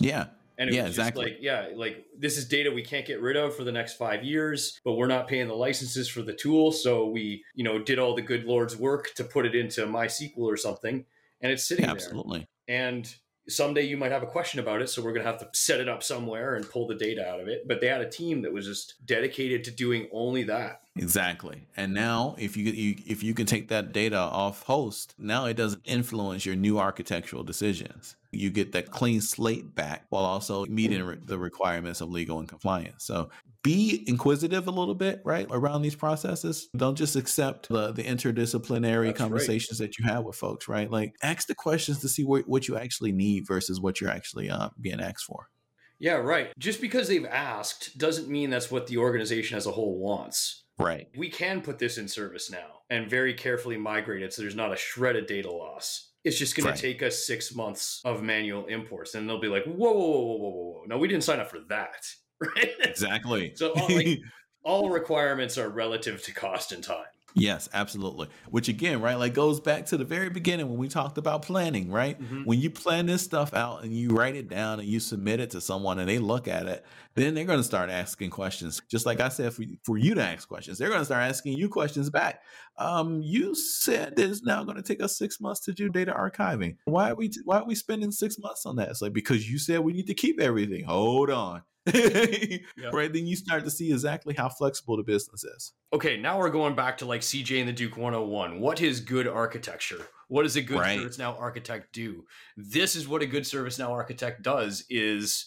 Yeah. 0.00 0.26
And 0.58 0.70
it 0.70 0.74
yeah, 0.74 0.84
was 0.84 0.92
exactly. 0.92 1.24
like, 1.24 1.38
yeah, 1.40 1.68
like 1.74 2.06
this 2.18 2.38
is 2.38 2.48
data 2.48 2.70
we 2.70 2.82
can't 2.82 3.04
get 3.04 3.20
rid 3.20 3.36
of 3.36 3.54
for 3.54 3.62
the 3.62 3.72
next 3.72 3.94
five 3.94 4.24
years, 4.24 4.80
but 4.84 4.94
we're 4.94 5.06
not 5.06 5.28
paying 5.28 5.48
the 5.48 5.54
licenses 5.54 6.08
for 6.08 6.22
the 6.22 6.32
tool. 6.32 6.72
So 6.72 7.06
we, 7.06 7.44
you 7.54 7.62
know, 7.62 7.78
did 7.78 7.98
all 7.98 8.14
the 8.14 8.22
good 8.22 8.44
Lord's 8.44 8.76
work 8.76 9.12
to 9.16 9.24
put 9.24 9.44
it 9.44 9.54
into 9.54 9.86
MySQL 9.86 10.38
or 10.38 10.56
something. 10.56 11.04
And 11.42 11.52
it's 11.52 11.64
sitting 11.64 11.84
yeah, 11.84 11.92
there. 11.92 11.96
Absolutely. 11.96 12.48
And 12.68 13.14
someday 13.48 13.82
you 13.82 13.96
might 13.96 14.12
have 14.12 14.22
a 14.22 14.26
question 14.26 14.60
about 14.60 14.82
it. 14.82 14.88
So 14.88 15.02
we're 15.02 15.12
going 15.12 15.24
to 15.24 15.30
have 15.30 15.40
to 15.40 15.48
set 15.52 15.80
it 15.80 15.88
up 15.88 16.02
somewhere 16.02 16.56
and 16.56 16.68
pull 16.68 16.86
the 16.86 16.94
data 16.94 17.26
out 17.26 17.40
of 17.40 17.48
it. 17.48 17.66
But 17.66 17.80
they 17.80 17.86
had 17.88 18.00
a 18.00 18.08
team 18.08 18.42
that 18.42 18.52
was 18.52 18.66
just 18.66 18.94
dedicated 19.06 19.64
to 19.64 19.70
doing 19.70 20.08
only 20.12 20.44
that. 20.44 20.82
Exactly. 20.96 21.66
And 21.76 21.92
now 21.92 22.36
if 22.38 22.56
you, 22.56 22.64
you 22.72 22.96
if 23.06 23.22
you 23.22 23.34
can 23.34 23.46
take 23.46 23.68
that 23.68 23.92
data 23.92 24.16
off 24.16 24.62
host, 24.62 25.14
now 25.18 25.46
it 25.46 25.54
doesn't 25.54 25.82
influence 25.84 26.46
your 26.46 26.56
new 26.56 26.78
architectural 26.78 27.44
decisions 27.44 28.16
you 28.36 28.50
get 28.50 28.72
that 28.72 28.90
clean 28.90 29.20
slate 29.20 29.74
back 29.74 30.06
while 30.10 30.24
also 30.24 30.66
meeting 30.66 31.18
the 31.24 31.38
requirements 31.38 32.00
of 32.00 32.10
legal 32.10 32.38
and 32.38 32.48
compliance. 32.48 33.04
So 33.04 33.30
be 33.66 34.04
inquisitive 34.06 34.66
a 34.68 34.70
little 34.70 34.94
bit, 34.94 35.20
right, 35.24 35.46
around 35.50 35.82
these 35.82 35.96
processes. 35.96 36.68
Don't 36.76 36.96
just 36.96 37.16
accept 37.16 37.68
the, 37.68 37.92
the 37.92 38.04
interdisciplinary 38.04 39.06
That's 39.06 39.18
conversations 39.18 39.80
right. 39.80 39.88
that 39.88 39.98
you 39.98 40.04
have 40.04 40.24
with 40.24 40.36
folks, 40.36 40.68
right? 40.68 40.90
Like 40.90 41.14
ask 41.22 41.48
the 41.48 41.54
questions 41.54 42.00
to 42.00 42.08
see 42.08 42.24
what, 42.24 42.48
what 42.48 42.68
you 42.68 42.76
actually 42.76 43.12
need 43.12 43.46
versus 43.46 43.80
what 43.80 44.00
you're 44.00 44.10
actually 44.10 44.50
uh, 44.50 44.68
being 44.80 45.00
asked 45.00 45.24
for. 45.24 45.48
Yeah, 45.98 46.14
right. 46.14 46.52
Just 46.58 46.80
because 46.80 47.08
they've 47.08 47.26
asked 47.26 47.98
doesn't 47.98 48.28
mean 48.28 48.50
that's 48.50 48.70
what 48.70 48.86
the 48.86 48.98
organization 48.98 49.56
as 49.56 49.66
a 49.66 49.72
whole 49.72 49.98
wants. 49.98 50.64
Right. 50.78 51.08
We 51.16 51.30
can 51.30 51.62
put 51.62 51.78
this 51.78 51.98
in 51.98 52.04
ServiceNow 52.04 52.66
and 52.90 53.10
very 53.10 53.34
carefully 53.34 53.78
migrate 53.78 54.22
it 54.22 54.32
so 54.32 54.42
there's 54.42 54.54
not 54.54 54.72
a 54.72 54.76
shred 54.76 55.16
of 55.16 55.26
data 55.26 55.50
loss 55.50 56.10
it's 56.26 56.38
just 56.38 56.56
going 56.56 56.66
right. 56.66 56.74
to 56.74 56.82
take 56.82 57.04
us 57.04 57.24
six 57.24 57.54
months 57.54 58.00
of 58.04 58.20
manual 58.20 58.66
imports 58.66 59.14
and 59.14 59.28
they'll 59.28 59.40
be 59.40 59.48
like 59.48 59.64
whoa 59.64 59.92
whoa 59.92 60.00
whoa 60.00 60.24
whoa 60.24 60.36
whoa 60.36 60.50
whoa 60.50 60.84
no 60.88 60.98
we 60.98 61.06
didn't 61.06 61.22
sign 61.24 61.38
up 61.38 61.48
for 61.48 61.60
that 61.68 62.04
right 62.56 62.72
exactly 62.80 63.52
so 63.54 63.70
all, 63.72 63.88
like, 63.88 64.18
all 64.62 64.90
requirements 64.90 65.58
are 65.58 65.68
relative 65.68 66.22
to 66.22 66.32
cost 66.32 66.72
and 66.72 66.82
time 66.84 67.06
Yes, 67.38 67.68
absolutely. 67.74 68.28
Which 68.48 68.68
again, 68.68 69.02
right, 69.02 69.14
like 69.14 69.34
goes 69.34 69.60
back 69.60 69.84
to 69.86 69.98
the 69.98 70.06
very 70.06 70.30
beginning 70.30 70.70
when 70.70 70.78
we 70.78 70.88
talked 70.88 71.18
about 71.18 71.42
planning, 71.42 71.92
right? 71.92 72.18
Mm-hmm. 72.18 72.44
When 72.44 72.58
you 72.58 72.70
plan 72.70 73.04
this 73.04 73.20
stuff 73.20 73.52
out 73.52 73.84
and 73.84 73.92
you 73.92 74.08
write 74.08 74.36
it 74.36 74.48
down 74.48 74.80
and 74.80 74.88
you 74.88 75.00
submit 75.00 75.40
it 75.40 75.50
to 75.50 75.60
someone 75.60 75.98
and 75.98 76.08
they 76.08 76.18
look 76.18 76.48
at 76.48 76.64
it, 76.64 76.86
then 77.14 77.34
they're 77.34 77.44
going 77.44 77.58
to 77.58 77.64
start 77.64 77.90
asking 77.90 78.30
questions. 78.30 78.80
Just 78.90 79.04
like 79.04 79.20
I 79.20 79.28
said, 79.28 79.52
for, 79.52 79.64
for 79.84 79.98
you 79.98 80.14
to 80.14 80.22
ask 80.22 80.48
questions, 80.48 80.78
they're 80.78 80.88
going 80.88 81.02
to 81.02 81.04
start 81.04 81.28
asking 81.28 81.58
you 81.58 81.68
questions 81.68 82.08
back. 82.08 82.40
Um, 82.78 83.20
you 83.20 83.54
said 83.54 84.16
that 84.16 84.30
it's 84.30 84.42
now 84.42 84.64
going 84.64 84.78
to 84.78 84.82
take 84.82 85.02
us 85.02 85.18
six 85.18 85.38
months 85.38 85.60
to 85.66 85.74
do 85.74 85.90
data 85.90 86.14
archiving. 86.18 86.78
Why 86.86 87.10
are 87.10 87.16
we 87.16 87.30
why 87.44 87.58
are 87.58 87.66
we 87.66 87.74
spending 87.74 88.12
six 88.12 88.38
months 88.38 88.64
on 88.64 88.76
that? 88.76 88.88
It's 88.88 89.02
like 89.02 89.12
because 89.12 89.50
you 89.50 89.58
said 89.58 89.80
we 89.80 89.92
need 89.92 90.06
to 90.06 90.14
keep 90.14 90.40
everything. 90.40 90.84
Hold 90.84 91.28
on. 91.28 91.62
Right. 92.92 93.12
Then 93.12 93.26
you 93.26 93.36
start 93.36 93.64
to 93.64 93.70
see 93.70 93.92
exactly 93.92 94.34
how 94.34 94.48
flexible 94.48 94.96
the 94.96 95.02
business 95.02 95.44
is. 95.44 95.72
Okay, 95.92 96.16
now 96.16 96.38
we're 96.38 96.50
going 96.50 96.74
back 96.74 96.98
to 96.98 97.04
like 97.06 97.20
CJ 97.20 97.60
and 97.60 97.68
the 97.68 97.72
Duke 97.72 97.96
101. 97.96 98.60
What 98.60 98.80
is 98.80 99.00
good 99.00 99.28
architecture? 99.28 100.06
What 100.28 100.42
does 100.42 100.56
a 100.56 100.62
good 100.62 100.78
right. 100.78 100.98
ServiceNow 100.98 101.38
architect 101.38 101.92
do? 101.92 102.24
This 102.56 102.96
is 102.96 103.06
what 103.06 103.22
a 103.22 103.26
good 103.26 103.44
ServiceNow 103.44 103.90
architect 103.90 104.42
does 104.42 104.84
is 104.88 105.46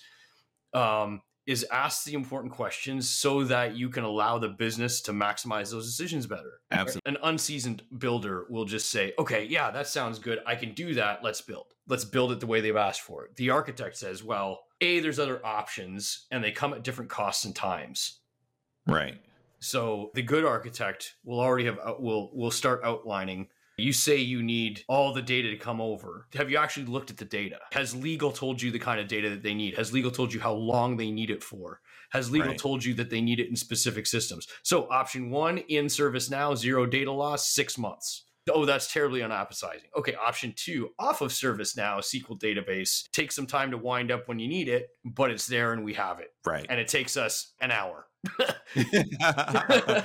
um, 0.74 1.22
is 1.50 1.66
ask 1.72 2.04
the 2.04 2.14
important 2.14 2.54
questions 2.54 3.10
so 3.10 3.44
that 3.44 3.76
you 3.76 3.90
can 3.90 4.04
allow 4.04 4.38
the 4.38 4.50
business 4.50 5.02
to 5.02 5.12
maximize 5.12 5.72
those 5.72 5.88
decisions 5.88 6.28
better. 6.28 6.62
Absolutely. 6.70 7.12
An 7.12 7.18
unseasoned 7.24 7.82
builder 7.98 8.46
will 8.50 8.66
just 8.66 8.92
say, 8.92 9.14
okay, 9.18 9.46
yeah, 9.46 9.72
that 9.72 9.88
sounds 9.88 10.20
good. 10.20 10.40
I 10.46 10.56
can 10.56 10.74
do 10.76 10.94
that. 10.94 11.24
Let's 11.24 11.42
build. 11.42 11.74
Let's 11.88 12.06
build 12.06 12.32
it 12.32 12.40
the 12.40 12.46
way 12.46 12.62
they've 12.62 12.76
asked 12.76 13.02
for 13.02 13.26
it. 13.26 13.36
The 13.36 13.50
architect 13.50 13.98
says, 13.98 14.24
well, 14.24 14.62
A, 14.82 15.00
there's 15.00 15.20
other 15.20 15.46
options 15.46 16.26
and 16.32 16.44
they 16.44 16.52
come 16.52 16.74
at 16.74 16.84
different 16.84 17.10
costs 17.10 17.46
and 17.46 17.56
times. 17.56 18.20
Right. 18.88 19.20
So 19.60 20.12
the 20.14 20.22
good 20.22 20.46
architect 20.46 21.16
will 21.24 21.40
already 21.40 21.66
have, 21.66 21.80
uh, 21.80 21.96
will, 22.00 22.32
will 22.34 22.52
start 22.52 22.82
outlining 22.84 23.50
you 23.80 23.94
say 23.94 24.18
you 24.18 24.44
need 24.44 24.84
all 24.88 25.14
the 25.14 25.22
data 25.22 25.50
to 25.50 25.58
come 25.58 25.82
over. 25.82 26.28
Have 26.36 26.52
you 26.52 26.58
actually 26.58 26.86
looked 26.86 27.10
at 27.10 27.18
the 27.18 27.26
data? 27.26 27.58
Has 27.72 27.96
legal 27.96 28.32
told 28.32 28.62
you 28.62 28.72
the 28.72 28.80
kind 28.80 29.00
of 29.00 29.08
data 29.08 29.30
that 29.30 29.44
they 29.44 29.54
need? 29.54 29.78
Has 29.78 29.94
legal 29.94 30.12
told 30.12 30.34
you 30.34 30.40
how 30.40 30.54
long 30.54 30.98
they 30.98 31.12
need 31.12 31.30
it 31.30 31.44
for? 31.44 31.82
Has 32.12 32.32
legal 32.32 32.50
right. 32.50 32.58
told 32.58 32.84
you 32.84 32.94
that 32.96 33.10
they 33.10 33.22
need 33.22 33.40
it 33.40 33.50
in 33.50 33.56
specific 33.56 34.06
systems? 34.06 34.48
So, 34.64 34.90
option 34.90 35.30
one 35.30 35.60
in 35.60 35.86
ServiceNow, 35.86 36.58
zero 36.58 36.86
data 36.86 37.12
loss, 37.12 37.50
six 37.50 37.78
months. 37.78 38.26
Oh, 38.50 38.66
that's 38.66 38.92
terribly 38.92 39.22
unappetizing. 39.22 39.90
Okay, 39.98 40.16
option 40.16 40.54
two, 40.56 40.90
off 41.00 41.22
of 41.22 41.32
ServiceNow, 41.32 42.00
SQL 42.00 42.40
database, 42.40 43.10
takes 43.12 43.36
some 43.36 43.48
time 43.48 43.72
to 43.72 43.78
wind 43.78 44.12
up 44.12 44.28
when 44.28 44.40
you 44.40 44.48
need 44.48 44.68
it, 44.68 44.90
but 45.06 45.32
it's 45.32 45.48
there 45.48 45.74
and 45.74 45.84
we 45.84 45.94
have 45.94 46.20
it. 46.20 46.30
Right. 46.46 46.66
And 46.70 46.80
it 46.80 46.88
takes 46.88 47.18
us 47.18 47.54
an 47.62 47.72
hour. 47.72 48.06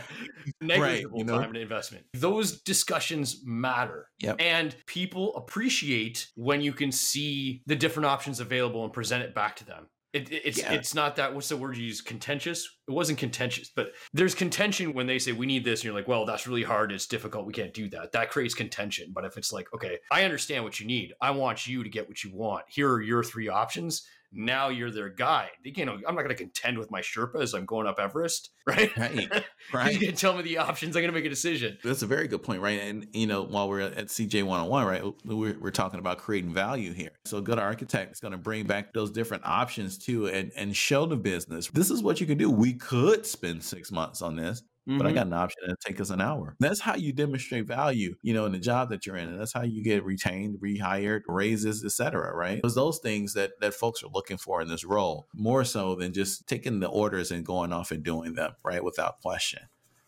Negligible 0.61 0.83
Right, 0.83 1.04
you 1.14 1.24
know? 1.24 1.38
time 1.38 1.48
and 1.48 1.57
investment. 1.57 2.04
Those 2.14 2.61
discussions 2.62 3.42
matter. 3.44 4.09
Yep. 4.20 4.37
And 4.38 4.76
people 4.87 5.37
appreciate 5.37 6.28
when 6.37 6.61
you 6.61 6.72
can 6.72 6.92
see 6.92 7.62
the 7.66 7.76
different 7.76 8.07
options 8.07 8.40
available 8.40 8.85
and 8.85 8.92
present 8.92 9.22
it 9.24 9.35
back 9.35 9.57
to 9.57 9.66
them. 9.66 9.88
It, 10.14 10.33
it- 10.33 10.42
it's 10.44 10.59
Yeah. 10.59 10.72
it's 10.72 10.94
not 10.94 11.16
that 11.16 11.35
what's 11.35 11.48
the 11.50 11.57
word 11.57 11.77
you 11.77 11.85
use? 11.85 12.00
Contentious? 12.00 12.64
It 12.88 12.92
wasn't 12.92 13.18
contentious 13.18 13.70
but 13.74 13.92
there's 14.12 14.35
contention 14.35 14.94
when 14.94 15.07
they 15.07 15.18
say 15.18 15.33
we 15.33 15.46
need 15.46 15.64
this 15.64 15.81
and 15.81 15.85
you're 15.87 15.94
like 15.94 16.09
well 16.09 16.24
that's 16.24 16.46
really 16.46 16.62
hard. 16.62 16.92
It's 16.92 17.07
difficult. 17.07 17.44
We 17.46 17.53
can't 17.53 17.74
do 17.74 17.88
that. 17.90 18.12
That 18.12 18.31
creates 18.31 18.55
contention. 18.55 19.11
But 19.12 19.24
if 19.24 19.37
it's 19.37 19.53
like 19.53 19.66
okay 19.74 19.98
i 20.11 20.24
understand 20.24 20.64
what 20.64 20.81
you 20.81 20.87
need. 20.87 21.12
I 21.20 21.31
want 21.33 21.66
you 21.66 21.83
to 21.83 21.90
get 21.90 22.09
what 22.09 22.22
you 22.24 22.31
want. 22.35 22.64
Here 22.68 22.90
are 22.90 23.03
your 23.03 23.22
three 23.24 23.48
options 23.48 24.07
now 24.35 24.68
you're 24.68 24.90
their 24.90 25.09
guide 25.09 25.51
they 25.64 25.70
can't 25.70 25.88
i'm 25.90 26.01
not 26.14 26.23
going 26.23 26.29
to 26.29 26.35
contend 26.35 26.79
with 26.79 26.90
my 26.90 27.01
sherpa 27.01 27.40
as 27.42 27.55
i'm 27.55 27.64
going 27.64 27.87
up 27.87 27.99
everest 27.99 28.51
right 28.66 28.97
Right. 28.97 29.11
He's 29.20 29.31
Right. 29.73 30.01
going 30.01 30.12
to 30.12 30.16
tell 30.16 30.35
me 30.37 30.42
the 30.42 30.59
options 30.59 30.97
i'm 30.97 31.03
going 31.03 31.12
to 31.12 31.18
make 31.18 31.25
a 31.25 31.31
decision 31.31 31.79
That's 31.83 32.03
a 32.03 32.07
very 32.07 32.29
good 32.29 32.42
point, 32.42 32.61
right? 32.61 32.81
And 32.81 33.07
you 33.12 33.27
know, 33.27 33.42
while 33.42 33.68
we're 33.68 33.81
at 33.81 34.07
CJ 34.09 34.42
101, 34.42 34.87
right, 34.87 35.03
we're, 35.25 35.59
we're 35.59 35.70
talking 35.70 35.99
about 35.99 36.18
creating 36.18 36.53
value 36.53 36.92
here. 36.92 37.11
So, 37.25 37.38
a 37.38 37.42
good 37.42 37.59
architect 37.59 38.12
is 38.12 38.20
going 38.20 38.33
to 38.33 38.38
bring 38.38 38.66
back 38.66 38.92
those 38.92 39.11
different 39.11 39.44
options 39.47 39.97
too, 39.99 40.27
and 40.29 40.53
and 40.57 40.77
show 40.77 41.07
the 41.07 41.16
business 41.16 41.68
this 41.68 41.90
is 41.90 42.03
what 42.03 42.20
you 42.20 42.27
can 42.27 42.37
do. 42.38 42.51
We 42.51 42.75
could 42.75 43.25
spend 43.27 43.62
six 43.64 43.90
months 43.90 44.20
on 44.23 44.37
this, 44.37 44.62
but 44.97 45.07
I 45.07 45.12
Mhm. 45.12 45.14
got 45.14 45.27
an 45.27 45.33
option 45.33 45.59
that 45.66 45.81
take 45.81 46.01
us 46.01 46.11
an 46.11 46.20
hour. 46.20 46.57
That's 46.61 46.81
how 46.81 46.94
you 46.97 47.12
demonstrate 47.12 47.66
value, 47.66 48.14
you 48.23 48.33
know, 48.35 48.47
in 48.47 48.53
the 48.53 48.59
job 48.59 48.90
that 48.90 49.07
you're 49.07 49.16
in, 49.16 49.29
and 49.29 49.40
that's 49.40 49.53
how 49.53 49.62
you 49.62 49.83
get 49.83 50.05
retained, 50.05 50.61
rehired, 50.61 51.23
raises, 51.27 51.85
etc. 51.85 52.35
Right? 52.35 52.61
It's 52.62 52.75
those 52.75 52.99
things 53.01 53.35
that 53.35 53.53
that 53.61 53.75
folks 53.75 54.03
are 54.03 54.09
looking 54.12 54.37
for 54.38 54.61
in 54.62 54.68
this 54.68 54.85
role, 54.85 55.29
more 55.35 55.64
so 55.64 55.94
than 55.94 56.12
just 56.12 56.47
taking 56.47 56.81
the 56.81 56.88
orders 56.88 57.31
and 57.31 57.44
going 57.44 57.73
off 57.73 57.90
and 57.90 58.03
doing 58.05 58.35
them, 58.35 58.53
right, 58.64 58.85
without 58.85 59.20
question. 59.20 59.62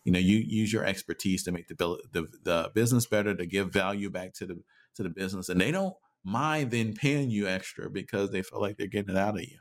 You 0.05 0.13
know, 0.13 0.19
you 0.19 0.37
use 0.37 0.71
your 0.71 0.85
expertise 0.85 1.43
to 1.43 1.51
make 1.51 1.67
the 1.67 1.75
the, 2.11 2.27
the 2.43 2.71
business 2.73 3.05
better, 3.05 3.35
to 3.35 3.45
give 3.45 3.73
value 3.73 4.09
back 4.09 4.33
to 4.35 4.45
the 4.45 4.61
to 4.95 5.03
the 5.03 5.09
business, 5.09 5.49
and 5.49 5.59
they 5.59 5.71
don't 5.71 5.95
mind 6.23 6.71
then 6.71 6.93
paying 6.93 7.29
you 7.29 7.47
extra 7.47 7.89
because 7.89 8.31
they 8.31 8.41
feel 8.41 8.61
like 8.61 8.77
they're 8.77 8.87
getting 8.87 9.15
it 9.15 9.17
out 9.19 9.35
of 9.35 9.41
you. 9.41 9.59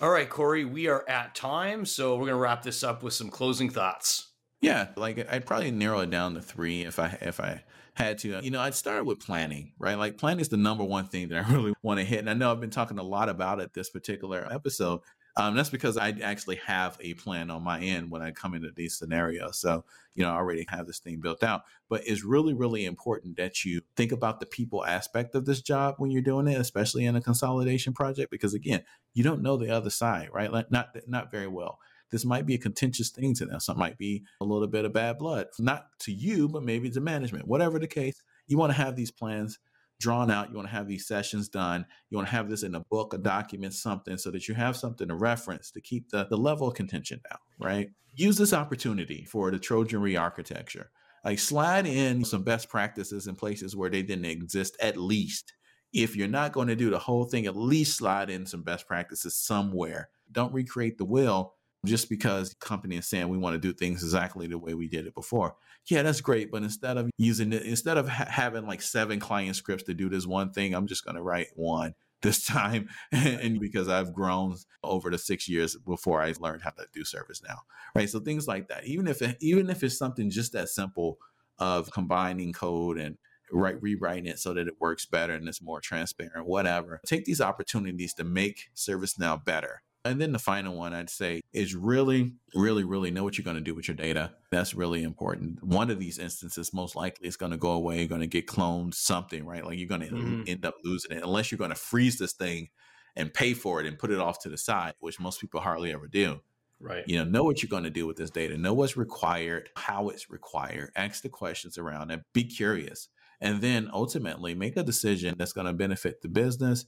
all 0.00 0.10
right 0.10 0.28
corey 0.28 0.64
we 0.64 0.86
are 0.88 1.08
at 1.08 1.34
time 1.34 1.84
so 1.86 2.12
we're 2.14 2.20
going 2.26 2.28
to 2.30 2.36
wrap 2.36 2.62
this 2.62 2.82
up 2.82 3.02
with 3.02 3.14
some 3.14 3.30
closing 3.30 3.70
thoughts 3.70 4.31
Yeah, 4.62 4.88
like 4.96 5.26
I'd 5.30 5.44
probably 5.44 5.72
narrow 5.72 6.00
it 6.00 6.10
down 6.10 6.34
to 6.34 6.40
three 6.40 6.82
if 6.82 7.00
I 7.00 7.18
if 7.20 7.40
I 7.40 7.64
had 7.94 8.18
to. 8.18 8.40
You 8.42 8.50
know, 8.52 8.60
I'd 8.60 8.76
start 8.76 9.04
with 9.04 9.18
planning, 9.18 9.72
right? 9.76 9.98
Like 9.98 10.18
planning 10.18 10.40
is 10.40 10.48
the 10.48 10.56
number 10.56 10.84
one 10.84 11.06
thing 11.06 11.28
that 11.28 11.44
I 11.44 11.52
really 11.52 11.74
want 11.82 11.98
to 11.98 12.06
hit. 12.06 12.20
And 12.20 12.30
I 12.30 12.34
know 12.34 12.52
I've 12.52 12.60
been 12.60 12.70
talking 12.70 12.98
a 12.98 13.02
lot 13.02 13.28
about 13.28 13.60
it 13.60 13.74
this 13.74 13.90
particular 13.90 14.46
episode. 14.50 15.00
Um, 15.36 15.56
that's 15.56 15.70
because 15.70 15.96
I 15.96 16.10
actually 16.22 16.56
have 16.66 16.96
a 17.00 17.14
plan 17.14 17.50
on 17.50 17.64
my 17.64 17.80
end 17.80 18.10
when 18.10 18.22
I 18.22 18.32
come 18.32 18.54
into 18.54 18.70
these 18.70 18.98
scenarios. 18.98 19.58
So, 19.58 19.82
you 20.14 20.22
know, 20.22 20.30
I 20.30 20.36
already 20.36 20.66
have 20.68 20.86
this 20.86 20.98
thing 20.98 21.20
built 21.20 21.42
out. 21.42 21.62
But 21.88 22.06
it's 22.06 22.22
really, 22.22 22.52
really 22.52 22.84
important 22.84 23.38
that 23.38 23.64
you 23.64 23.80
think 23.96 24.12
about 24.12 24.40
the 24.40 24.46
people 24.46 24.84
aspect 24.84 25.34
of 25.34 25.46
this 25.46 25.62
job 25.62 25.94
when 25.98 26.10
you're 26.10 26.22
doing 26.22 26.46
it, 26.46 26.60
especially 26.60 27.06
in 27.06 27.16
a 27.16 27.20
consolidation 27.20 27.94
project, 27.94 28.30
because 28.30 28.54
again, 28.54 28.84
you 29.14 29.24
don't 29.24 29.42
know 29.42 29.56
the 29.56 29.70
other 29.70 29.90
side, 29.90 30.28
right? 30.32 30.52
Like 30.52 30.70
not 30.70 30.94
not 31.08 31.32
very 31.32 31.48
well 31.48 31.78
this 32.12 32.24
might 32.24 32.46
be 32.46 32.54
a 32.54 32.58
contentious 32.58 33.08
thing 33.08 33.34
to 33.34 33.46
them. 33.46 33.58
Some 33.58 33.78
might 33.78 33.98
be 33.98 34.22
a 34.40 34.44
little 34.44 34.68
bit 34.68 34.84
of 34.84 34.92
bad 34.92 35.18
blood, 35.18 35.48
not 35.58 35.86
to 36.00 36.12
you, 36.12 36.48
but 36.48 36.62
maybe 36.62 36.90
to 36.90 37.00
management. 37.00 37.48
Whatever 37.48 37.78
the 37.78 37.88
case, 37.88 38.22
you 38.46 38.58
want 38.58 38.70
to 38.70 38.76
have 38.76 38.94
these 38.94 39.10
plans 39.10 39.58
drawn 39.98 40.30
out. 40.30 40.50
You 40.50 40.56
want 40.56 40.68
to 40.68 40.74
have 40.74 40.88
these 40.88 41.06
sessions 41.06 41.48
done. 41.48 41.86
You 42.10 42.18
want 42.18 42.28
to 42.28 42.34
have 42.34 42.50
this 42.50 42.64
in 42.64 42.74
a 42.74 42.80
book, 42.80 43.14
a 43.14 43.18
document, 43.18 43.72
something, 43.72 44.18
so 44.18 44.30
that 44.30 44.46
you 44.46 44.54
have 44.54 44.76
something 44.76 45.08
to 45.08 45.14
reference 45.14 45.70
to 45.70 45.80
keep 45.80 46.10
the, 46.10 46.26
the 46.28 46.36
level 46.36 46.68
of 46.68 46.74
contention 46.74 47.20
down, 47.28 47.38
right? 47.58 47.88
Use 48.14 48.36
this 48.36 48.52
opportunity 48.52 49.24
for 49.24 49.50
the 49.50 49.58
Trojan 49.58 50.02
re 50.02 50.14
architecture. 50.14 50.90
Like 51.24 51.38
slide 51.38 51.86
in 51.86 52.24
some 52.24 52.42
best 52.42 52.68
practices 52.68 53.26
in 53.26 53.36
places 53.36 53.74
where 53.74 53.88
they 53.88 54.02
didn't 54.02 54.26
exist, 54.26 54.76
at 54.82 54.96
least. 54.96 55.54
If 55.94 56.16
you're 56.16 56.28
not 56.28 56.52
going 56.52 56.68
to 56.68 56.76
do 56.76 56.90
the 56.90 56.98
whole 56.98 57.24
thing, 57.24 57.46
at 57.46 57.56
least 57.56 57.96
slide 57.96 58.28
in 58.28 58.44
some 58.44 58.62
best 58.62 58.86
practices 58.86 59.36
somewhere. 59.36 60.08
Don't 60.30 60.52
recreate 60.52 60.98
the 60.98 61.04
wheel 61.04 61.54
just 61.84 62.08
because 62.08 62.50
the 62.50 62.56
company 62.56 62.96
is 62.96 63.08
saying 63.08 63.28
we 63.28 63.38
want 63.38 63.54
to 63.54 63.60
do 63.60 63.72
things 63.72 64.02
exactly 64.02 64.46
the 64.46 64.58
way 64.58 64.74
we 64.74 64.88
did 64.88 65.06
it 65.06 65.14
before. 65.14 65.56
Yeah, 65.88 66.02
that's 66.02 66.20
great, 66.20 66.50
but 66.50 66.62
instead 66.62 66.96
of 66.96 67.10
using 67.18 67.52
it, 67.52 67.62
instead 67.62 67.98
of 67.98 68.08
ha- 68.08 68.28
having 68.28 68.66
like 68.66 68.82
seven 68.82 69.18
client 69.18 69.56
scripts 69.56 69.84
to 69.84 69.94
do 69.94 70.08
this 70.08 70.26
one 70.26 70.52
thing, 70.52 70.74
I'm 70.74 70.86
just 70.86 71.04
going 71.04 71.16
to 71.16 71.22
write 71.22 71.48
one 71.56 71.94
this 72.22 72.46
time, 72.46 72.88
and 73.10 73.58
because 73.58 73.88
I've 73.88 74.12
grown 74.12 74.56
over 74.84 75.10
the 75.10 75.18
six 75.18 75.48
years 75.48 75.76
before 75.76 76.22
I 76.22 76.32
learned 76.38 76.62
how 76.62 76.70
to 76.70 76.86
do 76.92 77.02
ServiceNow, 77.02 77.58
right? 77.96 78.08
So 78.08 78.20
things 78.20 78.46
like 78.46 78.68
that. 78.68 78.84
Even 78.84 79.08
if 79.08 79.20
it, 79.22 79.36
even 79.40 79.68
if 79.68 79.82
it's 79.82 79.98
something 79.98 80.30
just 80.30 80.52
that 80.52 80.68
simple 80.68 81.18
of 81.58 81.90
combining 81.90 82.52
code 82.52 82.96
and 82.96 83.18
right 83.52 83.80
rewriting 83.82 84.26
it 84.26 84.38
so 84.38 84.54
that 84.54 84.66
it 84.66 84.80
works 84.80 85.04
better 85.04 85.34
and 85.34 85.48
it's 85.48 85.62
more 85.62 85.80
transparent, 85.80 86.46
whatever. 86.46 87.00
Take 87.06 87.24
these 87.24 87.40
opportunities 87.40 88.14
to 88.14 88.24
make 88.24 88.70
ServiceNow 88.74 89.44
better. 89.44 89.82
And 90.04 90.20
then 90.20 90.32
the 90.32 90.38
final 90.40 90.76
one 90.76 90.92
I'd 90.92 91.10
say 91.10 91.42
is 91.52 91.76
really, 91.76 92.34
really, 92.54 92.82
really 92.82 93.12
know 93.12 93.22
what 93.22 93.38
you're 93.38 93.44
going 93.44 93.56
to 93.56 93.62
do 93.62 93.74
with 93.74 93.86
your 93.86 93.94
data. 93.94 94.34
That's 94.50 94.74
really 94.74 95.04
important. 95.04 95.62
One 95.62 95.90
of 95.90 96.00
these 96.00 96.18
instances, 96.18 96.72
most 96.74 96.96
likely, 96.96 97.28
is 97.28 97.36
going 97.36 97.52
to 97.52 97.56
go 97.58 97.70
away. 97.70 98.00
You're 98.00 98.08
going 98.08 98.20
to 98.20 98.26
get 98.26 98.48
cloned, 98.48 98.94
something, 98.94 99.46
right? 99.46 99.64
Like 99.64 99.78
you're 99.78 99.86
going 99.88 100.00
to 100.00 100.10
Mhm. 100.10 100.44
end 100.44 100.64
up 100.66 100.74
losing 100.82 101.12
it 101.16 101.22
unless 101.22 101.52
you're 101.52 101.58
going 101.58 101.70
to 101.70 101.76
freeze 101.76 102.18
this 102.18 102.32
thing 102.32 102.70
and 103.14 103.32
pay 103.32 103.54
for 103.54 103.80
it 103.80 103.86
and 103.86 103.96
put 103.98 104.10
it 104.10 104.18
off 104.18 104.40
to 104.40 104.48
the 104.48 104.58
side, 104.58 104.94
which 104.98 105.20
most 105.20 105.40
people 105.40 105.60
hardly 105.60 105.92
ever 105.92 106.08
do. 106.08 106.40
right 106.80 107.06
You 107.06 107.18
know, 107.18 107.24
know 107.24 107.44
what 107.44 107.62
you're 107.62 107.70
going 107.70 107.82
to 107.84 107.90
do 107.90 108.06
with 108.06 108.16
this 108.16 108.30
data, 108.30 108.56
know 108.56 108.74
what's 108.74 108.96
required, 108.96 109.70
how 109.76 110.08
it's 110.08 110.30
required, 110.30 110.92
ask 110.94 111.22
the 111.22 111.28
questions 111.28 111.76
around 111.76 112.12
it, 112.12 112.22
be 112.32 112.44
curious, 112.44 113.08
and 113.40 113.60
then 113.60 113.90
ultimately 113.92 114.54
make 114.54 114.76
a 114.76 114.84
decision 114.84 115.34
that's 115.36 115.52
going 115.52 115.66
to 115.66 115.72
benefit 115.72 116.22
the 116.22 116.28
business 116.28 116.86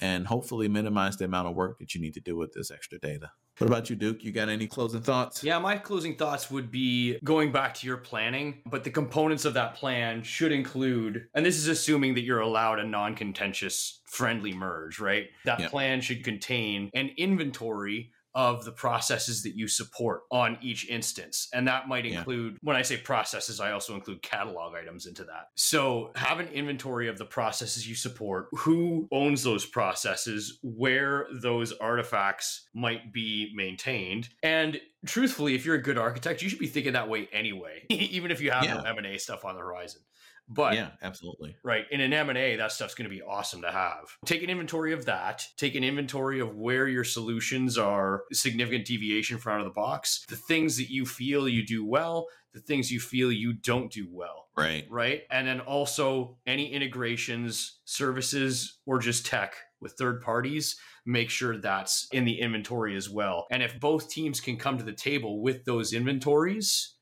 and 0.00 0.26
hopefully 0.26 0.68
minimize 0.68 1.16
the 1.16 1.24
amount 1.24 1.48
of 1.48 1.54
work 1.54 1.78
that 1.78 1.94
you 1.94 2.00
need 2.00 2.14
to 2.14 2.20
do 2.20 2.36
with 2.36 2.52
this 2.52 2.70
extra 2.70 2.98
data. 2.98 3.30
What 3.58 3.68
about 3.68 3.88
you, 3.88 3.96
Duke? 3.96 4.22
You 4.22 4.32
got 4.32 4.50
any 4.50 4.66
closing 4.66 5.00
thoughts? 5.00 5.42
Yeah, 5.42 5.58
my 5.58 5.78
closing 5.78 6.16
thoughts 6.16 6.50
would 6.50 6.70
be 6.70 7.18
going 7.24 7.52
back 7.52 7.72
to 7.74 7.86
your 7.86 7.96
planning, 7.96 8.60
but 8.66 8.84
the 8.84 8.90
components 8.90 9.46
of 9.46 9.54
that 9.54 9.74
plan 9.74 10.22
should 10.22 10.52
include, 10.52 11.26
and 11.32 11.44
this 11.44 11.56
is 11.56 11.66
assuming 11.66 12.14
that 12.14 12.20
you're 12.20 12.40
allowed 12.40 12.80
a 12.80 12.84
non 12.84 13.14
contentious 13.14 14.00
friendly 14.04 14.52
merge, 14.52 15.00
right? 15.00 15.28
That 15.46 15.70
plan 15.70 16.02
should 16.02 16.22
contain 16.22 16.90
an 16.92 17.10
inventory 17.16 18.12
of 18.36 18.66
the 18.66 18.70
processes 18.70 19.42
that 19.42 19.56
you 19.56 19.66
support 19.66 20.20
on 20.30 20.58
each 20.60 20.86
instance. 20.90 21.48
And 21.54 21.66
that 21.66 21.88
might 21.88 22.04
Yeah. 22.04 22.18
include, 22.18 22.58
when 22.60 22.76
I 22.76 22.82
say 22.82 22.98
processes, 22.98 23.60
I 23.60 23.72
also 23.72 23.94
include 23.94 24.20
catalog 24.20 24.74
items 24.74 25.06
into 25.06 25.24
that. 25.24 25.48
So 25.56 26.12
have 26.16 26.38
an 26.38 26.48
inventory 26.48 27.08
of 27.08 27.16
the 27.16 27.24
processes 27.24 27.88
you 27.88 27.94
support, 27.94 28.48
who 28.52 29.08
owns 29.10 29.42
those 29.42 29.64
processes, 29.64 30.58
where 30.62 31.26
those 31.32 31.72
artifacts 31.72 32.68
might 32.74 33.10
be 33.10 33.52
maintained. 33.54 34.28
And 34.42 34.78
truthfully, 35.06 35.54
if 35.54 35.64
you're 35.64 35.76
a 35.76 35.82
good 35.82 35.96
architect, 35.96 36.42
you 36.42 36.50
should 36.50 36.58
be 36.58 36.66
thinking 36.66 36.92
that 36.92 37.08
way 37.08 37.28
anyway, 37.32 37.86
even 37.88 38.30
if 38.30 38.42
you 38.42 38.50
have 38.50 38.64
no 38.64 38.82
M&A 38.82 39.16
stuff 39.16 39.46
on 39.46 39.54
the 39.54 39.62
horizon. 39.62 40.02
But 40.48 40.74
yeah, 40.74 40.90
absolutely. 41.02 41.56
Right. 41.64 41.84
In 41.90 42.00
an 42.00 42.12
M&A, 42.12 42.56
that 42.56 42.72
stuff's 42.72 42.94
going 42.94 43.08
to 43.08 43.14
be 43.14 43.22
awesome 43.22 43.62
to 43.62 43.70
have. 43.70 44.04
Take 44.24 44.42
an 44.42 44.50
inventory 44.50 44.92
of 44.92 45.04
that. 45.06 45.44
Take 45.56 45.74
an 45.74 45.84
inventory 45.84 46.40
of 46.40 46.54
where 46.54 46.86
your 46.86 47.04
solutions 47.04 47.76
are 47.76 48.22
significant 48.32 48.86
deviation 48.86 49.38
from 49.38 49.54
out 49.54 49.60
of 49.60 49.66
the 49.66 49.72
box. 49.72 50.24
The 50.28 50.36
things 50.36 50.76
that 50.76 50.90
you 50.90 51.04
feel 51.04 51.48
you 51.48 51.66
do 51.66 51.84
well, 51.84 52.26
the 52.54 52.60
things 52.60 52.90
you 52.90 53.00
feel 53.00 53.32
you 53.32 53.54
don't 53.54 53.90
do 53.90 54.06
well. 54.10 54.46
Right. 54.56 54.86
Right. 54.88 55.22
And 55.30 55.46
then 55.46 55.60
also 55.60 56.38
any 56.46 56.72
integrations, 56.72 57.80
services, 57.84 58.78
or 58.86 58.98
just 58.98 59.26
tech 59.26 59.54
with 59.80 59.92
third 59.92 60.22
parties, 60.22 60.76
make 61.04 61.28
sure 61.28 61.58
that's 61.58 62.08
in 62.12 62.24
the 62.24 62.40
inventory 62.40 62.96
as 62.96 63.10
well. 63.10 63.46
And 63.50 63.62
if 63.62 63.78
both 63.78 64.08
teams 64.08 64.40
can 64.40 64.56
come 64.56 64.78
to 64.78 64.84
the 64.84 64.92
table 64.92 65.42
with 65.42 65.64
those 65.64 65.92
inventories, 65.92 66.95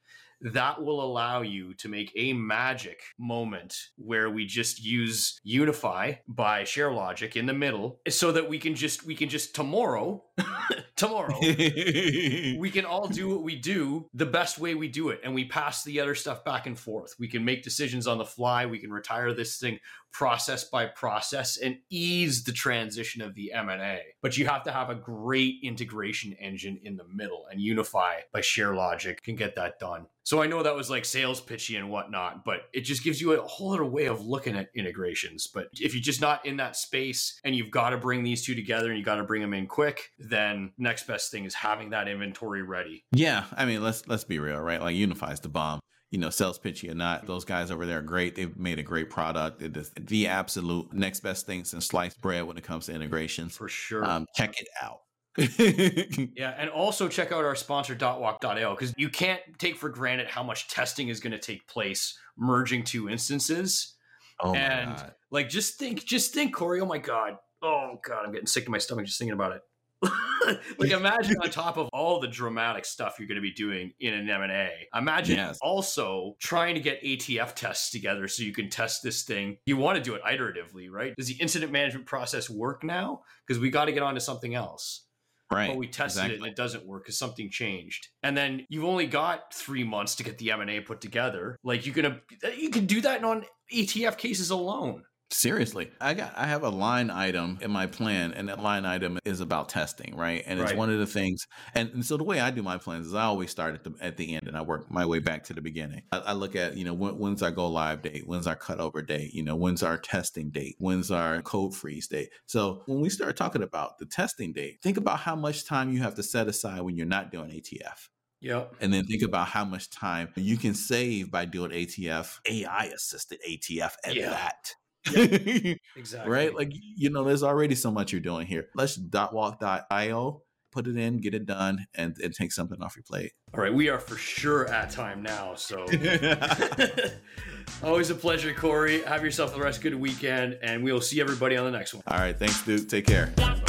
that 0.52 0.82
will 0.82 1.02
allow 1.02 1.40
you 1.40 1.72
to 1.74 1.88
make 1.88 2.12
a 2.16 2.34
magic 2.34 3.02
moment 3.18 3.74
where 3.96 4.28
we 4.28 4.44
just 4.44 4.84
use 4.84 5.40
Unifi 5.46 6.18
by 6.28 6.62
ShareLogic 6.62 7.34
in 7.34 7.46
the 7.46 7.54
middle 7.54 8.00
so 8.08 8.30
that 8.32 8.48
we 8.48 8.58
can 8.58 8.74
just 8.74 9.06
we 9.06 9.14
can 9.14 9.30
just 9.30 9.54
tomorrow 9.54 10.22
tomorrow 10.96 11.38
we 11.40 12.70
can 12.70 12.84
all 12.84 13.08
do 13.08 13.28
what 13.30 13.42
we 13.42 13.56
do 13.56 14.08
the 14.12 14.26
best 14.26 14.58
way 14.58 14.74
we 14.74 14.88
do 14.88 15.08
it. 15.08 15.20
And 15.24 15.34
we 15.34 15.46
pass 15.46 15.82
the 15.82 15.98
other 16.00 16.14
stuff 16.14 16.44
back 16.44 16.66
and 16.66 16.78
forth. 16.78 17.14
We 17.18 17.28
can 17.28 17.44
make 17.44 17.62
decisions 17.62 18.06
on 18.06 18.18
the 18.18 18.24
fly. 18.24 18.66
We 18.66 18.78
can 18.78 18.90
retire 18.90 19.32
this 19.32 19.58
thing 19.58 19.78
process 20.14 20.64
by 20.64 20.86
process 20.86 21.58
and 21.58 21.76
ease 21.90 22.44
the 22.44 22.52
transition 22.52 23.20
of 23.20 23.34
the 23.34 23.52
m&a 23.52 24.00
but 24.22 24.38
you 24.38 24.46
have 24.46 24.62
to 24.62 24.72
have 24.72 24.88
a 24.88 24.94
great 24.94 25.56
integration 25.62 26.32
engine 26.34 26.80
in 26.84 26.96
the 26.96 27.04
middle 27.12 27.46
and 27.50 27.60
Unifi 27.60 28.20
by 28.32 28.40
ShareLogic 28.40 29.22
can 29.22 29.36
get 29.36 29.56
that 29.56 29.78
done 29.78 30.06
So 30.26 30.40
I 30.40 30.46
know 30.46 30.62
that 30.62 30.74
was 30.74 30.88
like 30.88 31.04
sales 31.04 31.40
pitchy 31.40 31.76
and 31.76 31.90
whatnot, 31.90 32.46
but 32.46 32.62
it 32.72 32.80
just 32.80 33.04
gives 33.04 33.20
you 33.20 33.32
a 33.32 33.46
whole 33.46 33.74
other 33.74 33.84
way 33.84 34.06
of 34.06 34.24
looking 34.24 34.56
at 34.56 34.70
integrations. 34.74 35.46
But 35.46 35.68
if 35.74 35.92
you're 35.94 36.02
just 36.02 36.22
not 36.22 36.46
in 36.46 36.56
that 36.56 36.76
space 36.76 37.38
and 37.44 37.54
you've 37.54 37.70
got 37.70 37.90
to 37.90 37.98
bring 37.98 38.24
these 38.24 38.42
two 38.42 38.54
together 38.54 38.88
and 38.88 38.98
you 38.98 39.04
got 39.04 39.16
to 39.16 39.24
bring 39.24 39.42
them 39.42 39.52
in 39.52 39.66
quick, 39.66 40.12
then 40.18 40.72
next 40.78 41.06
best 41.06 41.30
thing 41.30 41.44
is 41.44 41.52
having 41.52 41.90
that 41.90 42.08
inventory 42.08 42.62
ready. 42.62 43.04
Yeah, 43.12 43.44
I 43.54 43.66
mean, 43.66 43.82
let's 43.82 44.08
let's 44.08 44.24
be 44.24 44.38
real, 44.38 44.58
right? 44.60 44.80
Like 44.80 44.96
Unifi's 44.96 45.40
the 45.40 45.50
bomb. 45.50 45.80
You 46.14 46.20
know, 46.20 46.30
sales 46.30 46.60
pitchy 46.60 46.88
or 46.88 46.94
not, 46.94 47.26
those 47.26 47.44
guys 47.44 47.72
over 47.72 47.86
there 47.86 47.98
are 47.98 48.02
great. 48.02 48.36
They've 48.36 48.56
made 48.56 48.78
a 48.78 48.84
great 48.84 49.10
product. 49.10 49.60
It 49.60 49.76
is 49.76 49.90
the 49.98 50.28
absolute 50.28 50.92
next 50.92 51.20
best 51.20 51.44
thing 51.44 51.64
since 51.64 51.86
sliced 51.86 52.20
bread 52.22 52.44
when 52.44 52.56
it 52.56 52.62
comes 52.62 52.86
to 52.86 52.92
integrations. 52.94 53.56
For 53.56 53.68
sure. 53.68 54.04
Um, 54.04 54.26
check 54.36 54.54
it 54.60 54.68
out. 54.80 55.00
yeah, 56.36 56.54
and 56.56 56.70
also 56.70 57.08
check 57.08 57.32
out 57.32 57.44
our 57.44 57.56
sponsor 57.56 57.96
dotwalk.io 57.96 58.76
because 58.76 58.94
you 58.96 59.08
can't 59.08 59.40
take 59.58 59.76
for 59.76 59.88
granted 59.88 60.28
how 60.28 60.44
much 60.44 60.68
testing 60.68 61.08
is 61.08 61.18
going 61.18 61.32
to 61.32 61.38
take 61.40 61.66
place 61.66 62.16
merging 62.38 62.84
two 62.84 63.08
instances. 63.08 63.94
Oh 64.40 64.54
and 64.54 64.90
my 64.90 64.96
god. 64.96 65.14
like 65.32 65.48
just 65.48 65.80
think 65.80 66.04
just 66.04 66.32
think 66.32 66.54
Corey, 66.54 66.80
oh 66.80 66.86
my 66.86 66.98
god. 66.98 67.38
Oh 67.60 67.96
god, 68.06 68.24
I'm 68.24 68.30
getting 68.30 68.46
sick 68.46 68.66
to 68.66 68.70
my 68.70 68.78
stomach 68.78 69.06
just 69.06 69.18
thinking 69.18 69.32
about 69.32 69.50
it. 69.50 69.62
like 70.78 70.90
imagine 70.90 71.36
on 71.42 71.50
top 71.50 71.76
of 71.76 71.88
all 71.92 72.20
the 72.20 72.28
dramatic 72.28 72.84
stuff 72.84 73.16
you're 73.18 73.28
going 73.28 73.36
to 73.36 73.42
be 73.42 73.52
doing 73.52 73.92
in 74.00 74.14
an 74.14 74.28
M&A. 74.28 74.70
Imagine 74.94 75.36
Yes. 75.36 75.58
also 75.62 76.36
trying 76.40 76.74
to 76.74 76.80
get 76.80 77.02
ATF 77.02 77.54
tests 77.54 77.90
together 77.90 78.28
so 78.28 78.42
you 78.42 78.52
can 78.52 78.68
test 78.68 79.02
this 79.02 79.22
thing. 79.22 79.56
You 79.66 79.76
want 79.76 79.96
to 79.96 80.02
do 80.02 80.14
it 80.14 80.22
iteratively, 80.22 80.90
right? 80.90 81.14
Does 81.16 81.28
the 81.28 81.34
incident 81.34 81.72
management 81.72 82.06
process 82.06 82.48
work 82.50 82.84
now? 82.84 83.22
Because 83.46 83.60
we 83.60 83.70
got 83.70 83.86
to 83.86 83.92
get 83.92 84.02
on 84.02 84.14
to 84.14 84.20
something 84.20 84.54
else. 84.54 85.06
Right. 85.52 85.68
But 85.68 85.76
we 85.76 85.86
tested 85.86 86.30
it 86.30 86.38
and 86.38 86.46
it 86.46 86.56
doesn't 86.56 86.86
work 86.86 87.04
because 87.04 87.18
something 87.18 87.50
changed. 87.50 88.08
And 88.22 88.36
then 88.36 88.66
you've 88.70 88.84
only 88.84 89.06
got 89.06 89.52
three 89.52 89.84
months 89.84 90.14
to 90.16 90.24
get 90.24 90.38
the 90.38 90.50
M&A 90.50 90.80
put 90.80 91.00
together. 91.00 91.58
Like 91.62 91.86
you 91.86 91.92
can 91.92 92.20
you 92.58 92.70
can 92.70 92.86
do 92.86 93.00
that 93.02 93.22
on 93.22 93.44
ATF 93.72 94.16
cases 94.16 94.50
alone. 94.50 95.04
Seriously, 95.30 95.90
I 96.00 96.14
got 96.14 96.32
I 96.36 96.46
have 96.46 96.62
a 96.62 96.68
line 96.68 97.10
item 97.10 97.58
in 97.60 97.70
my 97.70 97.86
plan, 97.86 98.32
and 98.34 98.48
that 98.48 98.62
line 98.62 98.84
item 98.84 99.18
is 99.24 99.40
about 99.40 99.68
testing, 99.68 100.14
right? 100.14 100.42
And 100.46 100.60
it's 100.60 100.74
one 100.74 100.90
of 100.90 100.98
the 100.98 101.06
things. 101.06 101.46
And, 101.74 101.90
and 101.90 102.06
so 102.06 102.16
the 102.16 102.24
way 102.24 102.40
I 102.40 102.50
do 102.50 102.62
my 102.62 102.78
plans 102.78 103.06
is 103.06 103.14
I 103.14 103.24
always 103.24 103.50
start 103.50 103.74
at 103.74 103.84
the 103.84 103.94
at 104.00 104.16
the 104.16 104.34
end, 104.34 104.46
and 104.46 104.56
I 104.56 104.62
work 104.62 104.90
my 104.90 105.04
way 105.06 105.18
back 105.18 105.44
to 105.44 105.54
the 105.54 105.60
beginning. 105.60 106.02
I, 106.12 106.18
I 106.18 106.32
look 106.34 106.54
at 106.54 106.76
you 106.76 106.84
know 106.84 106.94
when, 106.94 107.18
when's 107.18 107.42
our 107.42 107.50
go 107.50 107.68
live 107.68 108.02
date, 108.02 108.26
when's 108.26 108.46
our 108.46 108.54
cutover 108.56 109.04
date, 109.04 109.34
you 109.34 109.42
know 109.42 109.56
when's 109.56 109.82
our 109.82 109.98
testing 109.98 110.50
date, 110.50 110.76
when's 110.78 111.10
our 111.10 111.42
code 111.42 111.74
freeze 111.74 112.06
date. 112.06 112.28
So 112.46 112.82
when 112.86 113.00
we 113.00 113.08
start 113.08 113.36
talking 113.36 113.62
about 113.62 113.98
the 113.98 114.06
testing 114.06 114.52
date, 114.52 114.82
think 114.82 114.98
about 114.98 115.20
how 115.20 115.34
much 115.34 115.64
time 115.64 115.92
you 115.92 116.00
have 116.00 116.14
to 116.16 116.22
set 116.22 116.48
aside 116.48 116.82
when 116.82 116.96
you're 116.96 117.06
not 117.06 117.32
doing 117.32 117.50
ATF. 117.50 118.08
Yep. 118.40 118.74
And 118.82 118.92
then 118.92 119.06
think 119.06 119.22
about 119.22 119.48
how 119.48 119.64
much 119.64 119.90
time 119.90 120.28
you 120.36 120.58
can 120.58 120.74
save 120.74 121.30
by 121.30 121.46
doing 121.46 121.70
ATF, 121.70 122.40
AI 122.46 122.90
assisted 122.94 123.40
ATF 123.48 123.94
at 124.04 124.14
Yeah. 124.14 124.30
that. 124.30 124.74
Exactly. 125.96 126.30
right? 126.30 126.54
Like, 126.54 126.72
you 126.72 127.10
know, 127.10 127.24
there's 127.24 127.42
already 127.42 127.74
so 127.74 127.90
much 127.90 128.12
you're 128.12 128.20
doing 128.20 128.46
here. 128.46 128.66
Let's 128.74 128.98
dotwalk.io, 128.98 130.42
put 130.72 130.86
it 130.86 130.96
in, 130.96 131.20
get 131.20 131.34
it 131.34 131.46
done, 131.46 131.86
and, 131.94 132.16
and 132.22 132.34
take 132.34 132.52
something 132.52 132.82
off 132.82 132.96
your 132.96 133.04
plate. 133.04 133.32
All 133.54 133.60
right, 133.60 133.72
we 133.72 133.88
are 133.88 133.98
for 133.98 134.16
sure 134.16 134.66
at 134.68 134.90
time 134.90 135.22
now. 135.22 135.54
So 135.54 135.86
always 137.82 138.10
a 138.10 138.14
pleasure, 138.14 138.52
Corey. 138.52 139.02
Have 139.02 139.24
yourself 139.24 139.54
the 139.54 139.60
rest 139.60 139.78
of 139.78 139.86
a 139.86 139.90
good 139.90 140.00
weekend, 140.00 140.58
and 140.62 140.82
we 140.82 140.92
will 140.92 141.00
see 141.00 141.20
everybody 141.20 141.56
on 141.56 141.64
the 141.64 141.76
next 141.76 141.94
one. 141.94 142.02
All 142.08 142.18
right. 142.18 142.36
Thanks, 142.36 142.62
Duke. 142.62 142.88
Take 142.88 143.06
care. 143.06 143.32
Dot 143.36 143.63